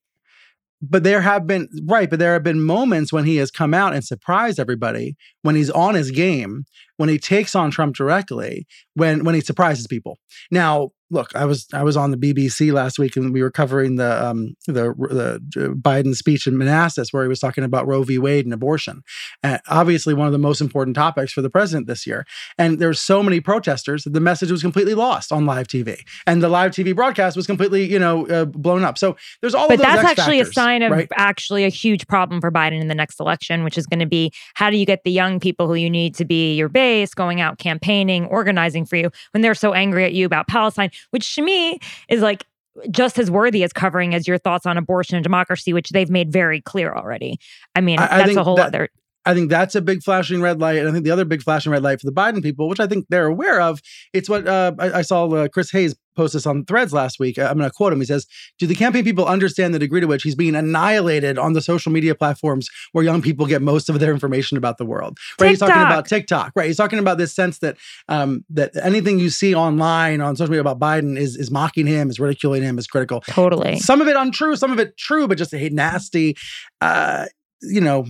but 0.82 1.04
there 1.04 1.22
have 1.22 1.48
been 1.48 1.68
right, 1.86 2.10
but 2.10 2.20
there 2.20 2.34
have 2.34 2.44
been 2.44 2.62
moments 2.62 3.12
when 3.14 3.26
he 3.26 3.38
has 3.38 3.52
come 3.52 3.74
out 3.74 3.94
and 3.94 4.04
surprised 4.04 4.60
everybody 4.60 5.16
when 5.42 5.56
he's 5.56 5.70
on 5.70 5.96
his 5.96 6.12
game, 6.12 6.66
when 6.98 7.10
he 7.10 7.18
takes 7.18 7.56
on 7.56 7.72
Trump 7.72 7.96
directly, 7.96 8.68
when 8.96 9.24
when 9.24 9.36
he 9.36 9.42
surprises 9.42 9.88
people. 9.88 10.18
Now, 10.52 10.92
look, 11.10 11.36
I 11.36 11.46
was 11.46 11.68
I 11.74 11.84
was 11.84 11.96
on 11.96 12.12
the 12.12 12.18
BBC 12.18 12.74
last 12.74 12.98
week 12.98 13.16
and 13.16 13.34
we 13.34 13.42
were 13.42 13.52
covering 13.52 13.96
the 13.96 14.26
um 14.26 14.56
the 14.68 14.94
the 15.54 15.70
Biden 15.70 16.16
speech 16.16 16.48
in 16.48 16.58
Manassas 16.58 17.14
where 17.14 17.24
he 17.24 17.30
was 17.30 17.40
talking 17.40 17.64
about 17.64 17.88
Roe 17.88 18.04
v. 18.04 18.18
Wade 18.18 18.46
and 18.46 18.54
abortion. 18.54 19.04
And 19.44 19.60
obviously 19.68 20.14
one 20.14 20.28
of 20.28 20.34
the 20.34 20.40
most 20.40 20.62
important 20.62 20.96
topics 20.96 21.32
for 21.32 21.42
the 21.42 21.50
president 21.50 21.88
this 21.88 22.08
year. 22.08 22.26
And 22.58 22.80
there's 22.80 23.00
so 23.00 23.22
many 23.22 23.40
protesters 23.40 24.04
that 24.04 24.14
the 24.14 24.20
message 24.20 24.52
was 24.52 24.62
completely 24.62 24.96
lost 24.96 25.32
on 25.32 25.46
live 25.46 25.68
TV. 25.68 26.00
And 26.26 26.42
the 26.42 26.50
live 26.50 26.72
TV 26.72 26.96
broadcast 26.96 27.36
was 27.36 27.46
completely, 27.46 27.86
you 27.86 28.00
know, 28.00 28.26
uh, 28.28 28.46
blown 28.46 28.84
up. 28.84 28.98
So 28.98 29.16
there's 29.42 29.54
all 29.54 29.68
But 29.68 29.76
of 29.76 29.80
those 29.80 29.96
that's 29.96 30.12
X 30.12 30.20
actually 30.20 30.40
a 30.40 30.46
sign 30.46 30.82
of 30.82 30.92
right? 30.92 31.08
actually 31.16 31.66
a 31.66 31.70
huge 31.70 32.08
problem 32.08 32.42
for 32.42 32.52
Biden 32.52 32.82
in 32.82 32.88
the 32.88 32.96
next 32.96 33.20
election, 33.20 33.64
which 33.64 33.78
is 33.78 33.86
going 33.86 34.00
to 34.00 34.06
be 34.06 34.32
how 34.56 34.70
do 34.70 34.78
you 34.78 34.86
get 34.86 35.04
the 35.04 35.12
young 35.12 35.40
people 35.40 35.68
who 35.68 35.76
you 35.76 35.90
need 35.90 36.16
to 36.16 36.26
be 36.26 36.56
your 36.56 36.70
base 36.70 37.14
going 37.14 37.42
out 37.42 37.58
campaigning, 37.58 38.26
organizing 38.26 38.86
for 38.86 38.96
you 38.96 39.12
when 39.32 39.42
they're 39.42 39.56
so 39.56 39.74
angry 39.74 40.04
at 40.04 40.14
you 40.14 40.26
about 40.26 40.48
Palestine, 40.48 40.90
which 41.12 41.36
to 41.36 41.42
me 41.42 41.80
is 42.10 42.22
like 42.22 42.46
just 42.92 43.18
as 43.18 43.32
worthy 43.32 43.64
as 43.64 43.72
covering 43.72 44.14
as 44.14 44.28
your 44.28 44.38
thoughts 44.38 44.66
on 44.66 44.78
abortion 44.78 45.16
and 45.16 45.24
democracy, 45.24 45.72
which 45.72 45.90
they've 45.92 46.10
made 46.10 46.32
very 46.32 46.60
clear 46.62 46.94
already. 46.94 47.40
I 47.74 47.82
mean, 47.82 48.00
I- 48.00 48.16
I 48.16 48.18
that's 48.26 48.36
a 48.36 48.44
whole 48.44 48.58
that- 48.58 48.68
other. 48.68 48.90
I 49.26 49.34
think 49.34 49.50
that's 49.50 49.76
a 49.76 49.82
big 49.82 50.04
flashing 50.04 50.42
red 50.42 50.60
light. 50.60 50.78
And 50.78 50.88
I 50.88 50.92
think 50.92 51.04
the 51.04 51.12
other 51.12 51.26
big 51.26 51.42
flashing 51.42 51.72
red 51.72 51.84
light 51.84 52.00
for 52.00 52.06
the 52.06 52.14
Biden 52.14 52.44
people, 52.44 52.68
which 52.68 52.80
I 52.80 52.88
think 52.88 53.06
they're 53.10 53.26
aware 53.26 53.60
of, 53.60 53.82
it's 54.14 54.30
what 54.30 54.48
uh, 54.48 54.74
I, 54.80 55.00
I 55.00 55.02
saw 55.02 55.28
uh, 55.28 55.48
Chris 55.48 55.72
Hayes 55.72 55.96
post 56.16 56.34
this 56.34 56.46
on 56.46 56.66
threads 56.66 56.94
last 56.94 57.20
week. 57.20 57.38
I'm 57.38 57.58
going 57.58 57.70
to 57.70 57.72
quote 57.72 57.92
him. 57.92 58.00
He 58.00 58.06
says, 58.06 58.26
Do 58.58 58.68
the 58.68 58.76
campaign 58.76 59.04
people 59.04 59.26
understand 59.26 59.74
the 59.74 59.80
degree 59.80 60.00
to 60.02 60.08
which 60.08 60.24
he's 60.24 60.36
being 60.36 60.56
annihilated 60.56 61.38
on 61.38 61.54
the 61.54 61.62
social 61.62 61.92
media 61.92 62.16
platforms 62.16 62.70
where 62.94 63.04
young 63.04 63.22
people 63.22 63.46
get 63.46 63.62
most 63.62 63.90
of 63.90 64.00
their 64.00 64.12
information 64.12 64.58
about 64.58 64.78
the 64.78 64.86
world? 64.86 65.18
Right. 65.40 65.50
He's 65.50 65.60
talking 65.60 65.76
about 65.76 66.08
TikTok. 66.08 66.54
Right. 66.56 66.68
He's 66.68 66.78
talking 66.78 67.00
about 67.00 67.18
this 67.18 67.34
sense 67.34 67.60
that 67.60 67.78
um, 68.08 68.46
that 68.50 68.76
anything 68.78 69.20
you 69.20 69.30
see 69.30 69.54
online 69.54 70.22
on 70.22 70.36
social 70.36 70.52
media 70.52 70.62
about 70.62 70.80
Biden 70.80 71.18
is 71.18 71.36
is 71.36 71.52
mocking 71.52 71.88
him, 71.88 72.10
is 72.10 72.20
ridiculing 72.20 72.64
him, 72.64 72.78
is 72.78 72.88
critical. 72.88 73.22
Totally. 73.22 73.80
Some 73.80 74.02
of 74.02 74.08
it 74.08 74.16
untrue, 74.16 74.56
some 74.56 74.72
of 74.72 74.80
it 74.80 74.98
true, 74.98 75.28
but 75.28 75.38
just 75.38 75.52
hate 75.52 75.74
nasty. 75.74 76.38
Uh, 76.82 77.26
you 77.62 77.82
know, 77.82 78.06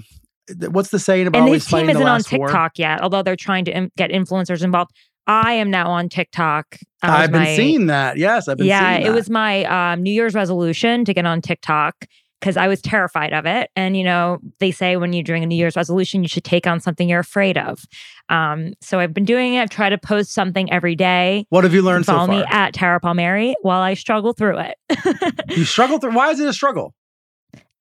what's 0.69 0.89
the 0.89 0.99
saying 0.99 1.27
about 1.27 1.43
and 1.43 1.53
his 1.53 1.65
team 1.65 1.89
isn't 1.89 2.01
on 2.01 2.03
last 2.03 2.31
war? 2.31 2.47
TikTok 2.47 2.77
yet, 2.77 3.01
although 3.01 3.21
they're 3.23 3.35
trying 3.35 3.65
to 3.65 3.71
im- 3.75 3.91
get 3.97 4.11
influencers 4.11 4.63
involved. 4.63 4.91
I 5.27 5.53
am 5.53 5.71
now 5.71 5.87
on 5.89 6.07
TikTok. 6.07 6.67
Was 6.71 6.79
I've 7.01 7.31
been 7.31 7.43
my- 7.43 7.55
seeing 7.55 7.87
that. 7.87 8.17
Yes, 8.17 8.47
I've 8.47 8.57
been 8.57 8.67
yeah, 8.67 8.97
it 8.97 9.11
was 9.11 9.29
my 9.29 9.63
um, 9.65 10.03
New 10.03 10.13
Year's 10.13 10.35
resolution 10.35 11.03
to 11.05 11.13
get 11.13 11.25
on 11.25 11.41
TikTok 11.41 12.05
because 12.39 12.57
I 12.57 12.67
was 12.67 12.79
terrified 12.79 13.33
of 13.33 13.47
it. 13.47 13.71
And 13.75 13.97
you 13.97 14.03
know, 14.03 14.37
they 14.59 14.69
say 14.69 14.97
when 14.97 15.13
you're 15.13 15.23
doing 15.23 15.41
a 15.41 15.47
New 15.47 15.55
Year's 15.55 15.75
resolution, 15.75 16.21
you 16.21 16.29
should 16.29 16.43
take 16.43 16.67
on 16.67 16.79
something 16.79 17.09
you're 17.09 17.19
afraid 17.19 17.57
of. 17.57 17.79
Um, 18.29 18.73
so 18.81 18.99
I've 18.99 19.15
been 19.15 19.25
doing 19.25 19.55
it. 19.55 19.61
I've 19.61 19.69
tried 19.71 19.89
to 19.89 19.97
post 19.97 20.31
something 20.31 20.71
every 20.71 20.95
day. 20.95 21.47
What 21.49 21.63
have 21.63 21.73
you 21.73 21.81
learned 21.81 22.05
so 22.05 22.13
follow 22.13 22.27
far? 22.27 22.37
me 22.37 22.45
at 22.49 22.73
Tara 22.73 22.99
Palmeri 22.99 23.55
while 23.63 23.81
I 23.81 23.95
struggle 23.95 24.33
through 24.33 24.59
it. 24.59 24.77
you 25.57 25.65
struggle 25.65 25.97
through. 25.97 26.13
Why 26.13 26.29
is 26.29 26.39
it 26.39 26.47
a 26.47 26.53
struggle? 26.53 26.93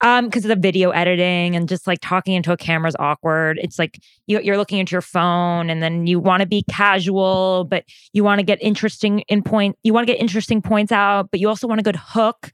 Um, 0.00 0.26
because 0.26 0.44
of 0.44 0.48
the 0.48 0.56
video 0.56 0.90
editing 0.90 1.56
and 1.56 1.68
just 1.68 1.86
like 1.86 1.98
talking 2.02 2.34
into 2.34 2.52
a 2.52 2.56
camera 2.56 2.88
is 2.88 2.96
awkward. 2.98 3.58
It's 3.62 3.78
like 3.78 4.00
you, 4.26 4.38
you're 4.40 4.58
looking 4.58 4.78
into 4.78 4.92
your 4.92 5.00
phone 5.00 5.70
and 5.70 5.82
then 5.82 6.06
you 6.06 6.20
want 6.20 6.40
to 6.40 6.46
be 6.46 6.62
casual, 6.68 7.64
but 7.70 7.84
you 8.12 8.22
want 8.22 8.40
to 8.40 8.42
get 8.42 8.58
interesting 8.60 9.20
in 9.28 9.42
point. 9.42 9.78
You 9.82 9.94
want 9.94 10.06
to 10.06 10.12
get 10.12 10.20
interesting 10.20 10.60
points 10.60 10.92
out, 10.92 11.30
but 11.30 11.40
you 11.40 11.48
also 11.48 11.66
want 11.66 11.80
a 11.80 11.84
good 11.84 11.96
hook. 11.96 12.52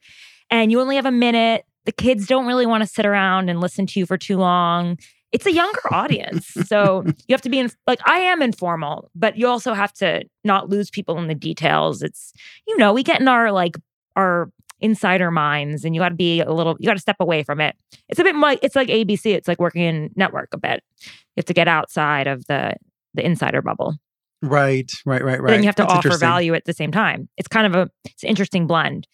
And 0.51 0.71
you 0.71 0.81
only 0.81 0.97
have 0.97 1.07
a 1.07 1.13
minute. 1.13 1.65
The 1.87 1.93
kids 1.93 2.27
don't 2.27 2.47
really 2.47 2.67
want 2.67 2.83
to 2.83 2.87
sit 2.87 3.07
around 3.07 3.49
and 3.49 3.61
listen 3.61 3.87
to 3.87 3.99
you 3.99 4.07
for 4.07 4.19
too 4.19 4.37
long. 4.37 4.99
It's 5.33 5.47
a 5.47 5.53
younger 5.53 5.81
audience, 5.93 6.47
so 6.67 7.05
you 7.07 7.33
have 7.33 7.43
to 7.43 7.49
be 7.51 7.59
in. 7.59 7.71
Like 7.87 8.01
I 8.05 8.19
am 8.19 8.43
informal, 8.43 9.11
but 9.15 9.37
you 9.37 9.47
also 9.47 9.75
have 9.75 9.93
to 9.95 10.25
not 10.45 10.69
lose 10.69 10.91
people 10.91 11.19
in 11.19 11.29
the 11.29 11.35
details. 11.35 12.03
It's 12.03 12.33
you 12.67 12.77
know 12.77 12.93
we 12.93 13.03
get 13.03 13.21
in 13.21 13.29
our 13.29 13.53
like 13.53 13.77
our 14.17 14.51
insider 14.81 15.31
minds 15.31 15.85
and 15.85 15.95
you 15.95 16.01
got 16.01 16.11
to 16.11 16.15
be 16.15 16.41
a 16.41 16.53
little 16.53 16.77
you 16.79 16.87
got 16.87 16.95
to 16.95 17.01
step 17.01 17.17
away 17.21 17.43
from 17.43 17.61
it 17.61 17.77
it's 18.09 18.19
a 18.19 18.25
bit 18.25 18.35
like 18.37 18.59
it's 18.63 18.77
like 18.77 18.89
abc 18.89 19.25
it's 19.25 19.49
like 19.49 19.59
working 19.59 19.83
in 19.83 20.11
network 20.17 20.49
a 20.53 20.59
bit 20.59 20.83
you 21.01 21.13
have 21.37 21.45
to 21.45 21.55
get 21.55 21.69
outside 21.69 22.27
of 22.27 22.47
the 22.47 22.75
the 23.15 23.25
insider 23.25 23.63
bubble 23.63 23.95
Right, 24.43 24.91
right, 25.05 25.23
right, 25.23 25.39
right. 25.39 25.41
but 25.43 25.51
then 25.51 25.63
you 25.63 25.67
have 25.67 25.75
to 25.77 25.83
That's 25.83 26.07
offer 26.07 26.17
value 26.17 26.55
at 26.55 26.65
the 26.65 26.73
same 26.73 26.91
time 26.91 27.29
it's 27.37 27.49
kind 27.49 27.67
of 27.67 27.75
a 27.75 27.91
it's 28.05 28.23
an 28.23 28.29
interesting 28.29 28.67
blend 28.67 29.07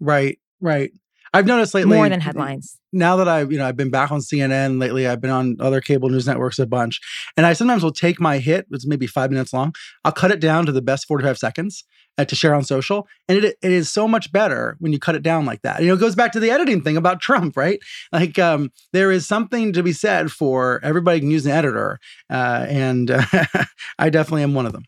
Right, 0.00 0.40
right. 0.60 0.90
I've 1.32 1.46
noticed 1.46 1.74
lately 1.74 1.96
more 1.96 2.08
than 2.08 2.20
headlines 2.20 2.80
now 2.92 3.16
that 3.16 3.28
I've 3.28 3.50
you 3.50 3.58
know 3.58 3.66
I've 3.66 3.76
been 3.76 3.90
back 3.90 4.12
on 4.12 4.20
CNN 4.20 4.80
lately, 4.80 5.06
I've 5.06 5.20
been 5.20 5.30
on 5.30 5.56
other 5.60 5.80
cable 5.80 6.08
news 6.10 6.26
networks 6.26 6.58
a 6.58 6.66
bunch, 6.66 7.00
and 7.36 7.46
I 7.46 7.54
sometimes 7.54 7.82
will 7.82 7.92
take 7.92 8.20
my 8.20 8.38
hit, 8.38 8.66
it's 8.70 8.86
maybe 8.86 9.06
five 9.06 9.30
minutes 9.30 9.52
long. 9.52 9.72
I'll 10.04 10.12
cut 10.12 10.30
it 10.30 10.40
down 10.40 10.66
to 10.66 10.72
the 10.72 10.82
best 10.82 11.06
forty 11.08 11.24
five 11.24 11.38
seconds 11.38 11.84
uh, 12.18 12.24
to 12.24 12.34
share 12.34 12.54
on 12.54 12.64
social, 12.64 13.06
and 13.28 13.38
it 13.38 13.56
it 13.62 13.72
is 13.72 13.90
so 13.90 14.06
much 14.06 14.32
better 14.32 14.76
when 14.80 14.92
you 14.92 14.98
cut 14.98 15.14
it 15.14 15.22
down 15.22 15.44
like 15.44 15.62
that. 15.62 15.80
You 15.80 15.88
know, 15.88 15.94
it 15.94 16.00
goes 16.00 16.14
back 16.14 16.32
to 16.32 16.40
the 16.40 16.50
editing 16.50 16.82
thing 16.82 16.96
about 16.96 17.20
Trump, 17.26 17.56
right? 17.56 17.80
Like 18.12 18.38
um, 18.38 18.70
there 18.92 19.10
is 19.10 19.26
something 19.26 19.72
to 19.72 19.82
be 19.82 19.92
said 19.92 20.30
for 20.30 20.80
everybody 20.82 21.20
can 21.20 21.30
use 21.30 21.46
an 21.46 21.52
editor, 21.52 21.98
uh, 22.30 22.66
and 22.68 23.10
uh, 23.10 23.24
I 23.98 24.10
definitely 24.10 24.42
am 24.42 24.54
one 24.54 24.66
of 24.66 24.72
them. 24.72 24.84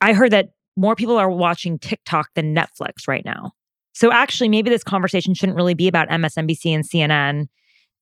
i 0.00 0.12
heard 0.12 0.32
that 0.32 0.50
more 0.76 0.96
people 0.96 1.16
are 1.16 1.30
watching 1.30 1.78
tiktok 1.78 2.28
than 2.34 2.54
netflix 2.54 3.06
right 3.06 3.24
now 3.24 3.52
so 3.92 4.12
actually 4.12 4.48
maybe 4.48 4.70
this 4.70 4.82
conversation 4.82 5.34
shouldn't 5.34 5.56
really 5.56 5.74
be 5.74 5.88
about 5.88 6.08
msnbc 6.08 6.66
and 6.66 6.84
cnn 6.84 7.48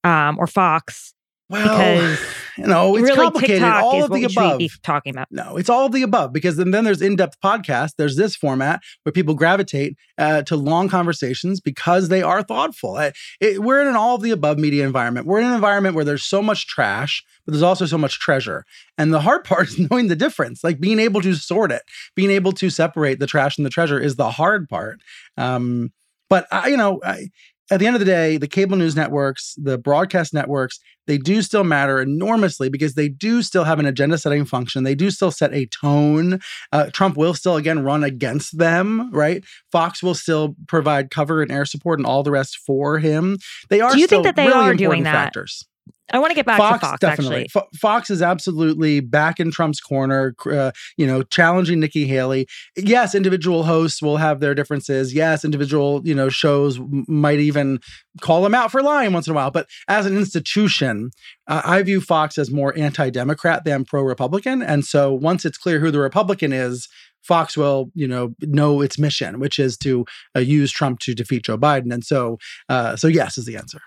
um, 0.05 0.39
or 0.39 0.47
fox 0.47 1.15
Well, 1.53 1.95
because 1.95 2.21
you 2.59 2.67
know, 2.67 2.97
it's 2.97 3.03
really 3.05 3.17
complicated. 3.17 3.61
tiktok 3.63 3.83
all 3.85 4.05
of 4.05 4.11
the 4.11 4.25
above. 4.25 4.61
talking 4.83 5.11
about 5.15 5.29
No, 5.31 5.57
it's 5.57 5.69
all 5.71 5.87
of 5.87 5.93
the 5.93 6.03
above 6.03 6.33
because 6.33 6.57
then, 6.57 6.71
then 6.71 6.85
there's 6.85 7.01
in-depth 7.01 7.39
podcasts. 7.41 7.93
There's 7.97 8.17
this 8.17 8.35
format 8.37 8.81
where 9.05 9.13
people 9.13 9.35
gravitate 9.35 9.97
uh, 10.19 10.43
to 10.43 10.57
long 10.57 10.89
conversations 10.89 11.61
because 11.61 12.09
they 12.09 12.23
are 12.23 12.43
thoughtful. 12.43 12.97
Uh, 12.97 13.13
it- 13.41 13.63
we're 13.63 13.81
in 13.81 13.89
an 13.89 13.97
all 13.97 14.17
of 14.17 14.23
the 14.23 14.31
above 14.33 14.59
media 14.59 14.85
environment. 14.85 15.27
We're 15.27 15.41
in 15.41 15.47
an 15.47 15.55
environment 15.55 15.95
where 15.95 16.05
there's 16.05 16.25
so 16.25 16.43
much 16.43 16.67
trash, 16.67 17.25
but 17.47 17.53
there's 17.53 17.63
also 17.63 17.87
so 17.87 17.99
much 17.99 18.19
treasure. 18.19 18.65
And 18.99 19.13
the 19.15 19.21
hard 19.21 19.45
part 19.53 19.69
is 19.69 19.79
knowing 19.91 20.09
the 20.09 20.17
difference, 20.17 20.63
like 20.65 20.81
being 20.81 20.99
able 20.99 21.21
to 21.23 21.35
sort 21.35 21.71
it, 21.73 21.83
being 22.17 22.31
able 22.31 22.53
to 22.53 22.71
separate 22.71 23.19
the 23.19 23.27
trash 23.27 23.57
and 23.57 23.65
the 23.67 23.71
treasure 23.71 23.99
is 24.01 24.17
the 24.17 24.31
hard 24.31 24.69
part. 24.69 25.01
Um, 25.37 25.93
but 26.29 26.47
I, 26.51 26.69
you 26.69 26.79
know, 26.79 26.99
I, 27.05 27.29
at 27.71 27.81
the 27.81 27.87
end 27.87 27.97
of 27.97 28.01
the 28.01 28.07
day, 28.07 28.37
the 28.37 28.49
cable 28.49 28.77
news 28.77 28.97
networks, 28.97 29.55
the 29.57 29.79
broadcast 29.79 30.35
networks, 30.35 30.79
they 31.07 31.19
do 31.19 31.43
still 31.43 31.65
matter 31.65 32.01
enormously 32.01 32.69
because 32.69 32.95
they 32.95 33.09
do 33.09 33.43
still 33.43 33.65
have 33.65 33.79
an 33.79 33.87
agenda 33.87 34.19
setting 34.19 34.45
function. 34.45 34.85
They 34.85 34.95
do 34.95 35.11
still 35.11 35.31
set 35.31 35.53
a 35.53 35.67
tone. 35.67 36.41
Uh, 36.71 36.91
Trump 36.93 37.17
will 37.17 37.35
still, 37.35 37.57
again, 37.57 37.83
run 37.83 38.05
against 38.05 38.59
them, 38.59 39.11
right? 39.13 39.45
Fox 39.71 40.03
will 40.03 40.15
still 40.15 40.55
provide 40.69 41.11
cover 41.11 41.43
and 41.43 41.51
air 41.51 41.65
support 41.65 41.99
and 41.99 42.07
all 42.07 42.23
the 42.23 42.31
rest 42.31 42.59
for 42.59 42.99
him. 42.99 43.39
They 43.69 43.81
are 43.81 43.93
Do 43.93 43.99
you 43.99 44.07
think 44.07 44.25
that 44.25 44.37
they 44.37 44.47
really 44.47 44.71
are 44.71 44.75
doing 44.75 45.05
that? 45.05 45.13
factors. 45.13 45.67
I 46.11 46.19
want 46.19 46.31
to 46.31 46.35
get 46.35 46.47
back 46.47 46.59
Fox, 46.59 46.81
to 46.81 46.87
Fox. 46.87 47.01
definitely. 47.01 47.45
Actually, 47.45 47.49
Fo- 47.49 47.69
Fox 47.81 48.11
is 48.11 48.23
absolutely 48.23 49.01
back 49.01 49.39
in 49.39 49.51
Trump's 49.51 49.81
corner. 49.81 50.35
Uh, 50.45 50.73
you 50.97 51.07
know, 51.07 51.23
challenging 51.23 51.81
Nikki 51.81 52.07
Haley. 52.07 52.47
Yes, 52.77 53.15
individual 53.15 53.63
hosts 53.63 54.03
will 54.03 54.17
have 54.17 54.41
their 54.41 54.55
differences. 54.55 55.15
Yes, 55.15 55.45
individual 55.45 56.03
you 56.05 56.15
know 56.15 56.29
shows 56.29 56.79
might 57.09 57.39
even 57.39 57.79
call 58.21 58.43
them 58.43 58.55
out 58.55 58.71
for 58.71 58.83
lying 58.83 59.13
once 59.13 59.27
in 59.27 59.33
a 59.33 59.35
while. 59.35 59.51
But 59.51 59.69
as 59.89 60.05
an 60.05 60.17
institution, 60.17 61.11
uh, 61.47 61.63
I 61.65 61.83
view 61.83 62.01
Fox 62.01 62.37
as 62.37 62.51
more 62.51 62.77
anti-democrat 62.77 63.65
than 63.65 63.85
pro-republican. 63.85 64.63
And 64.63 64.85
so 64.85 65.15
once 65.15 65.45
it's 65.45 65.59
clear 65.59 65.81
who 65.81 65.91
the 65.91 66.01
Republican 66.01 66.53
is. 66.53 66.89
Fox 67.23 67.57
will, 67.57 67.93
you 67.95 68.09
know, 68.09 68.35
know 68.41 68.81
its 68.81 68.99
mission, 68.99 69.39
which 69.39 69.61
is 69.61 69.77
to 69.77 70.05
uh, 70.35 70.41
use 70.41 70.73
Trump 70.73 70.99
to 70.99 71.15
defeat 71.15 71.45
Joe 71.45 71.57
Biden, 71.57 71.95
and 71.95 72.05
so, 72.05 72.37
uh, 72.69 72.97
so 72.97 73.07
yes 73.07 73.39
is 73.39 73.45
the 73.45 73.57
answer. 73.57 73.81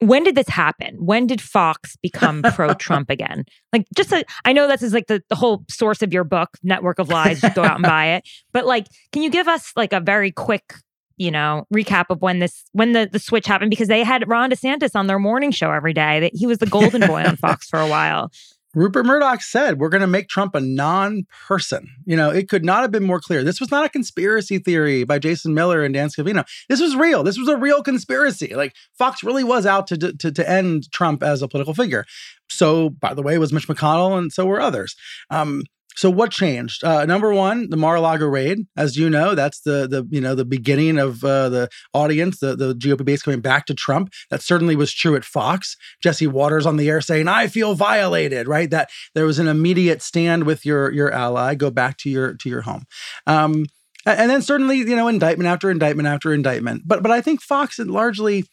When 0.00 0.24
did 0.24 0.34
this 0.34 0.48
happen? 0.48 0.96
When 0.98 1.26
did 1.26 1.40
Fox 1.40 1.96
become 1.96 2.42
pro 2.42 2.74
Trump 2.74 3.10
again? 3.10 3.44
Like, 3.72 3.86
just 3.96 4.12
a, 4.12 4.24
I 4.44 4.52
know 4.52 4.68
this 4.68 4.82
is 4.82 4.92
like 4.92 5.06
the, 5.06 5.22
the 5.28 5.36
whole 5.36 5.64
source 5.70 6.02
of 6.02 6.12
your 6.12 6.24
book, 6.24 6.50
Network 6.62 6.98
of 6.98 7.08
Lies. 7.08 7.40
Just 7.40 7.54
go 7.54 7.64
out 7.64 7.76
and 7.76 7.82
buy 7.82 8.08
it. 8.08 8.28
But 8.52 8.66
like, 8.66 8.86
can 9.12 9.22
you 9.22 9.30
give 9.30 9.48
us 9.48 9.72
like 9.76 9.92
a 9.92 10.00
very 10.00 10.30
quick, 10.30 10.74
you 11.16 11.30
know, 11.30 11.66
recap 11.72 12.06
of 12.10 12.20
when 12.20 12.40
this 12.40 12.64
when 12.72 12.92
the 12.92 13.08
the 13.10 13.18
switch 13.18 13.46
happened? 13.46 13.70
Because 13.70 13.88
they 13.88 14.04
had 14.04 14.28
Ron 14.28 14.50
DeSantis 14.50 14.94
on 14.94 15.06
their 15.06 15.18
morning 15.18 15.50
show 15.50 15.70
every 15.70 15.94
day. 15.94 16.20
That 16.20 16.32
he 16.34 16.46
was 16.46 16.58
the 16.58 16.66
golden 16.66 17.06
boy 17.06 17.24
on 17.24 17.36
Fox 17.36 17.68
for 17.68 17.80
a 17.80 17.88
while. 17.88 18.30
Rupert 18.76 19.06
Murdoch 19.06 19.40
said, 19.40 19.80
We're 19.80 19.88
going 19.88 20.02
to 20.02 20.06
make 20.06 20.28
Trump 20.28 20.54
a 20.54 20.60
non 20.60 21.22
person. 21.48 21.88
You 22.04 22.14
know, 22.14 22.28
it 22.28 22.50
could 22.50 22.62
not 22.62 22.82
have 22.82 22.90
been 22.92 23.02
more 23.02 23.20
clear. 23.20 23.42
This 23.42 23.58
was 23.58 23.70
not 23.70 23.86
a 23.86 23.88
conspiracy 23.88 24.58
theory 24.58 25.02
by 25.04 25.18
Jason 25.18 25.54
Miller 25.54 25.82
and 25.82 25.94
Dan 25.94 26.10
Scavino. 26.10 26.46
This 26.68 26.80
was 26.80 26.94
real. 26.94 27.22
This 27.22 27.38
was 27.38 27.48
a 27.48 27.56
real 27.56 27.82
conspiracy. 27.82 28.54
Like, 28.54 28.74
Fox 28.98 29.24
really 29.24 29.44
was 29.44 29.64
out 29.64 29.86
to, 29.88 30.12
to, 30.12 30.30
to 30.30 30.48
end 30.48 30.92
Trump 30.92 31.22
as 31.22 31.40
a 31.40 31.48
political 31.48 31.72
figure. 31.72 32.04
So, 32.50 32.90
by 32.90 33.14
the 33.14 33.22
way, 33.22 33.38
was 33.38 33.50
Mitch 33.50 33.66
McConnell, 33.66 34.18
and 34.18 34.30
so 34.30 34.44
were 34.44 34.60
others. 34.60 34.94
Um, 35.30 35.62
so 35.96 36.10
what 36.10 36.30
changed? 36.30 36.84
Uh, 36.84 37.06
number 37.06 37.32
one, 37.32 37.70
the 37.70 37.76
Mar-a-Lago 37.76 38.26
raid. 38.26 38.66
As 38.76 38.96
you 38.98 39.08
know, 39.08 39.34
that's 39.34 39.60
the 39.60 39.88
the 39.88 40.06
you 40.10 40.20
know 40.20 40.34
the 40.34 40.44
beginning 40.44 40.98
of 40.98 41.24
uh, 41.24 41.48
the 41.48 41.68
audience, 41.94 42.38
the 42.38 42.54
the 42.54 42.74
GOP 42.74 43.04
base 43.04 43.22
coming 43.22 43.40
back 43.40 43.64
to 43.66 43.74
Trump. 43.74 44.12
That 44.30 44.42
certainly 44.42 44.76
was 44.76 44.92
true 44.92 45.16
at 45.16 45.24
Fox. 45.24 45.76
Jesse 46.02 46.26
Watters 46.26 46.66
on 46.66 46.76
the 46.76 46.90
air 46.90 47.00
saying, 47.00 47.28
"I 47.28 47.48
feel 47.48 47.74
violated." 47.74 48.46
Right? 48.46 48.70
That 48.70 48.90
there 49.14 49.24
was 49.24 49.38
an 49.38 49.48
immediate 49.48 50.02
stand 50.02 50.44
with 50.44 50.66
your 50.66 50.92
your 50.92 51.10
ally. 51.10 51.54
Go 51.54 51.70
back 51.70 51.96
to 51.98 52.10
your 52.10 52.34
to 52.34 52.48
your 52.48 52.60
home. 52.60 52.84
Um, 53.26 53.64
and 54.04 54.30
then 54.30 54.42
certainly 54.42 54.78
you 54.78 54.96
know 54.96 55.08
indictment 55.08 55.48
after 55.48 55.70
indictment 55.70 56.06
after 56.06 56.32
indictment. 56.32 56.82
But 56.84 57.02
but 57.02 57.10
I 57.10 57.22
think 57.22 57.40
Fox 57.40 57.78
largely 57.78 58.44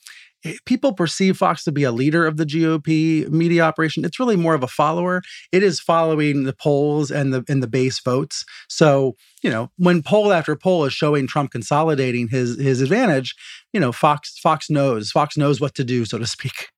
people 0.65 0.93
perceive 0.93 1.37
Fox 1.37 1.63
to 1.63 1.71
be 1.71 1.83
a 1.83 1.91
leader 1.91 2.25
of 2.25 2.37
the 2.37 2.45
GOP 2.45 3.29
media 3.29 3.63
operation. 3.63 4.03
It's 4.05 4.19
really 4.19 4.35
more 4.35 4.53
of 4.53 4.63
a 4.63 4.67
follower. 4.67 5.21
It 5.51 5.63
is 5.63 5.79
following 5.79 6.43
the 6.43 6.53
polls 6.53 7.11
and 7.11 7.33
the 7.33 7.43
and 7.47 7.63
the 7.63 7.67
base 7.67 7.99
votes. 7.99 8.45
So 8.69 9.15
you 9.41 9.49
know 9.49 9.69
when 9.77 10.03
poll 10.03 10.33
after 10.33 10.55
poll 10.55 10.85
is 10.85 10.93
showing 10.93 11.27
Trump 11.27 11.51
consolidating 11.51 12.27
his 12.27 12.59
his 12.59 12.81
advantage, 12.81 13.35
you 13.71 13.79
know 13.79 13.91
Fox 13.91 14.37
Fox 14.39 14.69
knows 14.69 15.11
Fox 15.11 15.37
knows 15.37 15.61
what 15.61 15.75
to 15.75 15.83
do, 15.83 16.05
so 16.05 16.17
to 16.17 16.27
speak. 16.27 16.69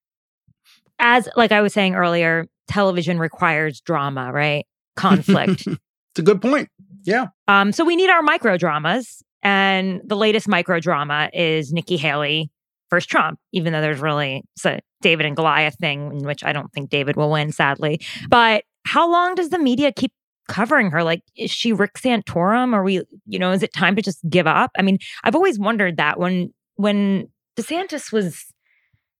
As 0.99 1.27
like 1.35 1.51
I 1.51 1.61
was 1.61 1.73
saying 1.73 1.95
earlier, 1.95 2.47
television 2.67 3.19
requires 3.19 3.81
drama, 3.81 4.31
right? 4.31 4.65
Conflict. 4.95 5.67
it's 5.67 6.19
a 6.19 6.21
good 6.21 6.41
point. 6.41 6.69
Yeah. 7.03 7.27
Um. 7.47 7.71
So 7.71 7.83
we 7.83 7.95
need 7.95 8.09
our 8.09 8.21
micro 8.21 8.57
dramas, 8.57 9.23
and 9.43 10.01
the 10.05 10.15
latest 10.15 10.47
micro 10.47 10.79
drama 10.79 11.29
is 11.33 11.73
Nikki 11.73 11.97
Haley 11.97 12.49
versus 12.89 13.07
Trump, 13.07 13.39
even 13.51 13.73
though 13.73 13.81
there's 13.81 13.99
really 13.99 14.43
a 14.65 14.79
David 15.01 15.25
and 15.25 15.35
Goliath 15.35 15.77
thing, 15.79 16.11
in 16.11 16.25
which 16.25 16.43
I 16.43 16.53
don't 16.53 16.71
think 16.73 16.89
David 16.89 17.15
will 17.15 17.31
win, 17.31 17.51
sadly. 17.51 17.99
But 18.29 18.63
how 18.85 19.09
long 19.09 19.35
does 19.35 19.49
the 19.49 19.59
media 19.59 19.91
keep 19.91 20.11
covering 20.47 20.91
her? 20.91 21.03
Like, 21.03 21.21
is 21.35 21.51
she 21.51 21.73
Rick 21.73 21.95
Santorum? 21.95 22.73
Are 22.73 22.83
we, 22.83 23.01
you 23.25 23.39
know, 23.39 23.51
is 23.51 23.63
it 23.63 23.73
time 23.73 23.95
to 23.95 24.01
just 24.01 24.19
give 24.29 24.47
up? 24.47 24.71
I 24.77 24.81
mean, 24.81 24.99
I've 25.23 25.35
always 25.35 25.59
wondered 25.59 25.97
that 25.97 26.19
when 26.19 26.53
when 26.75 27.29
DeSantis 27.57 28.11
was, 28.11 28.45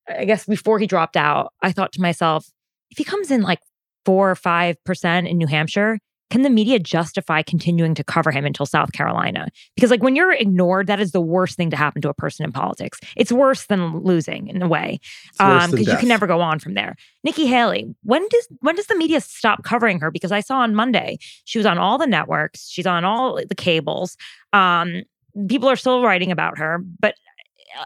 I 0.10 0.26
guess 0.26 0.46
before 0.46 0.80
he 0.80 0.88
dropped 0.88 1.18
out, 1.18 1.54
I 1.62 1.72
thought 1.72 1.94
to 1.94 2.02
myself, 2.02 2.46
if 2.92 2.98
he 2.98 3.04
comes 3.04 3.32
in 3.32 3.42
like 3.42 3.60
four 4.06 4.30
or 4.30 4.36
five 4.36 4.76
percent 4.84 5.28
in 5.28 5.38
New 5.38 5.48
Hampshire, 5.48 6.00
can 6.30 6.42
the 6.42 6.50
media 6.50 6.80
justify 6.80 7.42
continuing 7.42 7.94
to 7.96 8.04
cover 8.04 8.32
him 8.32 8.46
until 8.46 8.66
South 8.66 8.92
Carolina? 8.92 9.48
Because 9.76 9.92
like 9.92 10.02
when 10.02 10.16
you're 10.16 10.34
ignored, 10.34 10.88
that 10.88 11.00
is 11.00 11.12
the 11.12 11.22
worst 11.22 11.56
thing 11.56 11.70
to 11.70 11.78
happen 11.78 12.02
to 12.02 12.10
a 12.10 12.14
person 12.14 12.46
in 12.46 12.52
politics. 12.52 13.00
It's 13.16 13.32
worse 13.32 13.68
than 13.68 14.00
losing 14.00 14.48
in 14.48 14.62
a 14.62 14.68
way, 14.68 15.00
because 15.34 15.74
um, 15.74 15.78
you 15.80 15.86
can 15.86 16.08
never 16.08 16.28
go 16.28 16.42
on 16.42 16.60
from 16.60 16.74
there. 16.74 16.96
Nikki 17.24 17.46
Haley, 17.46 17.94
when 18.04 18.28
does 18.30 18.48
when 18.62 18.76
does 18.76 18.88
the 18.88 18.96
media 18.96 19.22
stop 19.22 19.64
covering 19.64 20.00
her? 20.00 20.12
Because 20.12 20.32
I 20.32 20.40
saw 20.40 20.60
on 20.60 20.76
Monday 20.76 21.18
she 21.46 21.60
was 21.60 21.66
on 21.66 21.78
all 21.78 21.98
the 21.98 22.08
networks, 22.08 22.68
she's 22.68 22.88
on 22.88 23.06
all 23.06 23.40
the 23.48 23.56
cables. 23.56 24.18
Um, 24.52 25.04
people 25.48 25.70
are 25.70 25.76
still 25.76 26.04
writing 26.04 26.32
about 26.32 26.58
her, 26.58 26.80
but 27.00 27.16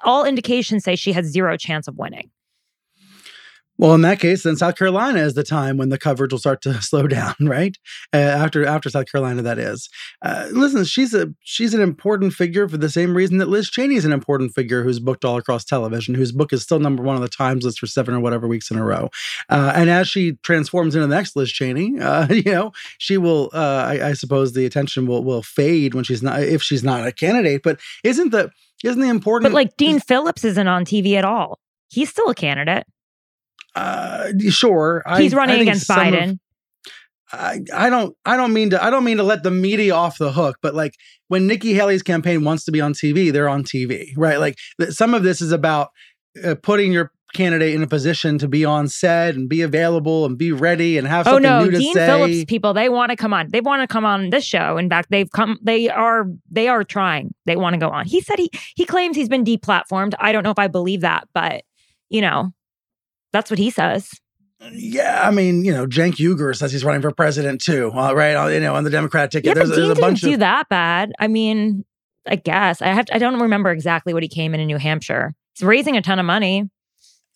all 0.04 0.26
indications 0.26 0.84
say 0.84 0.96
she 0.96 1.12
has 1.14 1.26
zero 1.26 1.58
chance 1.58 1.88
of 1.88 1.98
winning. 1.98 2.30
Well, 3.80 3.96
in 3.96 4.02
that 4.02 4.20
case, 4.20 4.44
then 4.44 4.58
South 4.58 4.76
Carolina 4.76 5.22
is 5.22 5.36
the 5.36 5.44
time 5.44 5.78
when 5.78 5.88
the 5.88 5.98
coverage 5.98 6.34
will 6.34 6.40
start 6.40 6.62
to 6.64 6.74
slow 6.82 7.08
down, 7.08 7.34
right? 7.40 7.78
Uh, 8.14 8.18
after 8.18 8.66
after 8.66 8.90
South 8.90 9.10
Carolina, 9.10 9.42
that 9.42 9.58
is. 9.58 9.90
Uh, 10.22 10.50
listen, 10.52 10.84
she's 10.84 11.14
a 11.14 11.34
she's 11.44 11.74
an 11.74 11.80
important 11.80 12.34
figure 12.34 12.68
for 12.68 12.76
the 12.76 12.90
same 12.90 13.16
reason 13.16 13.38
that 13.38 13.48
Liz 13.48 13.70
Cheney 13.70 13.96
is 13.96 14.04
an 14.04 14.12
important 14.12 14.54
figure 14.54 14.84
who's 14.84 15.00
booked 15.00 15.24
all 15.24 15.38
across 15.38 15.64
television, 15.64 16.14
whose 16.14 16.34
book 16.34 16.52
is 16.52 16.62
still 16.62 16.80
number 16.80 17.02
one 17.02 17.16
on 17.16 17.22
the 17.22 17.30
Times 17.30 17.64
list 17.64 17.80
for 17.80 17.88
seven 17.88 18.14
or 18.14 18.20
whatever 18.20 18.50
weeks 18.50 18.70
in 18.70 18.78
a 18.78 18.84
row. 18.84 19.10
Uh, 19.48 19.72
and 19.74 19.90
as 19.90 20.10
she 20.10 20.34
transforms 20.44 20.94
into 20.94 21.08
the 21.08 21.16
next 21.16 21.38
Liz 21.38 21.50
Cheney, 21.50 21.98
uh, 22.02 22.28
you 22.30 22.52
know, 22.52 22.74
she 22.98 23.18
will. 23.18 23.50
Uh, 23.54 23.86
I, 23.88 24.10
I 24.10 24.14
suppose 24.14 24.52
the 24.52 24.66
attention 24.66 25.08
will 25.08 25.24
will 25.24 25.42
fade 25.42 25.94
when 25.94 26.04
she's 26.04 26.22
not 26.22 26.42
if 26.42 26.62
she's 26.62 26.84
not 26.84 27.08
a 27.08 27.14
candidate. 27.14 27.62
But 27.64 27.80
isn't 28.04 28.32
the 28.32 28.52
isn't 28.84 29.00
the 29.00 29.08
important? 29.08 29.54
But 29.54 29.56
like 29.56 29.78
Dean 29.78 30.02
Phillips 30.02 30.44
isn't 30.44 30.68
on 30.68 30.84
TV 30.84 31.14
at 31.14 31.24
all. 31.24 31.60
He's 31.88 32.10
still 32.10 32.30
a 32.30 32.36
candidate. 32.36 32.86
Uh, 33.76 34.32
sure. 34.50 35.04
He's 35.18 35.34
I, 35.34 35.38
running 35.38 35.58
I 35.58 35.62
against 35.62 35.88
Biden. 35.88 36.32
Of, 36.32 36.40
I, 37.32 37.60
I 37.74 37.90
don't 37.90 38.16
I 38.26 38.38
don't 38.38 38.54
mean 38.54 38.72
to 38.72 38.84
I 38.84 38.90
don't 38.90 39.04
mean 39.04 39.18
to 39.18 39.24
let 39.24 39.44
the 39.44 39.52
media 39.52 39.94
off 39.94 40.18
the 40.18 40.32
hook, 40.32 40.58
but 40.62 40.74
like 40.74 40.94
when 41.28 41.46
Nikki 41.46 41.74
Haley's 41.74 42.02
campaign 42.02 42.44
wants 42.44 42.66
to 42.66 42.72
be 42.72 42.82
on 42.82 42.94
TV, 42.94 43.32
they're 43.32 43.50
on 43.50 43.64
TV, 43.64 44.14
right? 44.18 44.40
Like 44.40 44.58
th- 44.80 44.94
some 44.94 45.14
of 45.14 45.24
this 45.24 45.42
is 45.42 45.52
about 45.52 45.90
uh, 46.44 46.56
putting 46.56 46.92
your 46.92 47.12
candidate 47.34 47.76
in 47.76 47.84
a 47.84 47.88
position 47.88 48.40
to 48.40 48.48
be 48.48 48.66
on 48.66 48.88
set 48.88 49.36
and 49.36 49.48
be 49.48 49.62
available 49.62 50.26
and 50.26 50.38
be 50.38 50.52
ready 50.52 50.98
and 50.98 51.08
have 51.08 51.26
something 51.26 51.46
oh 51.46 51.60
no 51.60 51.66
new 51.66 51.72
to 51.72 51.78
dean 51.78 51.94
say. 51.94 52.08
phillips 52.08 52.46
people 52.46 52.74
they 52.74 52.90
want 52.90 53.12
to 53.12 53.16
come 53.16 53.34
on 53.34 53.48
they 53.52 53.62
want 53.62 53.82
to 53.82 53.88
come 53.88 54.04
on 54.04 54.32
this 54.32 54.44
show 54.44 54.78
in 54.78 54.90
fact 54.90 55.12
they've 55.12 55.30
come 55.32 55.60
they 55.62 55.90
are 55.90 56.26
they 56.50 56.68
are 56.68 56.84
trying 56.84 57.32
they 57.46 57.56
want 57.56 57.76
to 57.76 57.80
go 57.80 57.90
on 57.90 58.06
he 58.08 58.20
said 58.20 58.40
he 58.40 58.50
he 58.76 58.84
claims 58.84 59.16
he's 59.16 59.30
been 59.30 59.46
deplatformed 59.46 60.16
i 60.20 60.32
don't 60.32 60.44
know 60.44 60.50
if 60.50 60.58
i 60.58 60.68
believe 60.68 61.02
that 61.02 61.28
but 61.34 61.62
you 62.10 62.20
know 62.20 62.52
that's 63.34 63.50
what 63.52 63.60
he 63.60 63.70
says 63.70 64.10
Yeah, 64.72 65.22
I 65.24 65.32
mean, 65.32 65.64
you 65.64 65.72
know, 65.72 65.86
Cenk 65.88 66.16
Uygur 66.16 66.56
says 66.56 66.72
he's 66.72 66.84
running 66.84 67.02
for 67.02 67.12
president 67.12 67.62
too, 67.62 67.92
uh, 67.94 68.14
right? 68.14 68.54
You 68.54 68.60
know, 68.60 68.76
on 68.76 68.84
the 68.84 68.90
Democrat 68.90 69.32
ticket. 69.32 69.46
yeah, 69.48 69.54
there's, 69.54 69.70
but 69.70 69.76
there's 69.76 69.88
Dean 69.88 69.92
a 69.92 69.96
didn't 69.96 70.08
bunch 70.10 70.22
do 70.22 70.38
that 70.38 70.68
bad 70.70 71.12
i 71.20 71.28
mean 71.28 71.86
i 72.28 72.36
guess 72.36 72.82
i 72.82 72.88
have 72.88 73.06
to, 73.06 73.16
i 73.16 73.18
don't 73.18 73.40
remember 73.40 73.72
exactly 73.72 74.14
what 74.14 74.22
he 74.24 74.30
came 74.30 74.54
in 74.54 74.60
in 74.60 74.68
new 74.68 74.78
hampshire 74.78 75.34
he's 75.56 75.66
raising 75.66 75.96
a 75.96 76.02
ton 76.02 76.20
of 76.20 76.26
money 76.26 76.70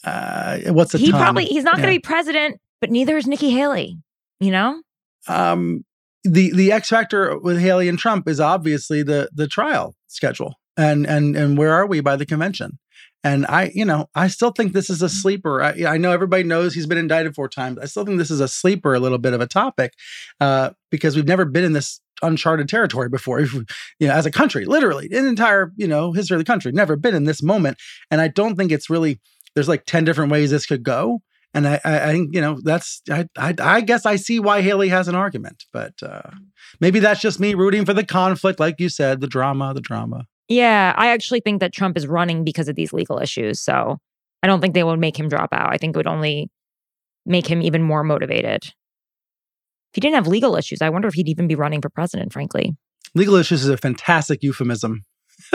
uh, 0.03 0.59
what's 0.73 0.91
the 0.91 0.97
he 0.97 1.11
ton? 1.11 1.19
probably 1.21 1.45
he's 1.45 1.63
not 1.63 1.77
Yeah. 1.77 1.83
going 1.85 1.93
to 1.95 1.99
be 1.99 2.01
president 2.01 2.59
but 2.81 2.91
neither 2.91 3.15
is 3.17 3.25
nikki 3.25 3.51
haley 3.51 3.97
you 4.41 4.51
know 4.51 4.81
um, 5.29 5.85
the 6.25 6.51
the 6.53 6.71
X 6.73 6.89
factor 6.89 7.37
with 7.39 7.57
Haley 7.59 7.87
and 7.87 7.97
Trump 7.97 8.27
is 8.27 8.39
obviously 8.41 9.03
the 9.03 9.29
the 9.33 9.47
trial 9.47 9.95
schedule, 10.07 10.55
and 10.75 11.05
and 11.07 11.35
and 11.37 11.57
where 11.57 11.71
are 11.73 11.85
we 11.87 12.01
by 12.01 12.15
the 12.17 12.25
convention? 12.25 12.77
And 13.23 13.45
I, 13.47 13.71
you 13.73 13.85
know, 13.85 14.09
I 14.15 14.27
still 14.27 14.51
think 14.51 14.73
this 14.73 14.89
is 14.89 15.01
a 15.01 15.07
sleeper. 15.07 15.61
I, 15.61 15.85
I 15.87 15.97
know 15.97 16.11
everybody 16.11 16.43
knows 16.43 16.73
he's 16.73 16.87
been 16.87 16.97
indicted 16.97 17.35
four 17.35 17.47
times. 17.47 17.79
I 17.79 17.85
still 17.85 18.05
think 18.05 18.17
this 18.17 18.31
is 18.31 18.41
a 18.41 18.47
sleeper, 18.49 18.93
a 18.93 18.99
little 18.99 19.17
bit 19.17 19.33
of 19.33 19.39
a 19.39 19.47
topic, 19.47 19.93
uh, 20.41 20.71
because 20.91 21.15
we've 21.15 21.27
never 21.27 21.45
been 21.45 21.63
in 21.63 21.73
this 21.73 22.01
uncharted 22.21 22.67
territory 22.67 23.09
before. 23.09 23.39
you 23.41 23.65
know, 24.01 24.11
as 24.13 24.25
a 24.25 24.31
country, 24.31 24.65
literally, 24.65 25.07
in 25.11 25.23
the 25.23 25.29
entire 25.29 25.71
you 25.77 25.87
know 25.87 26.11
history 26.11 26.35
of 26.35 26.39
the 26.39 26.51
country, 26.51 26.71
never 26.71 26.95
been 26.95 27.15
in 27.15 27.23
this 27.23 27.41
moment. 27.41 27.77
And 28.11 28.19
I 28.19 28.27
don't 28.27 28.55
think 28.55 28.71
it's 28.71 28.89
really. 28.89 29.19
There's 29.55 29.69
like 29.69 29.85
ten 29.85 30.03
different 30.03 30.31
ways 30.31 30.49
this 30.49 30.65
could 30.65 30.83
go. 30.83 31.21
And 31.53 31.67
I, 31.67 31.79
I, 31.85 31.99
I 31.99 32.11
think 32.11 32.33
you 32.33 32.41
know 32.41 32.59
that's 32.61 33.01
I, 33.09 33.27
I, 33.37 33.53
I 33.59 33.81
guess 33.81 34.05
I 34.05 34.15
see 34.15 34.39
why 34.39 34.61
Haley 34.61 34.89
has 34.89 35.07
an 35.07 35.15
argument, 35.15 35.65
but 35.71 35.93
uh, 36.01 36.31
maybe 36.81 36.99
that's 36.99 37.21
just 37.21 37.39
me 37.39 37.53
rooting 37.53 37.85
for 37.85 37.93
the 37.93 38.03
conflict, 38.03 38.59
like 38.59 38.79
you 38.79 38.89
said, 38.89 39.21
the 39.21 39.27
drama, 39.27 39.73
the 39.73 39.81
drama. 39.81 40.25
Yeah, 40.49 40.93
I 40.97 41.07
actually 41.07 41.39
think 41.39 41.59
that 41.61 41.73
Trump 41.73 41.97
is 41.97 42.05
running 42.07 42.43
because 42.43 42.67
of 42.67 42.75
these 42.75 42.93
legal 42.93 43.19
issues. 43.19 43.61
So 43.61 43.97
I 44.41 44.47
don't 44.47 44.61
think 44.61 44.73
they 44.73 44.83
would 44.83 44.99
make 44.99 45.17
him 45.17 45.29
drop 45.29 45.49
out. 45.53 45.73
I 45.73 45.77
think 45.77 45.95
it 45.95 45.99
would 45.99 46.07
only 46.07 46.49
make 47.25 47.47
him 47.47 47.61
even 47.61 47.81
more 47.81 48.03
motivated. 48.03 48.65
If 48.65 49.95
he 49.95 50.01
didn't 50.01 50.15
have 50.15 50.27
legal 50.27 50.55
issues, 50.55 50.81
I 50.81 50.89
wonder 50.89 51.07
if 51.07 51.13
he'd 51.13 51.29
even 51.29 51.47
be 51.47 51.55
running 51.55 51.81
for 51.81 51.89
president, 51.89 52.33
frankly. 52.33 52.75
Legal 53.15 53.35
issues 53.35 53.63
is 53.63 53.69
a 53.69 53.77
fantastic 53.77 54.43
euphemism. 54.43 55.05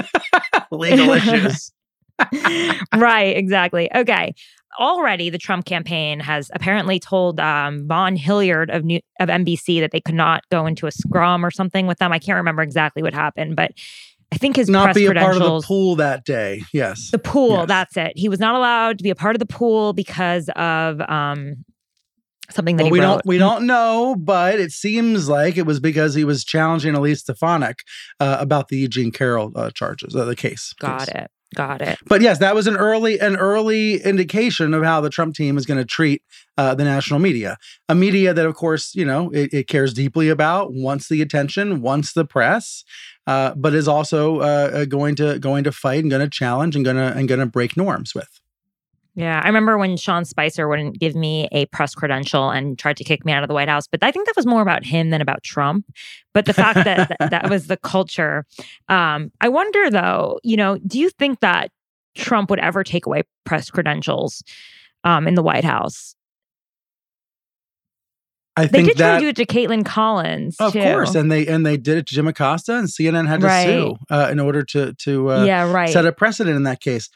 legal 0.71 1.11
issues. 1.11 1.73
right, 2.97 3.37
exactly. 3.37 3.91
Okay. 3.95 4.35
already 4.79 5.31
the 5.31 5.39
Trump 5.39 5.65
campaign 5.65 6.21
has 6.21 6.51
apparently 6.55 6.99
told 6.99 7.41
um, 7.41 7.87
Vaughn 7.87 8.17
Hilliard 8.17 8.71
of 8.71 8.85
New, 8.85 9.01
of 9.21 9.29
NBC 9.29 9.81
that 9.81 9.91
they 9.93 10.01
could 10.01 10.15
not 10.15 10.43
go 10.51 10.67
into 10.67 10.87
a 10.87 10.93
scrum 10.93 11.45
or 11.45 11.51
something 11.51 11.87
with 11.87 11.99
them. 11.99 12.13
I 12.13 12.19
can't 12.19 12.37
remember 12.37 12.63
exactly 12.63 13.03
what 13.03 13.15
happened, 13.15 13.57
but 13.57 13.73
I 14.31 14.37
think 14.37 14.57
his 14.57 14.69
not 14.69 14.95
be 14.95 15.07
a 15.07 15.15
part 15.15 15.37
of 15.37 15.43
the 15.43 15.67
pool 15.67 15.97
that 15.97 16.25
day. 16.25 16.63
Yes, 16.73 17.11
the 17.11 17.19
pool. 17.19 17.51
Yes. 17.51 17.69
That's 17.69 17.97
it. 17.97 18.13
He 18.17 18.29
was 18.29 18.39
not 18.39 18.55
allowed 18.55 18.99
to 18.99 19.05
be 19.05 19.11
a 19.11 19.15
part 19.15 19.35
of 19.35 19.41
the 19.41 19.47
pool 19.47 19.93
because 19.95 20.51
of 20.55 21.01
um, 21.01 21.65
something 22.51 22.77
that 22.77 22.85
Well, 22.85 22.89
he 22.89 22.93
we 22.93 23.01
wrote. 23.01 23.07
don't 23.07 23.27
we 23.27 23.39
don't 23.39 23.67
know, 23.67 24.15
but 24.19 24.61
it 24.61 24.71
seems 24.71 25.29
like 25.29 25.57
it 25.57 25.65
was 25.67 25.81
because 25.81 26.15
he 26.15 26.25
was 26.25 26.45
challenging 26.45 26.95
Elise 26.95 27.21
Stefanik 27.21 27.81
uh, 28.21 28.37
about 28.39 28.69
the 28.69 28.77
Eugene 28.77 29.13
Carroll 29.13 29.53
uh, 29.57 29.71
charges, 29.71 30.15
uh, 30.15 30.25
the 30.25 30.37
case. 30.37 30.75
Got 30.79 31.01
case. 31.01 31.09
it. 31.09 31.31
Got 31.55 31.81
it. 31.81 31.99
But 32.07 32.21
yes, 32.21 32.39
that 32.39 32.55
was 32.55 32.67
an 32.67 32.77
early 32.77 33.19
an 33.19 33.37
early 33.37 34.03
indication 34.03 34.75
of 34.75 34.85
how 34.85 35.01
the 35.01 35.09
Trump 35.09 35.35
team 35.35 35.57
is 35.57 35.65
going 35.65 35.79
to 35.79 35.85
treat 35.85 36.23
uh, 36.59 36.75
the 36.75 36.85
national 36.85 37.21
media, 37.21 37.57
a 37.89 37.95
media 37.95 38.35
that, 38.35 38.45
of 38.45 38.55
course, 38.55 38.95
you 38.95 39.05
know, 39.05 39.31
it, 39.31 39.55
it 39.55 39.69
cares 39.69 39.95
deeply 39.95 40.29
about, 40.29 40.75
wants 40.75 41.09
the 41.09 41.23
attention, 41.23 41.81
wants 41.81 42.13
the 42.13 42.27
press, 42.27 42.85
uh, 43.27 43.55
but 43.57 43.75
is 43.75 43.89
also 43.89 44.41
uh, 44.41 44.71
uh, 44.73 44.85
going 44.85 45.15
to 45.17 45.39
going 45.39 45.65
to 45.65 45.73
fight 45.73 46.01
and 46.01 46.11
going 46.11 46.21
to 46.21 46.29
challenge 46.29 46.77
and 46.77 46.85
going 46.85 46.97
to 46.97 47.17
and 47.17 47.29
going 47.29 47.41
to 47.41 47.47
break 47.47 47.77
norms 47.77 48.15
with. 48.15 48.29
Yeah, 49.19 49.41
I 49.43 49.49
remember 49.49 49.77
when 49.79 49.97
Sean 49.97 50.25
Spicer 50.25 50.69
wouldn't 50.69 51.01
give 51.01 51.17
me 51.17 51.49
a 51.51 51.67
press 51.67 51.93
credential 51.93 52.51
and 52.51 52.79
tried 52.79 52.97
to 52.99 53.05
kick 53.05 53.25
me 53.25 53.33
out 53.33 53.43
of 53.43 53.49
the 53.49 53.55
White 53.55 53.69
House. 53.69 53.89
But 53.89 54.05
I 54.05 54.13
think 54.13 54.27
that 54.27 54.37
was 54.37 54.47
more 54.47 54.63
about 54.63 54.85
him 54.85 55.11
than 55.11 55.21
about 55.21 55.43
Trump. 55.43 55.87
But 56.33 56.45
the 56.47 56.55
fact 56.55 56.77
that 56.85 57.09
that, 57.19 57.31
that 57.31 57.51
was 57.51 57.67
the 57.67 57.77
culture. 57.77 58.47
Um, 58.89 59.33
I 59.41 59.49
wonder, 59.49 59.91
though, 59.91 60.39
you 60.45 60.57
know, 60.57 60.79
do 60.87 61.01
you 61.01 61.11
think 61.11 61.41
that 61.41 61.73
Trump 62.15 62.49
would 62.49 62.61
ever 62.61 62.85
take 62.85 63.07
away 63.07 63.25
press 63.45 63.71
credentials 63.71 64.41
um, 65.03 65.27
in 65.27 65.35
the 65.35 65.43
White 65.43 65.65
House? 65.65 66.15
I 68.57 68.67
They 68.67 68.79
think 68.79 68.89
did 68.89 68.97
try 68.99 69.15
to 69.15 69.21
do 69.21 69.29
it 69.29 69.37
to 69.37 69.47
Kaitlan 69.47 69.85
Collins, 69.85 70.57
Of 70.61 70.73
too. 70.73 70.81
course, 70.83 71.15
and 71.17 71.31
they 71.31 71.47
and 71.47 71.65
they 71.67 71.77
did 71.77 71.99
it 71.99 72.07
to 72.07 72.15
Jim 72.15 72.27
Acosta, 72.29 72.77
and 72.77 72.89
CNN 72.89 73.27
had 73.29 73.41
to 73.41 73.47
Right. 73.47 73.65
sue 73.67 73.97
uh, 74.11 74.29
in 74.31 74.39
order 74.41 74.63
to 74.65 74.95
to 74.95 75.31
uh, 75.31 75.45
yeah, 75.45 75.73
right. 75.73 75.89
set 75.91 76.07
a 76.07 76.13
precedent 76.13 76.57
in 76.57 76.65
that 76.65 76.81
case. 76.81 77.09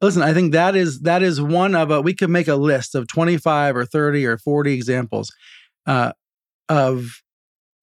Listen, 0.00 0.22
I 0.22 0.32
think 0.32 0.52
that 0.52 0.76
is 0.76 1.00
that 1.00 1.22
is 1.22 1.40
one 1.40 1.74
of 1.74 1.90
a. 1.90 2.00
We 2.00 2.14
could 2.14 2.30
make 2.30 2.48
a 2.48 2.54
list 2.54 2.94
of 2.94 3.08
twenty 3.08 3.36
five 3.36 3.76
or 3.76 3.84
thirty 3.84 4.24
or 4.24 4.38
forty 4.38 4.72
examples 4.72 5.32
uh, 5.86 6.12
of 6.68 7.20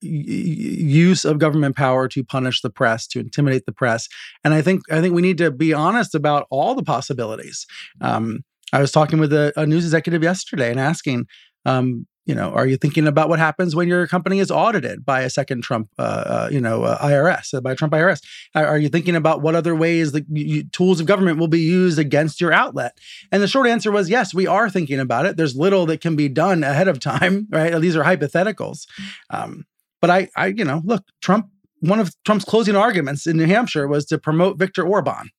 y- 0.02 0.10
use 0.10 1.26
of 1.26 1.40
government 1.40 1.76
power 1.76 2.08
to 2.08 2.24
punish 2.24 2.62
the 2.62 2.70
press, 2.70 3.06
to 3.08 3.20
intimidate 3.20 3.66
the 3.66 3.74
press, 3.74 4.08
and 4.44 4.54
I 4.54 4.62
think 4.62 4.82
I 4.90 5.02
think 5.02 5.14
we 5.14 5.22
need 5.22 5.38
to 5.40 5.52
be 5.52 5.74
honest 5.74 6.16
about 6.16 6.48
all 6.50 6.74
the 6.74 6.84
possibilities. 6.84 7.66
Um, 8.00 8.40
I 8.72 8.80
was 8.80 8.92
talking 8.92 9.20
with 9.20 9.34
a, 9.34 9.52
a 9.58 9.66
news 9.66 9.86
executive 9.86 10.24
yesterday 10.24 10.72
and 10.72 10.80
asking, 10.80 11.26
um, 11.66 12.08
you 12.26 12.34
know, 12.34 12.50
are 12.52 12.66
you 12.66 12.76
thinking 12.76 13.08
about 13.08 13.30
what 13.30 13.38
happens 13.38 13.76
when 13.76 13.88
your 13.88 14.08
company 14.08 14.40
is 14.40 14.50
audited 14.50 15.06
by 15.06 15.22
a 15.22 15.30
second 15.30 15.64
Trump, 15.64 15.90
uh, 16.00 16.02
uh, 16.02 16.50
you 16.52 16.60
know, 16.60 16.84
uh, 16.84 16.98
IRS, 17.00 17.54
uh, 17.54 17.62
by 17.62 17.76
Trump 17.76 17.94
IRS? 17.94 18.22
Are, 18.56 18.66
are 18.66 18.78
you 18.80 18.90
thinking 18.90 19.16
about 19.16 19.42
what 19.42 19.56
other 19.56 19.76
ways 19.76 20.12
the 20.12 20.26
you, 20.30 20.64
tools 20.64 21.00
of 21.00 21.06
government 21.06 21.38
will 21.38 21.48
be 21.48 21.62
used 21.62 22.00
against 22.00 22.42
your 22.42 22.52
outlet? 22.52 22.98
And 23.32 23.44
the 23.44 23.48
short 23.48 23.68
answer 23.68 23.92
was 23.92 24.10
yes, 24.10 24.34
we 24.34 24.48
are 24.48 24.70
thinking 24.70 25.00
about 25.00 25.28
it. 25.28 25.38
There's 25.38 25.56
little 25.56 25.86
that 25.86 26.02
can 26.02 26.16
be 26.16 26.28
done 26.28 26.64
ahead 26.64 26.88
of 26.88 27.00
time, 27.00 27.48
right? 27.52 27.80
These 27.80 27.96
are 27.96 28.04
hypotheticals. 28.04 28.88
Um, 29.30 29.66
but 30.02 30.10
I, 30.10 30.30
I, 30.36 30.48
you 30.48 30.66
know, 30.66 30.82
look, 30.84 31.04
Trump. 31.22 31.50
One 31.82 32.00
of 32.00 32.16
Trump's 32.24 32.46
closing 32.46 32.76
arguments 32.76 33.28
in 33.28 33.38
New 33.38 33.46
Hampshire 33.46 33.88
was 33.88 34.06
to 34.06 34.18
promote 34.18 34.58
Viktor 34.58 34.88
Orban 34.88 35.30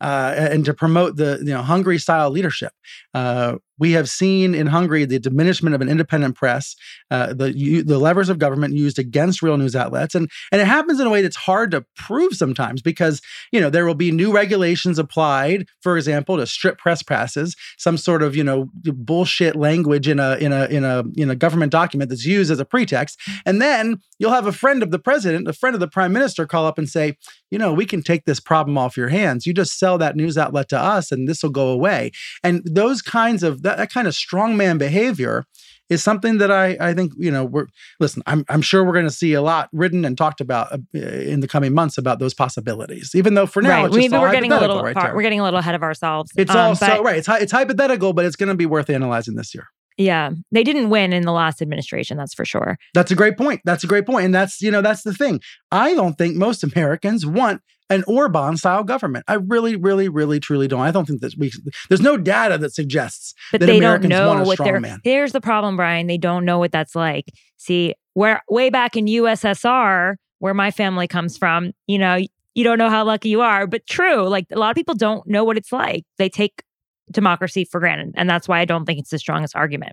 uh, 0.00 0.34
and 0.36 0.64
to 0.66 0.74
promote 0.74 1.16
the 1.16 1.38
you 1.38 1.52
know 1.52 1.62
Hungary 1.62 1.98
style 1.98 2.30
leadership. 2.30 2.72
Uh, 3.12 3.56
we 3.78 3.92
have 3.92 4.08
seen 4.08 4.54
in 4.54 4.66
Hungary 4.66 5.04
the 5.04 5.18
diminishment 5.18 5.74
of 5.74 5.80
an 5.80 5.88
independent 5.88 6.34
press, 6.34 6.74
uh, 7.10 7.34
the 7.34 7.82
the 7.82 7.98
levers 7.98 8.28
of 8.28 8.38
government 8.38 8.74
used 8.74 8.98
against 8.98 9.42
real 9.42 9.56
news 9.56 9.76
outlets, 9.76 10.14
and 10.14 10.30
and 10.50 10.60
it 10.60 10.66
happens 10.66 11.00
in 11.00 11.06
a 11.06 11.10
way 11.10 11.22
that's 11.22 11.36
hard 11.36 11.70
to 11.72 11.84
prove 11.96 12.34
sometimes 12.34 12.82
because 12.82 13.20
you 13.52 13.60
know 13.60 13.70
there 13.70 13.86
will 13.86 13.94
be 13.94 14.10
new 14.10 14.32
regulations 14.32 14.98
applied, 14.98 15.66
for 15.80 15.96
example, 15.96 16.36
to 16.36 16.46
strip 16.46 16.78
press 16.78 17.02
passes, 17.02 17.56
some 17.76 17.96
sort 17.96 18.22
of 18.22 18.34
you 18.34 18.44
know 18.44 18.70
bullshit 18.84 19.56
language 19.56 20.08
in 20.08 20.18
a 20.18 20.36
in 20.36 20.52
a 20.52 20.66
in 20.66 20.84
a 20.84 21.04
in 21.16 21.30
a 21.30 21.36
government 21.36 21.72
document 21.72 22.10
that's 22.10 22.24
used 22.24 22.50
as 22.50 22.60
a 22.60 22.64
pretext, 22.64 23.18
and 23.44 23.60
then 23.60 24.00
you'll 24.18 24.32
have 24.32 24.46
a 24.46 24.52
friend 24.52 24.82
of 24.82 24.90
the 24.90 24.98
president, 24.98 25.48
a 25.48 25.52
friend 25.52 25.74
of 25.74 25.80
the 25.80 25.88
prime 25.88 26.12
minister, 26.12 26.46
call 26.46 26.66
up 26.66 26.78
and 26.78 26.88
say, 26.88 27.16
you 27.50 27.58
know, 27.58 27.72
we 27.72 27.86
can 27.86 28.02
take 28.02 28.24
this 28.24 28.40
problem 28.40 28.78
off 28.78 28.96
your 28.96 29.08
hands. 29.08 29.46
You 29.46 29.52
just 29.52 29.78
sell 29.78 29.98
that 29.98 30.16
news 30.16 30.38
outlet 30.38 30.68
to 30.70 30.78
us, 30.78 31.12
and 31.12 31.28
this 31.28 31.42
will 31.42 31.50
go 31.50 31.68
away. 31.68 32.10
And 32.42 32.62
those 32.64 33.02
kinds 33.02 33.42
of 33.42 33.62
that, 33.66 33.76
that 33.78 33.92
kind 33.92 34.08
of 34.08 34.14
strongman 34.14 34.78
behavior 34.78 35.44
is 35.88 36.02
something 36.02 36.38
that 36.38 36.50
I 36.50 36.76
I 36.80 36.94
think 36.94 37.12
you 37.16 37.30
know 37.30 37.44
we're 37.44 37.66
listen. 38.00 38.22
I'm 38.26 38.44
I'm 38.48 38.62
sure 38.62 38.84
we're 38.84 38.92
going 38.92 39.06
to 39.06 39.10
see 39.10 39.34
a 39.34 39.42
lot 39.42 39.68
written 39.72 40.04
and 40.04 40.18
talked 40.18 40.40
about 40.40 40.72
uh, 40.72 40.78
in 40.98 41.40
the 41.40 41.48
coming 41.48 41.74
months 41.74 41.96
about 41.98 42.18
those 42.18 42.34
possibilities. 42.34 43.12
Even 43.14 43.34
though 43.34 43.46
for 43.46 43.62
now 43.62 43.68
right. 43.70 43.86
it's 43.86 43.94
just 43.94 44.10
Maybe 44.10 44.20
we're 44.20 44.32
getting 44.32 44.52
a 44.52 44.60
little 44.60 44.82
right 44.82 44.94
far, 44.94 45.14
we're 45.14 45.22
getting 45.22 45.40
a 45.40 45.44
little 45.44 45.60
ahead 45.60 45.74
of 45.74 45.82
ourselves. 45.82 46.32
It's 46.36 46.50
Um, 46.50 46.56
all 46.56 46.74
so 46.74 47.02
right. 47.02 47.18
It's 47.18 47.28
it's 47.28 47.52
hypothetical, 47.52 48.12
but 48.12 48.24
it's 48.24 48.36
going 48.36 48.48
to 48.48 48.54
be 48.54 48.66
worth 48.66 48.90
analyzing 48.90 49.36
this 49.36 49.54
year. 49.54 49.68
Yeah, 49.96 50.30
they 50.52 50.62
didn't 50.62 50.90
win 50.90 51.12
in 51.12 51.22
the 51.22 51.32
last 51.32 51.62
administration. 51.62 52.18
That's 52.18 52.34
for 52.34 52.44
sure. 52.44 52.76
That's 52.92 53.10
a 53.10 53.14
great 53.14 53.38
point. 53.38 53.62
That's 53.64 53.82
a 53.82 53.86
great 53.86 54.04
point. 54.04 54.26
And 54.26 54.34
that's, 54.34 54.60
you 54.60 54.70
know, 54.70 54.82
that's 54.82 55.02
the 55.02 55.14
thing. 55.14 55.40
I 55.72 55.94
don't 55.94 56.18
think 56.18 56.36
most 56.36 56.62
Americans 56.62 57.24
want 57.24 57.62
an 57.88 58.04
Orban 58.06 58.56
style 58.56 58.84
government. 58.84 59.24
I 59.28 59.34
really, 59.34 59.76
really, 59.76 60.08
really, 60.08 60.40
truly 60.40 60.68
don't. 60.68 60.80
I 60.80 60.90
don't 60.90 61.06
think 61.06 61.20
that 61.20 61.34
we, 61.38 61.50
there's 61.88 62.02
no 62.02 62.16
data 62.16 62.58
that 62.58 62.74
suggests 62.74 63.32
But 63.52 63.60
that 63.60 63.66
they 63.66 63.78
Americans 63.78 64.10
don't 64.10 64.18
know 64.18 64.28
want 64.28 64.40
a 64.40 64.44
what 64.44 64.58
strong 64.58 64.82
man. 64.82 65.00
Here's 65.04 65.32
the 65.32 65.40
problem, 65.40 65.76
Brian. 65.76 66.06
They 66.06 66.18
don't 66.18 66.44
know 66.44 66.58
what 66.58 66.72
that's 66.72 66.94
like. 66.94 67.32
See, 67.56 67.94
where 68.14 68.42
way 68.48 68.70
back 68.70 68.96
in 68.96 69.06
USSR, 69.06 70.16
where 70.40 70.54
my 70.54 70.70
family 70.70 71.08
comes 71.08 71.38
from, 71.38 71.72
you 71.86 71.98
know, 71.98 72.18
you 72.54 72.64
don't 72.64 72.78
know 72.78 72.90
how 72.90 73.04
lucky 73.04 73.28
you 73.28 73.40
are. 73.40 73.66
But 73.66 73.86
true, 73.86 74.28
like 74.28 74.46
a 74.50 74.58
lot 74.58 74.70
of 74.70 74.74
people 74.76 74.94
don't 74.94 75.26
know 75.26 75.44
what 75.44 75.56
it's 75.56 75.72
like. 75.72 76.04
They 76.18 76.28
take 76.28 76.62
democracy 77.10 77.64
for 77.64 77.80
granted, 77.80 78.14
and 78.16 78.28
that's 78.28 78.48
why 78.48 78.60
I 78.60 78.64
don't 78.64 78.84
think 78.84 78.98
it's 78.98 79.10
the 79.10 79.18
strongest 79.18 79.56
argument. 79.56 79.92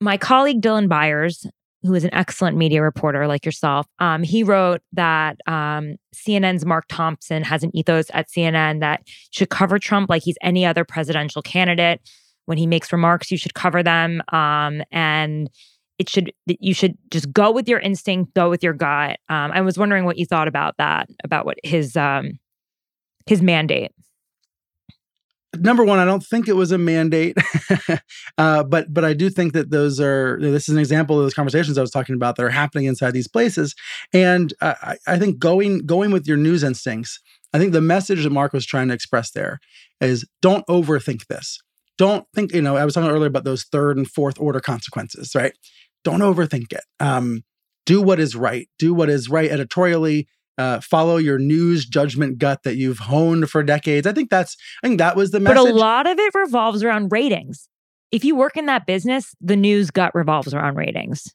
My 0.00 0.16
colleague 0.16 0.60
Dylan 0.60 0.88
Byers, 0.88 1.46
who 1.82 1.94
is 1.94 2.04
an 2.04 2.14
excellent 2.14 2.56
media 2.56 2.82
reporter 2.82 3.26
like 3.26 3.44
yourself, 3.44 3.86
um, 3.98 4.22
he 4.22 4.42
wrote 4.42 4.80
that 4.92 5.36
um, 5.46 5.96
CNN's 6.14 6.64
Mark 6.64 6.84
Thompson 6.88 7.42
has 7.42 7.62
an 7.62 7.74
ethos 7.76 8.06
at 8.12 8.28
CNN 8.28 8.80
that 8.80 9.02
should 9.30 9.50
cover 9.50 9.78
Trump 9.78 10.08
like 10.08 10.22
he's 10.22 10.36
any 10.42 10.64
other 10.64 10.84
presidential 10.84 11.42
candidate. 11.42 12.00
When 12.46 12.58
he 12.58 12.66
makes 12.66 12.92
remarks, 12.92 13.30
you 13.30 13.36
should 13.36 13.54
cover 13.54 13.84
them, 13.84 14.20
um, 14.32 14.82
and 14.90 15.48
it 15.98 16.08
should 16.08 16.32
you 16.46 16.74
should 16.74 16.98
just 17.10 17.32
go 17.32 17.52
with 17.52 17.68
your 17.68 17.78
instinct, 17.78 18.34
go 18.34 18.50
with 18.50 18.64
your 18.64 18.72
gut. 18.72 19.20
Um, 19.28 19.52
I 19.52 19.60
was 19.60 19.78
wondering 19.78 20.04
what 20.04 20.18
you 20.18 20.26
thought 20.26 20.48
about 20.48 20.76
that, 20.78 21.08
about 21.22 21.46
what 21.46 21.58
his 21.62 21.96
um, 21.96 22.40
his 23.26 23.40
mandate. 23.40 23.92
Number 25.58 25.84
one, 25.84 25.98
I 25.98 26.04
don't 26.04 26.24
think 26.24 26.48
it 26.48 26.54
was 26.54 26.72
a 26.72 26.78
mandate, 26.78 27.36
uh, 28.38 28.62
but 28.64 28.92
but 28.92 29.04
I 29.04 29.12
do 29.12 29.30
think 29.30 29.52
that 29.52 29.70
those 29.70 30.00
are 30.00 30.38
this 30.40 30.68
is 30.68 30.74
an 30.74 30.80
example 30.80 31.18
of 31.18 31.24
those 31.24 31.34
conversations 31.34 31.78
I 31.78 31.82
was 31.82 31.90
talking 31.90 32.14
about 32.14 32.36
that 32.36 32.44
are 32.44 32.50
happening 32.50 32.86
inside 32.86 33.12
these 33.12 33.28
places, 33.28 33.74
and 34.12 34.52
uh, 34.60 34.74
I, 34.82 34.96
I 35.06 35.18
think 35.18 35.38
going 35.38 35.86
going 35.86 36.10
with 36.10 36.26
your 36.26 36.36
news 36.36 36.62
instincts. 36.62 37.20
I 37.54 37.58
think 37.58 37.72
the 37.72 37.82
message 37.82 38.24
that 38.24 38.30
Mark 38.30 38.54
was 38.54 38.64
trying 38.64 38.88
to 38.88 38.94
express 38.94 39.30
there 39.32 39.60
is 40.00 40.26
don't 40.40 40.66
overthink 40.68 41.26
this. 41.26 41.60
Don't 41.98 42.26
think 42.34 42.52
you 42.52 42.62
know. 42.62 42.76
I 42.76 42.84
was 42.84 42.94
talking 42.94 43.10
earlier 43.10 43.26
about 43.26 43.44
those 43.44 43.64
third 43.64 43.96
and 43.96 44.08
fourth 44.08 44.40
order 44.40 44.60
consequences, 44.60 45.34
right? 45.34 45.52
Don't 46.04 46.20
overthink 46.20 46.72
it. 46.72 46.84
Um, 46.98 47.44
do 47.84 48.00
what 48.00 48.20
is 48.20 48.34
right. 48.34 48.68
Do 48.78 48.94
what 48.94 49.10
is 49.10 49.28
right 49.28 49.50
editorially 49.50 50.28
uh, 50.58 50.80
follow 50.80 51.16
your 51.16 51.38
news 51.38 51.86
judgment 51.86 52.38
gut 52.38 52.62
that 52.64 52.76
you've 52.76 52.98
honed 52.98 53.50
for 53.50 53.62
decades. 53.62 54.06
I 54.06 54.12
think 54.12 54.30
that's 54.30 54.56
I 54.82 54.86
think 54.86 54.98
that 54.98 55.16
was 55.16 55.30
the 55.30 55.40
message. 55.40 55.56
But 55.56 55.70
a 55.70 55.74
lot 55.74 56.06
of 56.06 56.18
it 56.18 56.34
revolves 56.34 56.82
around 56.82 57.12
ratings. 57.12 57.68
If 58.10 58.24
you 58.24 58.36
work 58.36 58.56
in 58.56 58.66
that 58.66 58.86
business, 58.86 59.34
the 59.40 59.56
news 59.56 59.90
gut 59.90 60.14
revolves 60.14 60.52
around 60.52 60.76
ratings. 60.76 61.34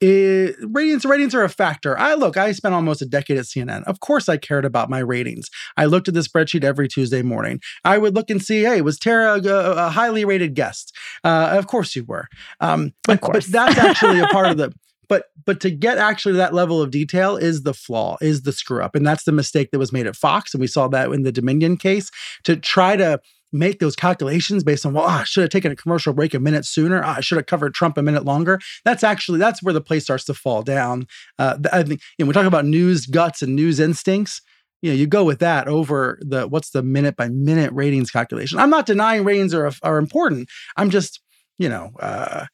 It, 0.00 0.56
ratings 0.60 1.06
ratings 1.06 1.34
are 1.34 1.44
a 1.44 1.48
factor. 1.48 1.98
I 1.98 2.14
look, 2.14 2.36
I 2.36 2.52
spent 2.52 2.74
almost 2.74 3.00
a 3.00 3.06
decade 3.06 3.38
at 3.38 3.44
CNN. 3.44 3.84
Of 3.84 4.00
course 4.00 4.28
I 4.28 4.36
cared 4.36 4.66
about 4.66 4.90
my 4.90 4.98
ratings. 4.98 5.48
I 5.78 5.86
looked 5.86 6.08
at 6.08 6.14
the 6.14 6.20
spreadsheet 6.20 6.64
every 6.64 6.88
Tuesday 6.88 7.22
morning. 7.22 7.60
I 7.84 7.96
would 7.96 8.14
look 8.14 8.28
and 8.28 8.42
see, 8.42 8.64
hey, 8.64 8.82
was 8.82 8.98
Tara 8.98 9.40
a, 9.42 9.86
a 9.86 9.88
highly 9.88 10.26
rated 10.26 10.54
guest? 10.54 10.94
Uh, 11.22 11.50
of 11.52 11.68
course 11.68 11.96
you 11.96 12.04
were. 12.04 12.28
Um, 12.60 12.92
but, 13.04 13.20
but 13.22 13.44
that's 13.44 13.78
actually 13.78 14.20
a 14.20 14.26
part 14.26 14.48
of 14.48 14.58
the 14.58 14.74
but 15.08 15.26
but 15.44 15.60
to 15.60 15.70
get 15.70 15.98
actually 15.98 16.32
to 16.32 16.38
that 16.38 16.54
level 16.54 16.80
of 16.80 16.90
detail 16.90 17.36
is 17.36 17.62
the 17.62 17.74
flaw 17.74 18.16
is 18.20 18.42
the 18.42 18.52
screw 18.52 18.82
up. 18.82 18.94
And 18.94 19.06
that's 19.06 19.24
the 19.24 19.32
mistake 19.32 19.70
that 19.70 19.78
was 19.78 19.92
made 19.92 20.06
at 20.06 20.16
fox. 20.16 20.54
And 20.54 20.60
we 20.60 20.66
saw 20.66 20.88
that 20.88 21.10
in 21.10 21.22
the 21.22 21.32
dominion 21.32 21.76
case. 21.76 22.10
To 22.44 22.56
try 22.56 22.96
to 22.96 23.20
make 23.52 23.78
those 23.78 23.94
calculations 23.94 24.64
based 24.64 24.84
on 24.84 24.92
well 24.92 25.04
ah, 25.06 25.20
i 25.20 25.24
should 25.24 25.42
have 25.42 25.50
taken 25.50 25.70
a 25.70 25.76
commercial 25.76 26.12
break 26.12 26.34
a 26.34 26.40
minute 26.40 26.64
sooner. 26.66 27.02
Ah, 27.02 27.16
i 27.18 27.20
should 27.20 27.36
have 27.36 27.46
covered 27.46 27.72
trump 27.72 27.96
a 27.96 28.02
minute 28.02 28.24
longer. 28.24 28.60
That's 28.84 29.04
actually 29.04 29.38
that's 29.38 29.62
where 29.62 29.72
the 29.72 29.80
play 29.80 30.00
starts 30.00 30.24
to 30.24 30.34
fall 30.34 30.62
down. 30.62 31.06
Uh, 31.38 31.58
i 31.72 31.82
think 31.82 32.00
you 32.18 32.24
know, 32.24 32.28
we 32.28 32.34
talk 32.34 32.46
about 32.46 32.66
news 32.66 33.06
guts 33.06 33.42
and 33.42 33.54
news 33.54 33.80
instincts. 33.80 34.42
You 34.82 34.90
know, 34.90 34.96
you 34.96 35.06
go 35.06 35.24
with 35.24 35.38
that 35.38 35.66
over 35.68 36.18
the 36.20 36.46
what's 36.46 36.70
the 36.70 36.82
minute 36.82 37.16
by 37.16 37.28
minute 37.28 37.72
ratings 37.72 38.10
calculation. 38.10 38.58
I'm 38.58 38.70
not 38.70 38.86
denying 38.86 39.24
ratings 39.24 39.54
are 39.54 39.70
are 39.82 39.98
important. 39.98 40.48
I'm 40.76 40.90
just, 40.90 41.20
you 41.56 41.68
know, 41.68 41.92
uh, 42.00 42.46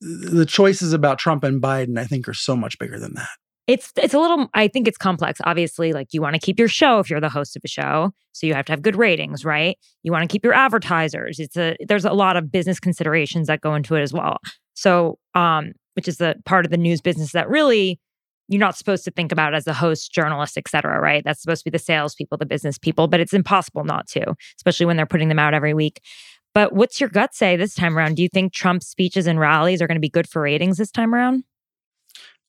the 0.00 0.46
choices 0.46 0.92
about 0.92 1.18
Trump 1.18 1.44
and 1.44 1.60
Biden, 1.60 1.98
I 1.98 2.04
think, 2.04 2.28
are 2.28 2.34
so 2.34 2.56
much 2.56 2.78
bigger 2.78 2.98
than 2.98 3.14
that. 3.14 3.28
It's 3.66 3.92
it's 3.96 4.14
a 4.14 4.18
little 4.18 4.48
I 4.54 4.66
think 4.66 4.88
it's 4.88 4.98
complex. 4.98 5.40
Obviously, 5.44 5.92
like 5.92 6.08
you 6.12 6.20
want 6.20 6.34
to 6.34 6.40
keep 6.40 6.58
your 6.58 6.68
show 6.68 6.98
if 6.98 7.08
you're 7.08 7.20
the 7.20 7.28
host 7.28 7.56
of 7.56 7.62
a 7.64 7.68
show, 7.68 8.10
so 8.32 8.46
you 8.46 8.54
have 8.54 8.64
to 8.66 8.72
have 8.72 8.82
good 8.82 8.96
ratings, 8.96 9.44
right? 9.44 9.78
You 10.02 10.10
want 10.10 10.28
to 10.28 10.32
keep 10.32 10.44
your 10.44 10.54
advertisers. 10.54 11.38
It's 11.38 11.56
a 11.56 11.76
there's 11.86 12.04
a 12.04 12.12
lot 12.12 12.36
of 12.36 12.50
business 12.50 12.80
considerations 12.80 13.46
that 13.46 13.60
go 13.60 13.74
into 13.74 13.94
it 13.94 14.02
as 14.02 14.12
well. 14.12 14.38
So, 14.74 15.18
um, 15.34 15.72
which 15.94 16.08
is 16.08 16.16
the 16.16 16.36
part 16.46 16.64
of 16.64 16.70
the 16.70 16.78
news 16.78 17.00
business 17.00 17.32
that 17.32 17.48
really 17.48 18.00
you're 18.48 18.58
not 18.58 18.76
supposed 18.76 19.04
to 19.04 19.12
think 19.12 19.30
about 19.30 19.54
as 19.54 19.68
a 19.68 19.72
host, 19.72 20.12
journalist, 20.12 20.58
et 20.58 20.68
cetera, 20.68 21.00
right? 21.00 21.22
That's 21.24 21.40
supposed 21.40 21.62
to 21.62 21.70
be 21.70 21.76
the 21.76 21.78
salespeople, 21.78 22.36
the 22.36 22.46
business 22.46 22.78
people, 22.78 23.06
but 23.06 23.20
it's 23.20 23.32
impossible 23.32 23.84
not 23.84 24.08
to, 24.08 24.34
especially 24.58 24.86
when 24.86 24.96
they're 24.96 25.06
putting 25.06 25.28
them 25.28 25.38
out 25.38 25.54
every 25.54 25.72
week. 25.72 26.00
But 26.54 26.72
what's 26.72 27.00
your 27.00 27.08
gut 27.08 27.34
say 27.34 27.56
this 27.56 27.74
time 27.74 27.96
around? 27.96 28.16
Do 28.16 28.22
you 28.22 28.28
think 28.28 28.52
Trump's 28.52 28.88
speeches 28.88 29.26
and 29.26 29.38
rallies 29.38 29.80
are 29.80 29.86
going 29.86 29.96
to 29.96 30.00
be 30.00 30.08
good 30.08 30.28
for 30.28 30.42
ratings 30.42 30.78
this 30.78 30.90
time 30.90 31.14
around? 31.14 31.44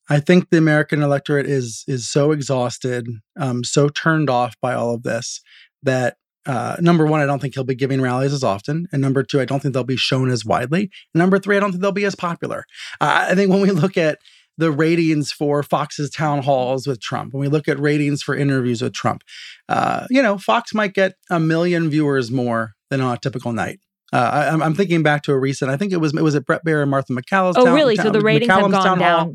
I 0.08 0.20
think 0.20 0.50
the 0.50 0.58
American 0.58 1.02
electorate 1.02 1.46
is 1.46 1.84
is 1.86 2.08
so 2.08 2.32
exhausted, 2.32 3.06
um, 3.38 3.64
so 3.64 3.88
turned 3.88 4.28
off 4.28 4.54
by 4.60 4.74
all 4.74 4.94
of 4.94 5.04
this 5.04 5.40
that 5.82 6.16
uh, 6.44 6.76
number 6.80 7.06
one, 7.06 7.20
I 7.20 7.26
don't 7.26 7.40
think 7.40 7.54
he'll 7.54 7.64
be 7.64 7.74
giving 7.74 8.00
rallies 8.00 8.32
as 8.32 8.42
often, 8.42 8.88
and 8.92 9.00
number 9.00 9.22
two, 9.22 9.40
I 9.40 9.44
don't 9.44 9.60
think 9.60 9.74
they'll 9.74 9.84
be 9.84 9.96
shown 9.96 10.28
as 10.28 10.44
widely. 10.44 10.90
And 11.14 11.20
number 11.20 11.38
three, 11.38 11.56
I 11.56 11.60
don't 11.60 11.70
think 11.70 11.82
they'll 11.82 11.92
be 11.92 12.04
as 12.04 12.16
popular. 12.16 12.64
Uh, 13.00 13.26
I 13.30 13.34
think 13.34 13.50
when 13.50 13.60
we 13.60 13.70
look 13.70 13.96
at 13.96 14.18
the 14.58 14.72
ratings 14.72 15.32
for 15.32 15.62
Fox's 15.62 16.10
town 16.10 16.42
halls 16.42 16.86
with 16.86 17.00
Trump, 17.00 17.32
when 17.32 17.40
we 17.40 17.48
look 17.48 17.68
at 17.68 17.78
ratings 17.78 18.22
for 18.22 18.34
interviews 18.34 18.82
with 18.82 18.92
Trump, 18.92 19.22
uh, 19.68 20.06
you 20.10 20.20
know, 20.20 20.36
Fox 20.36 20.74
might 20.74 20.94
get 20.94 21.14
a 21.30 21.38
million 21.38 21.88
viewers 21.88 22.30
more 22.30 22.74
than 22.90 23.00
on 23.00 23.14
a 23.14 23.18
typical 23.18 23.52
night. 23.52 23.78
Uh, 24.12 24.50
I, 24.60 24.66
am 24.66 24.74
thinking 24.74 25.02
back 25.02 25.22
to 25.22 25.32
a 25.32 25.38
recent. 25.38 25.70
I 25.70 25.76
think 25.76 25.92
it 25.92 25.96
was 25.96 26.14
it 26.14 26.22
was 26.22 26.34
at 26.34 26.44
Bret 26.44 26.64
Baier 26.64 26.82
and 26.82 26.90
Martha 26.90 27.12
MacCallum's. 27.12 27.56
Oh, 27.56 27.64
town, 27.64 27.74
really? 27.74 27.96
Town, 27.96 28.06
so 28.06 28.12
the 28.12 28.20
ratings 28.20 28.50
MacCallum's 28.50 28.74
have 28.74 28.84
gone 28.84 28.98
down. 28.98 29.20
Hall. 29.20 29.34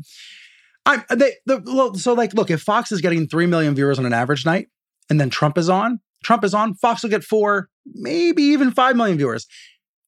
I, 0.86 1.14
they, 1.14 1.32
the, 1.46 1.62
well, 1.66 1.94
so 1.96 2.14
like, 2.14 2.32
look, 2.34 2.50
if 2.50 2.62
Fox 2.62 2.92
is 2.92 3.00
getting 3.00 3.26
three 3.26 3.46
million 3.46 3.74
viewers 3.74 3.98
on 3.98 4.06
an 4.06 4.12
average 4.12 4.46
night, 4.46 4.68
and 5.10 5.20
then 5.20 5.30
Trump 5.30 5.58
is 5.58 5.68
on, 5.68 6.00
Trump 6.22 6.44
is 6.44 6.54
on, 6.54 6.74
Fox 6.74 7.02
will 7.02 7.10
get 7.10 7.24
four, 7.24 7.68
maybe 7.86 8.42
even 8.44 8.70
five 8.70 8.96
million 8.96 9.18
viewers. 9.18 9.46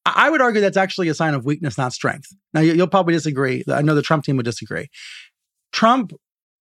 I 0.06 0.30
would 0.30 0.40
argue 0.40 0.60
that's 0.60 0.76
actually 0.76 1.08
a 1.08 1.14
sign 1.14 1.34
of 1.34 1.44
weakness, 1.44 1.76
not 1.76 1.92
strength. 1.92 2.28
Now, 2.54 2.60
you'll 2.60 2.86
probably 2.86 3.12
disagree. 3.12 3.62
I 3.68 3.82
know 3.82 3.94
the 3.94 4.02
Trump 4.02 4.24
team 4.24 4.36
would 4.36 4.46
disagree. 4.46 4.88
Trump 5.72 6.12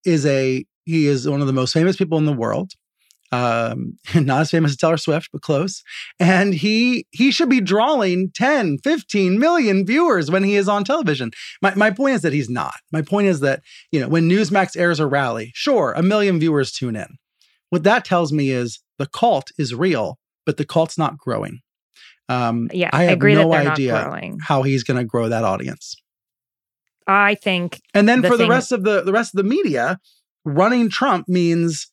is 0.06 0.26
a 0.26 0.66
he 0.86 1.08
is 1.08 1.28
one 1.28 1.42
of 1.42 1.48
the 1.48 1.54
most 1.54 1.74
famous 1.74 1.96
people 1.96 2.18
in 2.18 2.26
the 2.26 2.34
world 2.34 2.72
um, 3.32 3.98
not 4.16 4.42
as 4.42 4.52
famous 4.52 4.72
as 4.72 4.78
Taylor 4.78 4.98
Swift, 4.98 5.30
but 5.32 5.42
close. 5.42 5.84
And 6.20 6.54
he 6.54 7.06
he 7.12 7.32
should 7.32 7.50
be 7.50 7.62
drawing 7.62 8.32
10, 8.34 8.80
15 8.80 9.40
million 9.40 9.86
viewers 9.86 10.32
when 10.32 10.44
he 10.44 10.56
is 10.56 10.68
on 10.68 10.84
television. 10.84 11.32
My, 11.62 11.74
my 11.76 11.92
point 11.92 12.16
is 12.16 12.22
that 12.22 12.34
he's 12.34 12.50
not. 12.50 12.76
My 12.92 13.02
point 13.02 13.28
is 13.28 13.40
that, 13.42 13.62
you 13.92 14.00
know, 14.00 14.08
when 14.08 14.30
Newsmax 14.30 14.78
airs 14.78 15.00
a 15.00 15.08
rally, 15.08 15.52
sure, 15.54 15.94
a 15.94 16.04
million 16.04 16.40
viewers 16.40 16.72
tune 16.72 16.96
in. 16.96 17.18
What 17.70 17.84
that 17.84 18.04
tells 18.04 18.32
me 18.32 18.50
is 18.50 18.80
the 18.98 19.06
cult 19.06 19.52
is 19.58 19.76
real, 19.76 20.18
but 20.46 20.58
the 20.58 20.66
cult's 20.66 20.98
not 20.98 21.18
growing. 21.18 21.60
Um, 22.28 22.70
yeah, 22.74 22.90
I 22.94 23.04
have 23.04 23.10
I 23.10 23.14
agree 23.14 23.36
no 23.36 23.54
idea 23.54 24.22
how 24.42 24.64
he's 24.64 24.84
going 24.84 24.98
to 24.98 25.04
grow 25.04 25.30
that 25.30 25.44
audience. 25.44 25.96
I 27.08 27.34
think, 27.34 27.82
And 27.96 28.08
then 28.08 28.22
the 28.22 28.28
for 28.28 28.38
the 28.38 28.48
rest 28.48 28.72
of 28.72 28.84
the 28.84 29.02
the 29.02 29.12
rest 29.12 29.34
of 29.34 29.38
the 29.38 29.50
media, 29.50 29.98
running 30.46 30.90
Trump 30.90 31.28
means 31.28 31.88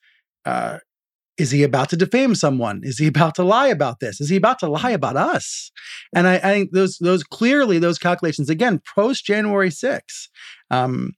uh, 0.44 0.78
is 1.38 1.50
he 1.50 1.62
about 1.62 1.90
to 1.90 1.96
defame 1.96 2.34
someone? 2.34 2.80
Is 2.82 2.98
he 2.98 3.06
about 3.06 3.34
to 3.36 3.42
lie 3.42 3.68
about 3.68 4.00
this? 4.00 4.20
Is 4.20 4.28
he 4.28 4.36
about 4.36 4.58
to 4.60 4.68
lie 4.68 4.90
about 4.90 5.16
us? 5.16 5.70
And 6.14 6.26
I, 6.26 6.36
I 6.36 6.52
think 6.52 6.72
those 6.72 6.98
those 6.98 7.22
clearly 7.22 7.78
those 7.78 7.98
calculations 7.98 8.48
again 8.48 8.80
post 8.94 9.24
January 9.24 9.70
6, 9.70 10.28
um, 10.70 11.12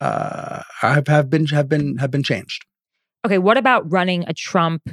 uh, 0.00 0.62
have, 0.80 1.06
have 1.08 1.30
been 1.30 1.46
have 1.46 1.68
been 1.68 1.96
have 1.98 2.10
been 2.10 2.22
changed. 2.22 2.64
okay, 3.24 3.38
what 3.38 3.56
about 3.56 3.90
running 3.90 4.24
a 4.26 4.34
Trump 4.34 4.88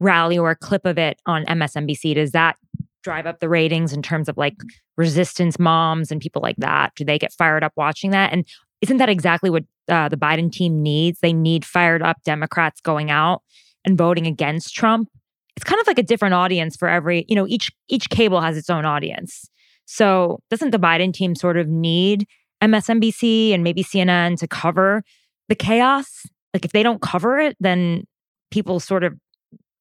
rally 0.00 0.38
or 0.38 0.50
a 0.50 0.56
clip 0.56 0.84
of 0.84 0.98
it 0.98 1.20
on 1.26 1.44
MSNBC? 1.46 2.14
Does 2.14 2.32
that 2.32 2.56
drive 3.02 3.26
up 3.26 3.40
the 3.40 3.48
ratings 3.48 3.92
in 3.92 4.02
terms 4.02 4.28
of 4.28 4.36
like 4.36 4.56
resistance 4.96 5.58
moms 5.58 6.10
and 6.10 6.20
people 6.20 6.42
like 6.42 6.56
that? 6.58 6.92
Do 6.96 7.04
they 7.04 7.18
get 7.18 7.32
fired 7.32 7.62
up 7.62 7.72
watching 7.76 8.10
that? 8.10 8.32
And 8.32 8.46
isn't 8.80 8.96
that 8.96 9.08
exactly 9.08 9.50
what 9.50 9.64
uh, 9.88 10.08
the 10.08 10.16
Biden 10.16 10.50
team 10.50 10.82
needs? 10.82 11.18
They 11.20 11.32
need 11.32 11.64
fired 11.64 12.02
up 12.02 12.16
Democrats 12.24 12.80
going 12.80 13.10
out 13.10 13.42
and 13.84 13.98
voting 13.98 14.26
against 14.26 14.74
Trump. 14.74 15.08
It's 15.56 15.64
kind 15.64 15.80
of 15.80 15.86
like 15.86 15.98
a 15.98 16.02
different 16.02 16.34
audience 16.34 16.76
for 16.76 16.88
every, 16.88 17.24
you 17.28 17.36
know, 17.36 17.46
each 17.46 17.70
each 17.88 18.10
cable 18.10 18.40
has 18.40 18.56
its 18.56 18.70
own 18.70 18.84
audience. 18.84 19.48
So 19.86 20.40
doesn't 20.50 20.70
the 20.70 20.78
Biden 20.78 21.12
team 21.12 21.34
sort 21.34 21.56
of 21.56 21.68
need 21.68 22.26
MSNBC 22.62 23.52
and 23.52 23.62
maybe 23.62 23.84
CNN 23.84 24.38
to 24.38 24.48
cover 24.48 25.02
the 25.48 25.54
chaos? 25.54 26.26
Like 26.52 26.64
if 26.64 26.72
they 26.72 26.82
don't 26.82 27.02
cover 27.02 27.38
it, 27.38 27.56
then 27.60 28.04
people 28.50 28.80
sort 28.80 29.04
of 29.04 29.14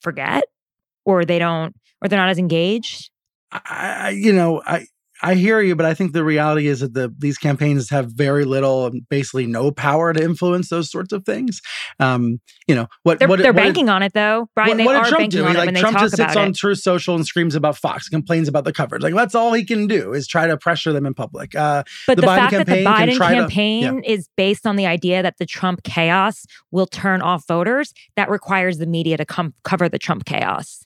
forget 0.02 0.44
or 1.06 1.26
they 1.26 1.40
don't 1.40 1.76
or 2.02 2.08
they're 2.08 2.20
not 2.20 2.30
as 2.30 2.38
engaged. 2.38 3.10
I, 3.52 4.10
you 4.10 4.34
know 4.34 4.62
I 4.66 4.88
I 5.24 5.36
hear 5.36 5.62
you, 5.62 5.76
but 5.76 5.86
I 5.86 5.94
think 5.94 6.12
the 6.12 6.24
reality 6.24 6.68
is 6.68 6.82
that 6.82 6.94
the 6.94 7.14
these 7.18 7.38
campaigns 7.38 7.90
have 7.90 8.12
very 8.14 8.44
little, 8.46 8.86
and 8.88 9.08
basically 9.10 9.46
no 9.48 9.72
power 9.72 10.12
to 10.14 10.22
influence 10.22 10.70
those 10.70 10.92
sorts 10.92 11.14
of 11.14 11.26
things. 11.26 11.62
Um, 12.00 12.40
you 12.68 12.76
know 12.76 12.88
what? 13.04 13.20
They're, 13.20 13.28
what 13.28 13.40
they're 13.40 13.54
what 13.54 13.60
did- 13.60 13.64
banking 13.68 13.90
on 13.90 14.04
it 14.04 14.14
though, 14.14 14.50
Brian. 14.54 14.70
what, 14.72 14.78
they 14.78 14.86
what 14.86 14.96
are 14.98 15.04
did 15.04 15.10
Trump 15.10 15.20
banking 15.22 15.40
do? 15.40 15.46
on 15.46 15.52
He, 15.52 15.56
it 15.56 15.58
like 15.60 15.66
when 15.68 15.74
they 15.76 15.80
Trump 15.80 15.96
talk 15.98 16.04
just 16.04 16.18
sits 16.18 16.36
on 16.36 16.50
it. 16.50 16.56
Truth 16.56 16.80
Social 16.80 17.16
and 17.16 17.26
screams 17.26 17.56
about 17.56 17.78
Fox, 17.78 18.10
complains 18.10 18.48
about 18.48 18.66
the 18.66 18.74
coverage. 18.74 19.02
Like 19.02 19.16
that's 19.16 19.34
all 19.34 19.54
he 19.54 19.64
can 19.64 19.88
do 19.88 20.14
is 20.14 20.28
try 20.28 20.46
to 20.48 20.58
pressure 20.58 20.92
them 20.92 21.06
in 21.06 21.14
public. 21.14 21.56
Uh, 21.56 21.84
But 22.06 22.18
the, 22.18 22.24
Biden 22.24 22.36
fact 22.38 22.52
that 22.52 22.68
the 22.68 22.84
Biden 22.86 23.16
try 23.16 23.30
to- 23.36 23.40
campaign 23.42 24.04
is 24.04 24.28
based 24.36 24.68
on 24.68 24.76
the 24.76 24.86
idea 24.86 25.24
that 25.24 25.38
the 25.38 25.46
Trump 25.46 25.84
chaos 25.84 26.46
will 26.72 26.88
turn 26.88 27.22
off 27.22 27.48
voters, 27.48 27.94
that 28.18 28.30
requires 28.30 28.78
the 28.78 28.86
media 28.88 29.16
to 29.18 29.26
come 29.26 29.54
cover 29.64 29.88
the 29.88 30.00
Trump 30.00 30.26
chaos. 30.26 30.86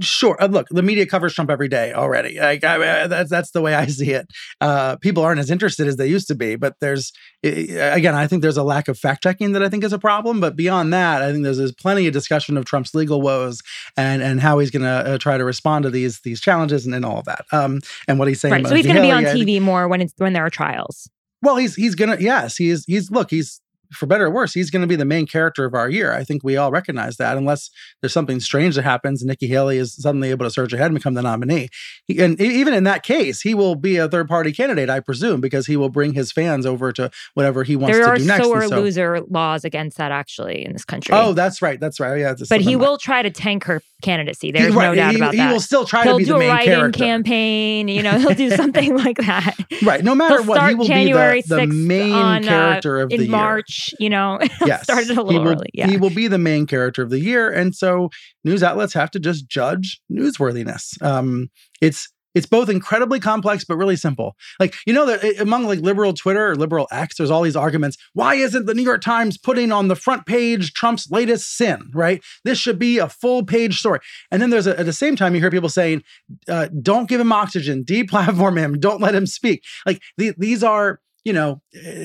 Sure. 0.00 0.36
Uh, 0.42 0.46
look, 0.46 0.66
the 0.70 0.82
media 0.82 1.06
covers 1.06 1.34
Trump 1.34 1.50
every 1.50 1.68
day 1.68 1.92
already. 1.92 2.38
Like 2.40 2.64
I, 2.64 3.04
I- 3.04 3.06
that's 3.06 3.30
that's 3.30 3.50
the 3.50 3.60
way 3.60 3.74
I 3.74 3.86
see 3.86 4.10
it. 4.12 4.26
Uh, 4.60 4.96
people 4.96 5.22
aren't 5.22 5.40
as 5.40 5.50
interested 5.50 5.86
as 5.86 5.96
they 5.96 6.06
used 6.06 6.28
to 6.28 6.34
be, 6.34 6.56
but 6.56 6.74
there's 6.80 7.12
i- 7.44 7.48
i- 7.48 7.96
again, 7.96 8.14
I 8.14 8.26
think 8.26 8.42
there's 8.42 8.56
a 8.56 8.62
lack 8.62 8.88
of 8.88 8.98
fact 8.98 9.22
checking 9.22 9.52
that 9.52 9.62
I 9.62 9.68
think 9.68 9.84
is 9.84 9.92
a 9.92 9.98
problem. 9.98 10.40
But 10.40 10.56
beyond 10.56 10.92
that, 10.94 11.22
I 11.22 11.32
think 11.32 11.44
there's, 11.44 11.58
there's 11.58 11.72
plenty 11.72 12.06
of 12.06 12.12
discussion 12.12 12.56
of 12.56 12.64
Trump's 12.64 12.94
legal 12.94 13.20
woes 13.20 13.60
and 13.96 14.22
and 14.22 14.40
how 14.40 14.58
he's 14.58 14.70
going 14.70 14.82
to 14.82 14.88
uh, 14.88 15.18
try 15.18 15.36
to 15.38 15.44
respond 15.44 15.82
to 15.84 15.90
these 15.90 16.20
these 16.20 16.40
challenges 16.40 16.86
and, 16.86 16.94
and 16.94 17.04
all 17.04 17.18
of 17.18 17.26
that. 17.26 17.44
Um, 17.52 17.80
and 18.06 18.18
what 18.18 18.28
he's 18.28 18.40
saying. 18.40 18.52
Right. 18.52 18.60
about 18.60 18.70
So 18.70 18.74
he's 18.76 18.86
going 18.86 18.96
to 18.96 19.02
be 19.02 19.10
on 19.10 19.22
Haley, 19.24 19.30
I 19.42 19.44
think- 19.44 19.48
TV 19.48 19.60
more 19.62 19.86
when 19.88 20.00
it's 20.00 20.14
when 20.18 20.32
there 20.32 20.44
are 20.46 20.50
trials. 20.50 21.10
Well, 21.42 21.56
he's 21.56 21.76
he's 21.76 21.94
gonna 21.94 22.16
yes, 22.18 22.56
he's 22.56 22.84
he's 22.86 23.10
look, 23.12 23.30
he's 23.30 23.60
for 23.92 24.06
better 24.06 24.26
or 24.26 24.30
worse, 24.30 24.52
he's 24.54 24.70
gonna 24.70 24.86
be 24.86 24.96
the 24.96 25.04
main 25.04 25.26
character 25.26 25.64
of 25.64 25.74
our 25.74 25.88
year. 25.88 26.12
I 26.12 26.24
think 26.24 26.42
we 26.44 26.56
all 26.56 26.70
recognize 26.70 27.16
that, 27.16 27.36
unless 27.36 27.70
there's 28.00 28.12
something 28.12 28.40
strange 28.40 28.74
that 28.76 28.82
happens 28.82 29.22
and 29.22 29.28
Nikki 29.28 29.46
Haley 29.46 29.78
is 29.78 29.94
suddenly 29.94 30.30
able 30.30 30.44
to 30.46 30.50
surge 30.50 30.72
ahead 30.72 30.86
and 30.86 30.94
become 30.94 31.14
the 31.14 31.22
nominee. 31.22 31.68
He, 32.06 32.18
and 32.20 32.40
even 32.40 32.74
in 32.74 32.84
that 32.84 33.02
case, 33.02 33.40
he 33.40 33.54
will 33.54 33.74
be 33.74 33.96
a 33.96 34.08
third 34.08 34.28
party 34.28 34.52
candidate, 34.52 34.90
I 34.90 35.00
presume, 35.00 35.40
because 35.40 35.66
he 35.66 35.76
will 35.76 35.88
bring 35.88 36.12
his 36.14 36.32
fans 36.32 36.66
over 36.66 36.92
to 36.92 37.10
whatever 37.34 37.64
he 37.64 37.76
wants 37.76 37.96
There 37.96 38.06
to 38.06 38.12
are 38.12 38.16
do 38.18 38.24
next. 38.24 38.44
sore 38.44 38.60
And 38.60 38.68
so- 38.70 38.80
loser 38.80 39.20
laws 39.28 39.64
against 39.64 39.96
that 39.98 40.12
actually 40.12 40.64
in 40.64 40.72
this 40.72 40.84
country. 40.84 41.14
oh, 41.14 41.32
that's 41.32 41.62
right, 41.62 41.80
that's 41.80 41.98
right. 42.00 42.18
Yeah, 42.18 42.34
but 42.48 42.60
he 42.60 42.76
will 42.76 42.98
try 42.98 43.22
to 43.22 43.30
tank 43.30 43.64
her 43.64 43.80
candidacy. 44.02 44.52
There's 44.52 44.66
He's 44.66 44.74
no 44.74 44.94
doubt 44.94 45.10
he, 45.12 45.16
about 45.16 45.32
he 45.34 45.38
that. 45.38 45.46
He 45.48 45.52
will 45.52 45.60
still 45.60 45.84
try 45.84 46.04
he'll 46.04 46.14
to 46.14 46.18
be 46.18 46.24
do 46.24 46.30
the 46.32 46.36
a 46.36 46.38
main 46.40 46.48
write-in 46.50 46.72
character. 46.74 46.98
campaign. 46.98 47.88
You 47.88 48.02
know, 48.02 48.18
he'll 48.18 48.34
do 48.34 48.50
something 48.56 48.96
like 48.96 49.16
that. 49.18 49.56
Right. 49.82 50.04
No 50.04 50.14
matter 50.14 50.36
He'll 50.38 50.44
what, 50.44 50.68
he 50.68 50.74
will 50.74 50.84
January 50.86 51.42
be 51.42 51.48
the, 51.48 51.56
the 51.56 51.66
main 51.66 52.12
on, 52.12 52.44
uh, 52.44 52.48
character 52.48 53.00
of 53.00 53.10
in 53.12 53.18
the 53.20 53.24
year. 53.26 53.30
March. 53.32 53.77
You 53.98 54.10
know, 54.10 54.38
yes. 54.66 54.82
started 54.82 55.10
a 55.10 55.14
he 55.14 55.20
little 55.20 55.42
will, 55.42 55.52
early. 55.52 55.70
Yeah. 55.72 55.88
He 55.88 55.96
will 55.96 56.10
be 56.10 56.28
the 56.28 56.38
main 56.38 56.66
character 56.66 57.02
of 57.02 57.10
the 57.10 57.20
year. 57.20 57.50
And 57.50 57.74
so 57.74 58.10
news 58.44 58.62
outlets 58.62 58.94
have 58.94 59.10
to 59.12 59.20
just 59.20 59.48
judge 59.48 60.00
newsworthiness. 60.10 61.00
Um, 61.02 61.50
it's 61.80 62.08
it's 62.34 62.46
both 62.46 62.68
incredibly 62.68 63.20
complex 63.20 63.64
but 63.64 63.76
really 63.76 63.96
simple. 63.96 64.36
Like, 64.60 64.76
you 64.86 64.92
know, 64.92 65.06
that 65.06 65.24
eh, 65.24 65.32
among 65.40 65.64
like 65.64 65.80
liberal 65.80 66.12
Twitter 66.12 66.50
or 66.50 66.54
liberal 66.54 66.86
X, 66.92 67.16
there's 67.16 67.30
all 67.30 67.42
these 67.42 67.56
arguments. 67.56 67.96
Why 68.12 68.34
isn't 68.34 68.66
the 68.66 68.74
New 68.74 68.82
York 68.82 69.02
Times 69.02 69.38
putting 69.38 69.72
on 69.72 69.88
the 69.88 69.96
front 69.96 70.26
page 70.26 70.72
Trump's 70.72 71.10
latest 71.10 71.56
sin, 71.56 71.90
right? 71.92 72.22
This 72.44 72.58
should 72.58 72.78
be 72.78 72.98
a 72.98 73.08
full 73.08 73.44
page 73.44 73.78
story. 73.78 74.00
And 74.30 74.40
then 74.42 74.50
there's 74.50 74.66
a, 74.66 74.78
at 74.78 74.86
the 74.86 74.92
same 74.92 75.16
time, 75.16 75.34
you 75.34 75.40
hear 75.40 75.50
people 75.50 75.68
saying, 75.68 76.02
uh, 76.48 76.68
don't 76.80 77.08
give 77.08 77.20
him 77.20 77.32
oxygen, 77.32 77.84
deplatform 77.84 78.56
him, 78.62 78.78
don't 78.78 79.00
let 79.00 79.14
him 79.14 79.26
speak. 79.26 79.64
Like 79.86 80.00
the, 80.16 80.34
these 80.36 80.62
are, 80.62 81.00
you 81.28 81.34
know, 81.34 81.60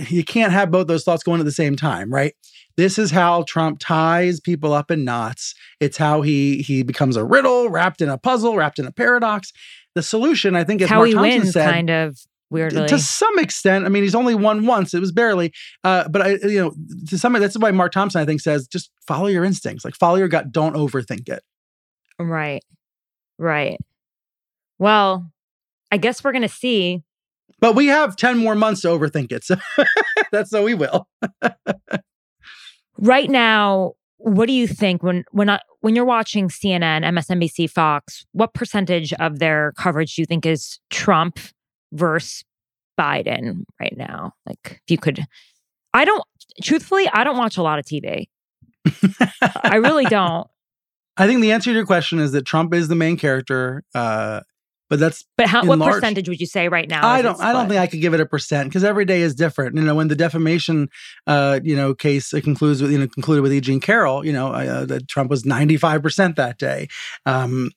you 0.09 0.24
can't 0.24 0.51
have 0.51 0.69
both 0.69 0.88
those 0.88 1.05
thoughts 1.05 1.24
going 1.24 1.39
at 1.39 1.45
the 1.45 1.51
same 1.51 1.78
time, 1.78 2.13
right? 2.13 2.34
This 2.76 2.99
is 2.99 3.09
how 3.09 3.43
Trump 3.43 3.80
ties 3.80 4.41
people 4.41 4.74
up 4.74 4.91
in 4.91 5.05
knots. 5.05 5.55
It's 5.80 5.97
how 5.97 6.24
he 6.24 6.57
he 6.57 6.84
becomes 6.84 7.15
a 7.15 7.24
riddle 7.24 7.69
wrapped 7.69 8.01
in 8.01 8.09
a 8.09 8.17
puzzle, 8.17 8.57
wrapped 8.57 8.80
in 8.80 8.86
a 8.86 8.91
paradox. 8.91 9.53
The 9.95 10.03
solution, 10.03 10.57
I 10.57 10.65
think, 10.65 10.82
as 10.82 10.89
how 10.89 10.97
Mark 10.97 11.07
he 11.07 11.13
Thompson 11.13 11.39
wins, 11.39 11.53
said, 11.53 11.71
kind 11.71 11.89
of 11.89 12.17
weirdly. 12.49 12.88
To 12.88 12.99
some 12.99 13.39
extent, 13.39 13.86
I 13.86 13.89
mean, 13.89 14.03
he's 14.03 14.15
only 14.15 14.36
won 14.36 14.65
once. 14.65 14.93
It 14.93 14.99
was 14.99 15.13
barely, 15.13 15.53
uh, 15.86 16.09
but 16.09 16.21
I, 16.21 16.30
you 16.43 16.59
know, 16.59 16.74
to 17.07 17.17
some 17.17 17.32
that's 17.34 17.57
why 17.57 17.71
Mark 17.71 17.93
Thompson, 17.93 18.19
I 18.19 18.26
think, 18.26 18.41
says 18.41 18.67
just 18.67 18.91
follow 19.07 19.28
your 19.28 19.45
instincts, 19.45 19.86
like 19.86 19.95
follow 19.95 20.17
your 20.17 20.28
gut, 20.28 20.51
don't 20.51 20.76
overthink 20.76 21.30
it. 21.30 21.43
Right, 22.19 22.63
right. 23.38 23.80
Well, 24.80 25.32
I 25.91 25.97
guess 25.97 26.24
we're 26.24 26.34
gonna 26.34 26.49
see. 26.49 27.03
But 27.64 27.76
we 27.76 27.86
have 27.86 28.18
ten 28.18 28.39
more 28.39 28.55
months 28.55 28.82
to 28.82 28.89
overthink 28.89 29.32
it, 29.32 29.45
so 29.45 29.55
that's 30.34 30.49
so 30.49 30.64
we 30.64 30.74
will. 30.74 31.07
right 32.97 33.30
now, 33.30 33.93
what 34.18 34.47
do 34.47 34.51
you 34.51 34.68
think 34.68 35.01
when 35.01 35.24
when 35.32 35.49
I, 35.49 35.61
when 35.80 35.95
you're 35.95 36.03
watching 36.03 36.49
CNN, 36.49 37.05
MSNBC, 37.05 37.70
Fox? 37.70 38.26
What 38.34 38.53
percentage 38.53 39.14
of 39.14 39.39
their 39.39 39.72
coverage 39.78 40.16
do 40.16 40.22
you 40.22 40.26
think 40.26 40.45
is 40.45 40.78
Trump 40.89 41.39
versus 41.93 42.43
Biden 42.99 43.64
right 43.80 43.95
now? 43.95 44.34
Like, 44.45 44.82
if 44.86 44.91
you 44.91 44.97
could, 44.97 45.24
I 45.93 46.03
don't. 46.03 46.22
Truthfully, 46.61 47.07
I 47.14 47.24
don't 47.24 47.38
watch 47.38 47.55
a 47.55 47.64
lot 47.64 47.80
of 47.80 47.86
TV. 47.86 48.26
I 49.64 49.78
really 49.78 50.03
don't. 50.03 50.47
I 51.16 51.28
think 51.28 51.39
the 51.39 51.53
answer 51.53 51.70
to 51.70 51.76
your 51.76 51.86
question 51.86 52.20
is 52.20 52.34
that 52.34 52.45
Trump 52.45 52.74
is 52.74 52.89
the 52.89 52.95
main 52.95 53.16
character. 53.16 53.86
Uh, 53.95 54.41
but 54.94 55.00
that's 55.00 55.26
but 55.38 55.48
how 55.48 55.66
what 55.66 55.80
large, 55.80 55.96
percentage 55.96 56.30
would 56.30 56.39
you 56.39 56.46
say 56.46 56.68
right 56.68 56.88
now? 56.88 57.04
I 57.04 57.24
don't 57.24 57.41
I 57.41 57.52
don't 57.52 57.68
think 57.68 57.80
I 57.80 57.88
could 57.88 58.00
give 58.00 58.14
it 58.14 58.20
a 58.20 58.28
percent 58.28 58.70
because 58.70 58.84
every 58.84 59.06
day 59.06 59.22
is 59.22 59.34
different. 59.34 59.76
You 59.76 59.82
know, 59.82 59.96
when 59.96 60.08
the 60.08 60.16
defamation 60.16 60.88
uh, 61.26 61.60
you 61.64 61.76
know 61.76 61.96
case 61.96 62.32
it 62.32 62.44
concludes 62.44 62.80
with 62.80 62.91
you 62.91 63.00
know 63.00 63.08
concluded 63.08 63.41
with 63.41 63.52
E. 63.52 63.60
Jean 63.60 63.80
Carroll, 63.80 64.24
you 64.24 64.32
know 64.32 64.54
uh, 64.54 64.86
that 64.86 65.08
Trump 65.08 65.32
was 65.32 65.48
ninety 65.48 65.78
five 65.78 66.04
percent 66.04 66.36
that 66.36 66.60
day. 66.60 66.89
Um, 67.26 67.72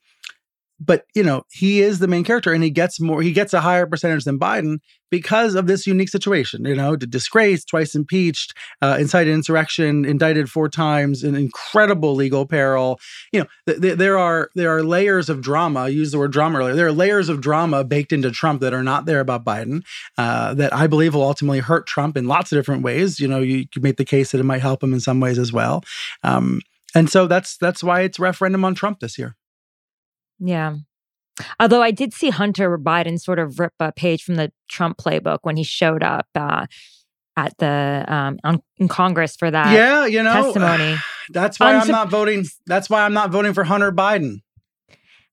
but 0.79 1.05
you 1.14 1.22
know 1.22 1.43
he 1.51 1.81
is 1.81 1.99
the 1.99 2.09
main 2.09 2.24
character 2.24 2.53
and 2.53 2.62
he 2.62 2.70
gets 2.70 3.01
more 3.01 3.22
he 3.22 3.33
gets 3.33 3.55
a 3.55 3.61
higher 3.61 3.87
percentage 3.87 4.24
than 4.24 4.39
biden 4.39 4.79
because 5.11 5.55
of 5.55 5.66
this 5.66 5.87
unique 5.87 6.09
situation 6.09 6.64
you 6.64 6.74
know 6.74 6.97
disgraced 6.97 7.68
twice 7.68 7.95
impeached 7.95 8.55
uh, 8.83 8.97
incited 8.99 9.33
insurrection 9.33 10.05
indicted 10.05 10.51
four 10.51 10.68
times 10.68 11.22
an 11.22 11.35
incredible 11.35 12.14
legal 12.14 12.47
peril. 12.47 12.99
You 13.33 13.41
know 13.41 13.47
th- 13.66 13.81
th- 13.81 13.99
there 13.99 14.18
are 14.18 14.51
there 14.55 14.77
are 14.77 14.83
layers 14.83 15.29
of 15.29 15.41
drama 15.41 15.81
i 15.81 15.89
used 15.89 16.12
the 16.12 16.18
word 16.18 16.33
drama 16.33 16.59
earlier 16.59 16.74
there 16.74 16.87
are 16.87 16.93
layers 16.93 17.29
of 17.29 17.41
drama 17.41 17.85
baked 17.85 18.12
into 18.12 18.31
trump 18.31 18.61
that 18.61 18.74
are 18.74 18.83
not 18.83 19.07
there 19.07 19.20
about 19.20 19.45
biden 19.45 19.83
uh, 20.18 20.55
that 20.55 20.72
i 20.74 20.87
believe 20.87 21.14
will 21.14 21.22
ultimately 21.22 21.61
hurt 21.61 21.87
trump 21.87 22.16
in 22.16 22.27
lots 22.27 22.53
of 22.53 22.59
different 22.59 22.83
ways. 22.83 23.18
You 23.18 23.29
know 23.29 23.41
you 23.41 23.66
make 23.81 23.97
the 23.97 24.05
case 24.05 24.33
that 24.33 24.41
it 24.41 24.45
might 24.45 24.61
help 24.61 24.83
him 24.83 24.93
in 24.93 25.01
some 25.01 25.20
ways 25.20 25.39
as 25.39 25.53
well. 25.53 25.83
Um, 26.22 26.61
and 26.95 27.11
so 27.11 27.27
that's 27.27 27.57
that's 27.57 27.83
why 27.83 28.03
it's 28.03 28.18
referendum 28.18 28.64
on 28.64 28.74
trump 28.74 29.01
this 29.01 29.18
year 29.18 29.37
yeah. 30.39 30.76
Although 31.61 31.82
I 31.82 31.91
did 31.91 32.14
see 32.14 32.30
Hunter 32.30 32.78
Biden 32.78 33.20
sort 33.20 33.39
of 33.39 33.59
rip 33.59 33.74
a 33.78 33.93
page 33.93 34.22
from 34.22 34.37
the 34.37 34.53
Trump 34.68 34.97
playbook 34.97 35.41
when 35.43 35.57
he 35.57 35.64
showed 35.64 36.03
up 36.03 36.26
uh, 36.34 36.66
at 37.37 37.57
the 37.59 38.05
um, 38.09 38.39
on, 38.43 38.62
in 38.78 38.89
Congress 38.89 39.37
for 39.37 39.51
that. 39.51 39.72
Yeah, 39.72 40.07
you 40.07 40.22
know, 40.22 40.32
testimony. 40.32 40.97
That's 41.30 41.61
why 41.61 41.74
I'm 41.74 41.89
not 41.89 42.09
voting. 42.09 42.47
That's 42.66 42.89
why 42.89 43.03
I'm 43.03 43.12
not 43.12 43.30
voting 43.30 43.53
for 43.53 43.64
Hunter 43.64 43.93
Biden. 43.93 44.39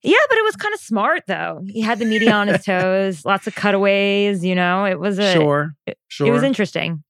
Yeah, 0.02 0.18
but 0.28 0.38
it 0.38 0.44
was 0.44 0.58
kind 0.58 0.74
of 0.74 0.82
smart 0.82 1.24
though. 1.28 1.64
He 1.66 1.80
had 1.80 2.00
the 2.00 2.06
media 2.06 2.34
on 2.34 2.50
his 2.50 2.66
toes, 2.66 3.24
lots 3.24 3.48
of 3.48 3.56
cutaways. 3.56 4.44
You 4.44 4.56
know, 4.56 4.86
it 4.86 5.00
was 5.00 5.18
a 5.18 5.32
sure, 5.32 5.76
it, 5.88 5.98
sure. 6.10 6.28
It 6.28 6.32
was 6.32 6.44
interesting. 6.44 7.04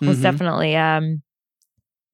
It 0.00 0.06
was 0.06 0.16
mm-hmm. 0.16 0.22
definitely. 0.22 0.76
um 0.76 1.22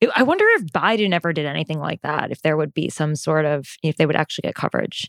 it, 0.01 0.11
I 0.17 0.25
wonder 0.25 0.45
if 0.57 0.65
Biden 0.67 1.13
ever 1.13 1.33
did 1.33 1.47
anything 1.47 1.79
like 1.79 2.03
that. 2.03 2.33
If 2.33 2.43
there 2.43 2.57
would 2.57 2.75
be 2.75 2.89
some 2.89 3.15
sort 3.15 3.45
of 3.45 3.67
if 3.83 3.97
they 3.97 4.07
would 4.07 4.17
actually 4.17 4.43
get 4.43 4.57
coverage. 4.57 5.09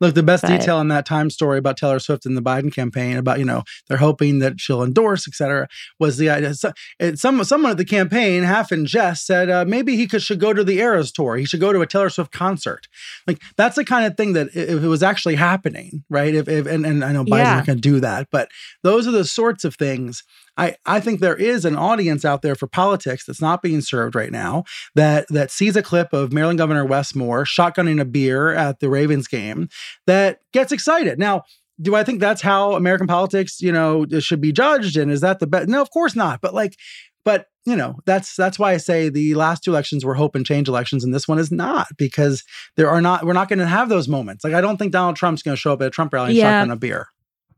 Look, 0.00 0.14
the 0.14 0.22
best 0.22 0.42
but, 0.42 0.58
detail 0.58 0.80
in 0.80 0.88
that 0.88 1.06
time 1.06 1.30
story 1.30 1.58
about 1.58 1.76
Taylor 1.76 1.98
Swift 1.98 2.26
and 2.26 2.36
the 2.36 2.42
Biden 2.42 2.74
campaign 2.74 3.16
about 3.16 3.38
you 3.38 3.44
know 3.44 3.62
they're 3.88 3.98
hoping 3.98 4.40
that 4.40 4.60
she'll 4.60 4.82
endorse, 4.82 5.26
et 5.28 5.34
cetera, 5.34 5.68
was 5.98 6.16
the 6.16 6.28
idea. 6.30 6.54
So, 6.54 6.72
it, 6.98 7.18
some 7.18 7.42
someone 7.44 7.72
at 7.72 7.76
the 7.76 7.84
campaign, 7.84 8.42
half 8.42 8.72
in 8.72 8.86
jest, 8.86 9.26
said 9.26 9.48
uh, 9.48 9.64
maybe 9.64 9.96
he 9.96 10.06
could 10.06 10.22
should 10.22 10.40
go 10.40 10.52
to 10.52 10.64
the 10.64 10.78
Eras 10.78 11.12
tour. 11.12 11.36
He 11.36 11.44
should 11.44 11.60
go 11.60 11.72
to 11.72 11.80
a 11.80 11.86
Taylor 11.86 12.10
Swift 12.10 12.32
concert. 12.32 12.88
Like 13.26 13.40
that's 13.56 13.76
the 13.76 13.84
kind 13.84 14.06
of 14.06 14.16
thing 14.16 14.32
that 14.34 14.48
if 14.54 14.82
it 14.82 14.88
was 14.88 15.02
actually 15.02 15.36
happening, 15.36 16.04
right? 16.10 16.34
If, 16.34 16.48
if 16.48 16.66
and, 16.66 16.84
and 16.84 17.04
I 17.04 17.12
know 17.12 17.24
Biden's 17.24 17.38
yeah. 17.38 17.54
not 17.56 17.66
going 17.66 17.78
to 17.78 17.82
do 17.82 18.00
that, 18.00 18.28
but 18.30 18.50
those 18.82 19.06
are 19.06 19.12
the 19.12 19.24
sorts 19.24 19.64
of 19.64 19.76
things 19.76 20.24
I, 20.56 20.76
I 20.84 21.00
think 21.00 21.20
there 21.20 21.36
is 21.36 21.64
an 21.64 21.76
audience 21.76 22.24
out 22.24 22.42
there 22.42 22.54
for 22.54 22.66
politics 22.66 23.24
that's 23.24 23.40
not 23.40 23.62
being 23.62 23.80
served 23.80 24.14
right 24.14 24.30
now 24.30 24.64
that 24.94 25.26
that 25.28 25.50
sees 25.50 25.76
a 25.76 25.82
clip 25.82 26.12
of 26.12 26.32
Maryland 26.32 26.58
Governor 26.58 26.84
Wes 26.84 27.14
Moore 27.14 27.44
shotgunning 27.44 28.00
a 28.00 28.04
beer 28.04 28.52
at 28.52 28.80
the 28.80 28.90
Ravens 28.90 29.26
game 29.28 29.68
that 30.06 30.40
gets 30.52 30.72
excited. 30.72 31.18
Now, 31.18 31.44
do 31.80 31.94
I 31.94 32.04
think 32.04 32.20
that's 32.20 32.42
how 32.42 32.74
American 32.74 33.06
politics, 33.06 33.60
you 33.60 33.72
know, 33.72 34.06
should 34.20 34.40
be 34.40 34.52
judged? 34.52 34.96
And 34.96 35.10
is 35.10 35.22
that 35.22 35.40
the 35.40 35.46
best? 35.46 35.68
No, 35.68 35.80
of 35.80 35.90
course 35.90 36.14
not. 36.14 36.40
But 36.40 36.54
like, 36.54 36.76
but 37.24 37.46
you 37.64 37.76
know, 37.76 37.96
that's 38.04 38.36
that's 38.36 38.58
why 38.58 38.72
I 38.72 38.76
say 38.76 39.08
the 39.08 39.34
last 39.34 39.64
two 39.64 39.70
elections 39.70 40.04
were 40.04 40.14
hope 40.14 40.34
and 40.34 40.44
change 40.44 40.68
elections, 40.68 41.02
and 41.02 41.14
this 41.14 41.26
one 41.26 41.38
is 41.38 41.50
not 41.50 41.86
because 41.96 42.44
there 42.76 42.90
are 42.90 43.00
not. 43.00 43.24
We're 43.24 43.32
not 43.32 43.48
going 43.48 43.60
to 43.60 43.66
have 43.66 43.88
those 43.88 44.08
moments. 44.08 44.44
Like, 44.44 44.54
I 44.54 44.60
don't 44.60 44.76
think 44.76 44.92
Donald 44.92 45.16
Trump's 45.16 45.42
going 45.42 45.56
to 45.56 45.60
show 45.60 45.72
up 45.72 45.80
at 45.80 45.86
a 45.86 45.90
Trump 45.90 46.12
rally 46.12 46.30
and 46.30 46.36
yeah. 46.36 46.60
shotgun 46.60 46.72
a 46.72 46.76
beer 46.76 47.08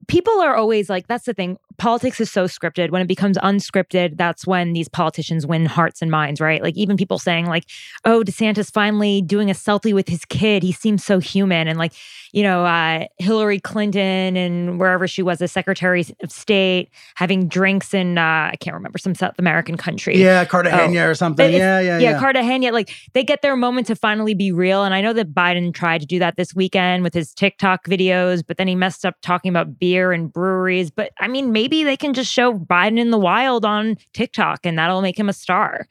people 0.07 0.41
are 0.41 0.55
always 0.55 0.91
like 0.91 1.07
that's 1.07 1.25
the 1.25 1.35
thing 1.35 1.57
politics 1.79 2.21
is 2.21 2.31
so 2.31 2.45
scripted. 2.45 2.91
When 2.91 3.03
it 3.03 3.09
becomes 3.09 3.39
unscripted 3.39 4.17
that's 4.17 4.47
when 4.47 4.73
these 4.73 4.89
politicians 4.89 5.47
win 5.47 5.67
hearts 5.67 6.03
and 6.03 6.11
minds 6.11 6.41
right? 6.41 6.63
Like 6.63 6.77
even 6.77 6.97
people 6.97 7.19
saying 7.19 7.47
like 7.47 7.65
oh 8.05 8.23
desantis 8.25 8.73
finally 8.73 9.23
doing 9.23 9.51
a 9.51 9.55
selfie 9.55 9.95
with 9.95 10.09
his 10.09 10.25
kid. 10.25 10.63
He 10.63 10.73
seems 10.73 11.05
so 11.05 11.19
human. 11.19 11.69
And 11.69 11.79
like 11.79 11.93
you 12.35 12.43
know 12.43 12.67
uh, 12.67 13.07
hillary 13.19 13.61
clinton 13.61 14.37
and 14.37 14.81
wherever 14.81 15.07
she 15.07 15.23
was 15.23 15.41
as 15.41 15.53
secretary 15.53 16.05
of 16.23 16.33
state 16.33 16.91
having 17.15 17.47
drinks 17.47 17.95
in 17.95 18.19
uh, 18.19 18.51
i 18.53 18.57
can't 18.59 18.75
remember 18.75 18.99
some 18.99 19.15
south 19.15 19.39
american 19.39 19.77
country. 19.77 20.17
Yeah 20.17 20.45
cartagena 20.45 21.01
oh, 21.01 21.11
or 21.11 21.15
something. 21.15 21.53
Yeah, 21.53 21.81
yeah 21.81 21.99
yeah 21.99 22.11
yeah. 22.11 22.19
Cartagena 22.19 22.73
like 22.73 22.91
they 23.13 23.23
get 23.23 23.43
their 23.43 23.57
moment 23.57 23.87
to 23.87 23.97
finally 23.97 24.35
be 24.35 24.51
real. 24.51 24.85
And 24.85 24.93
i 24.95 25.01
know 25.01 25.13
that 25.13 25.33
biden 25.33 25.73
tried 25.73 26.01
to 26.01 26.07
do 26.07 26.19
that 26.19 26.37
this 26.37 26.55
weekend 26.55 27.05
with 27.05 27.15
his 27.15 27.33
tiktok 27.33 27.85
videos 27.87 28.43
but 28.47 28.57
then 28.57 28.67
he 28.67 28.75
messed 28.75 29.07
up 29.07 29.15
talking 29.23 29.49
about 29.49 29.79
beer 29.79 30.13
and 30.13 30.33
breweries. 30.33 30.91
But 30.91 31.13
i 31.21 31.29
mean 31.29 31.53
maybe 31.53 31.64
maybe 31.65 31.83
they 31.83 31.97
can 31.97 32.13
just 32.13 32.31
show 32.31 32.53
Biden 32.53 32.99
in 32.99 33.11
the 33.11 33.19
wild 33.19 33.65
on 33.65 33.97
TikTok 34.13 34.61
and 34.65 34.79
that'll 34.79 35.01
make 35.01 35.19
him 35.19 35.31
a 35.31 35.33
star. 35.33 35.87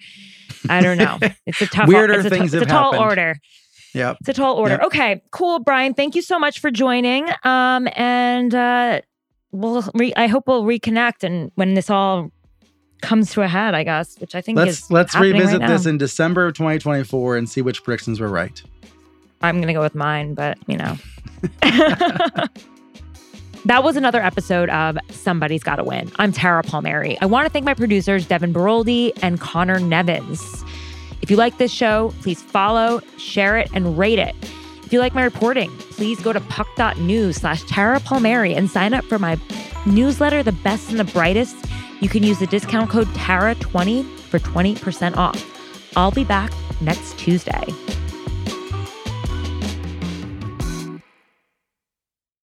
I 0.69 0.81
don't 0.81 0.97
know. 0.97 1.17
It's 1.47 1.61
a 1.61 1.65
tough 1.65 1.87
weirder 1.87 2.13
it's 2.13 2.25
a, 2.25 2.29
things 2.29 2.53
it's 2.53 2.63
a 2.63 2.65
tall 2.67 2.91
happened. 2.91 3.09
order. 3.09 3.35
Yeah. 3.93 4.13
It's 4.19 4.29
a 4.29 4.33
tall 4.33 4.55
order. 4.55 4.75
Yep. 4.75 4.85
Okay, 4.85 5.23
cool, 5.31 5.59
Brian. 5.59 5.93
Thank 5.95 6.15
you 6.15 6.21
so 6.21 6.37
much 6.37 6.59
for 6.59 6.69
joining. 6.69 7.27
Um, 7.43 7.87
and 7.95 8.53
uh, 8.53 9.01
we'll 9.51 9.83
re- 9.95 10.13
I 10.15 10.27
hope 10.27 10.47
we'll 10.47 10.63
reconnect 10.63 11.23
and 11.23 11.51
when 11.55 11.73
this 11.73 11.89
all 11.89 12.31
comes 13.01 13.31
to 13.31 13.41
a 13.41 13.47
head, 13.47 13.73
I 13.73 13.83
guess, 13.83 14.19
which 14.19 14.35
I 14.35 14.41
think 14.41 14.57
let's, 14.57 14.83
is 14.83 14.91
let's 14.91 15.15
revisit 15.15 15.59
right 15.59 15.67
this 15.67 15.87
in 15.87 15.97
December 15.97 16.45
of 16.45 16.53
2024 16.53 17.35
and 17.35 17.49
see 17.49 17.61
which 17.63 17.83
predictions 17.83 18.19
were 18.19 18.29
right. 18.29 18.61
I'm 19.41 19.59
gonna 19.59 19.73
go 19.73 19.81
with 19.81 19.95
mine, 19.95 20.35
but 20.35 20.57
you 20.67 20.77
know. 20.77 20.97
That 23.65 23.81
was 23.81 23.95
another 23.95 24.21
episode 24.21 24.69
of 24.71 24.97
Somebody's 25.09 25.63
Gotta 25.63 25.85
Win. 25.85 26.11
I'm 26.17 26.33
Tara 26.33 26.63
Palmeri. 26.63 27.17
I 27.21 27.25
want 27.25 27.45
to 27.45 27.49
thank 27.49 27.63
my 27.63 27.73
producers, 27.73 28.27
Devon 28.27 28.51
Baroldi 28.51 29.13
and 29.21 29.39
Conor 29.39 29.79
Nevins. 29.79 30.65
If 31.21 31.31
you 31.31 31.37
like 31.37 31.59
this 31.59 31.71
show, 31.71 32.13
please 32.21 32.41
follow, 32.41 32.99
share 33.17 33.57
it, 33.57 33.69
and 33.73 33.97
rate 33.97 34.19
it. 34.19 34.35
If 34.83 34.91
you 34.91 34.99
like 34.99 35.15
my 35.15 35.23
reporting, 35.23 35.71
please 35.91 36.19
go 36.19 36.33
to 36.33 36.41
puck.news 36.41 37.37
slash 37.37 37.63
Tara 37.63 38.01
Palmeri 38.01 38.53
and 38.53 38.69
sign 38.69 38.93
up 38.93 39.05
for 39.05 39.17
my 39.17 39.39
newsletter, 39.85 40.43
The 40.43 40.51
Best 40.51 40.89
and 40.89 40.99
the 40.99 41.05
Brightest. 41.05 41.55
You 42.01 42.09
can 42.09 42.21
use 42.21 42.39
the 42.39 42.47
discount 42.47 42.89
code 42.89 43.07
TARA20 43.07 44.03
for 44.03 44.39
20% 44.39 45.15
off. 45.15 45.41
I'll 45.95 46.11
be 46.11 46.25
back 46.25 46.51
next 46.81 47.17
Tuesday. 47.17 47.63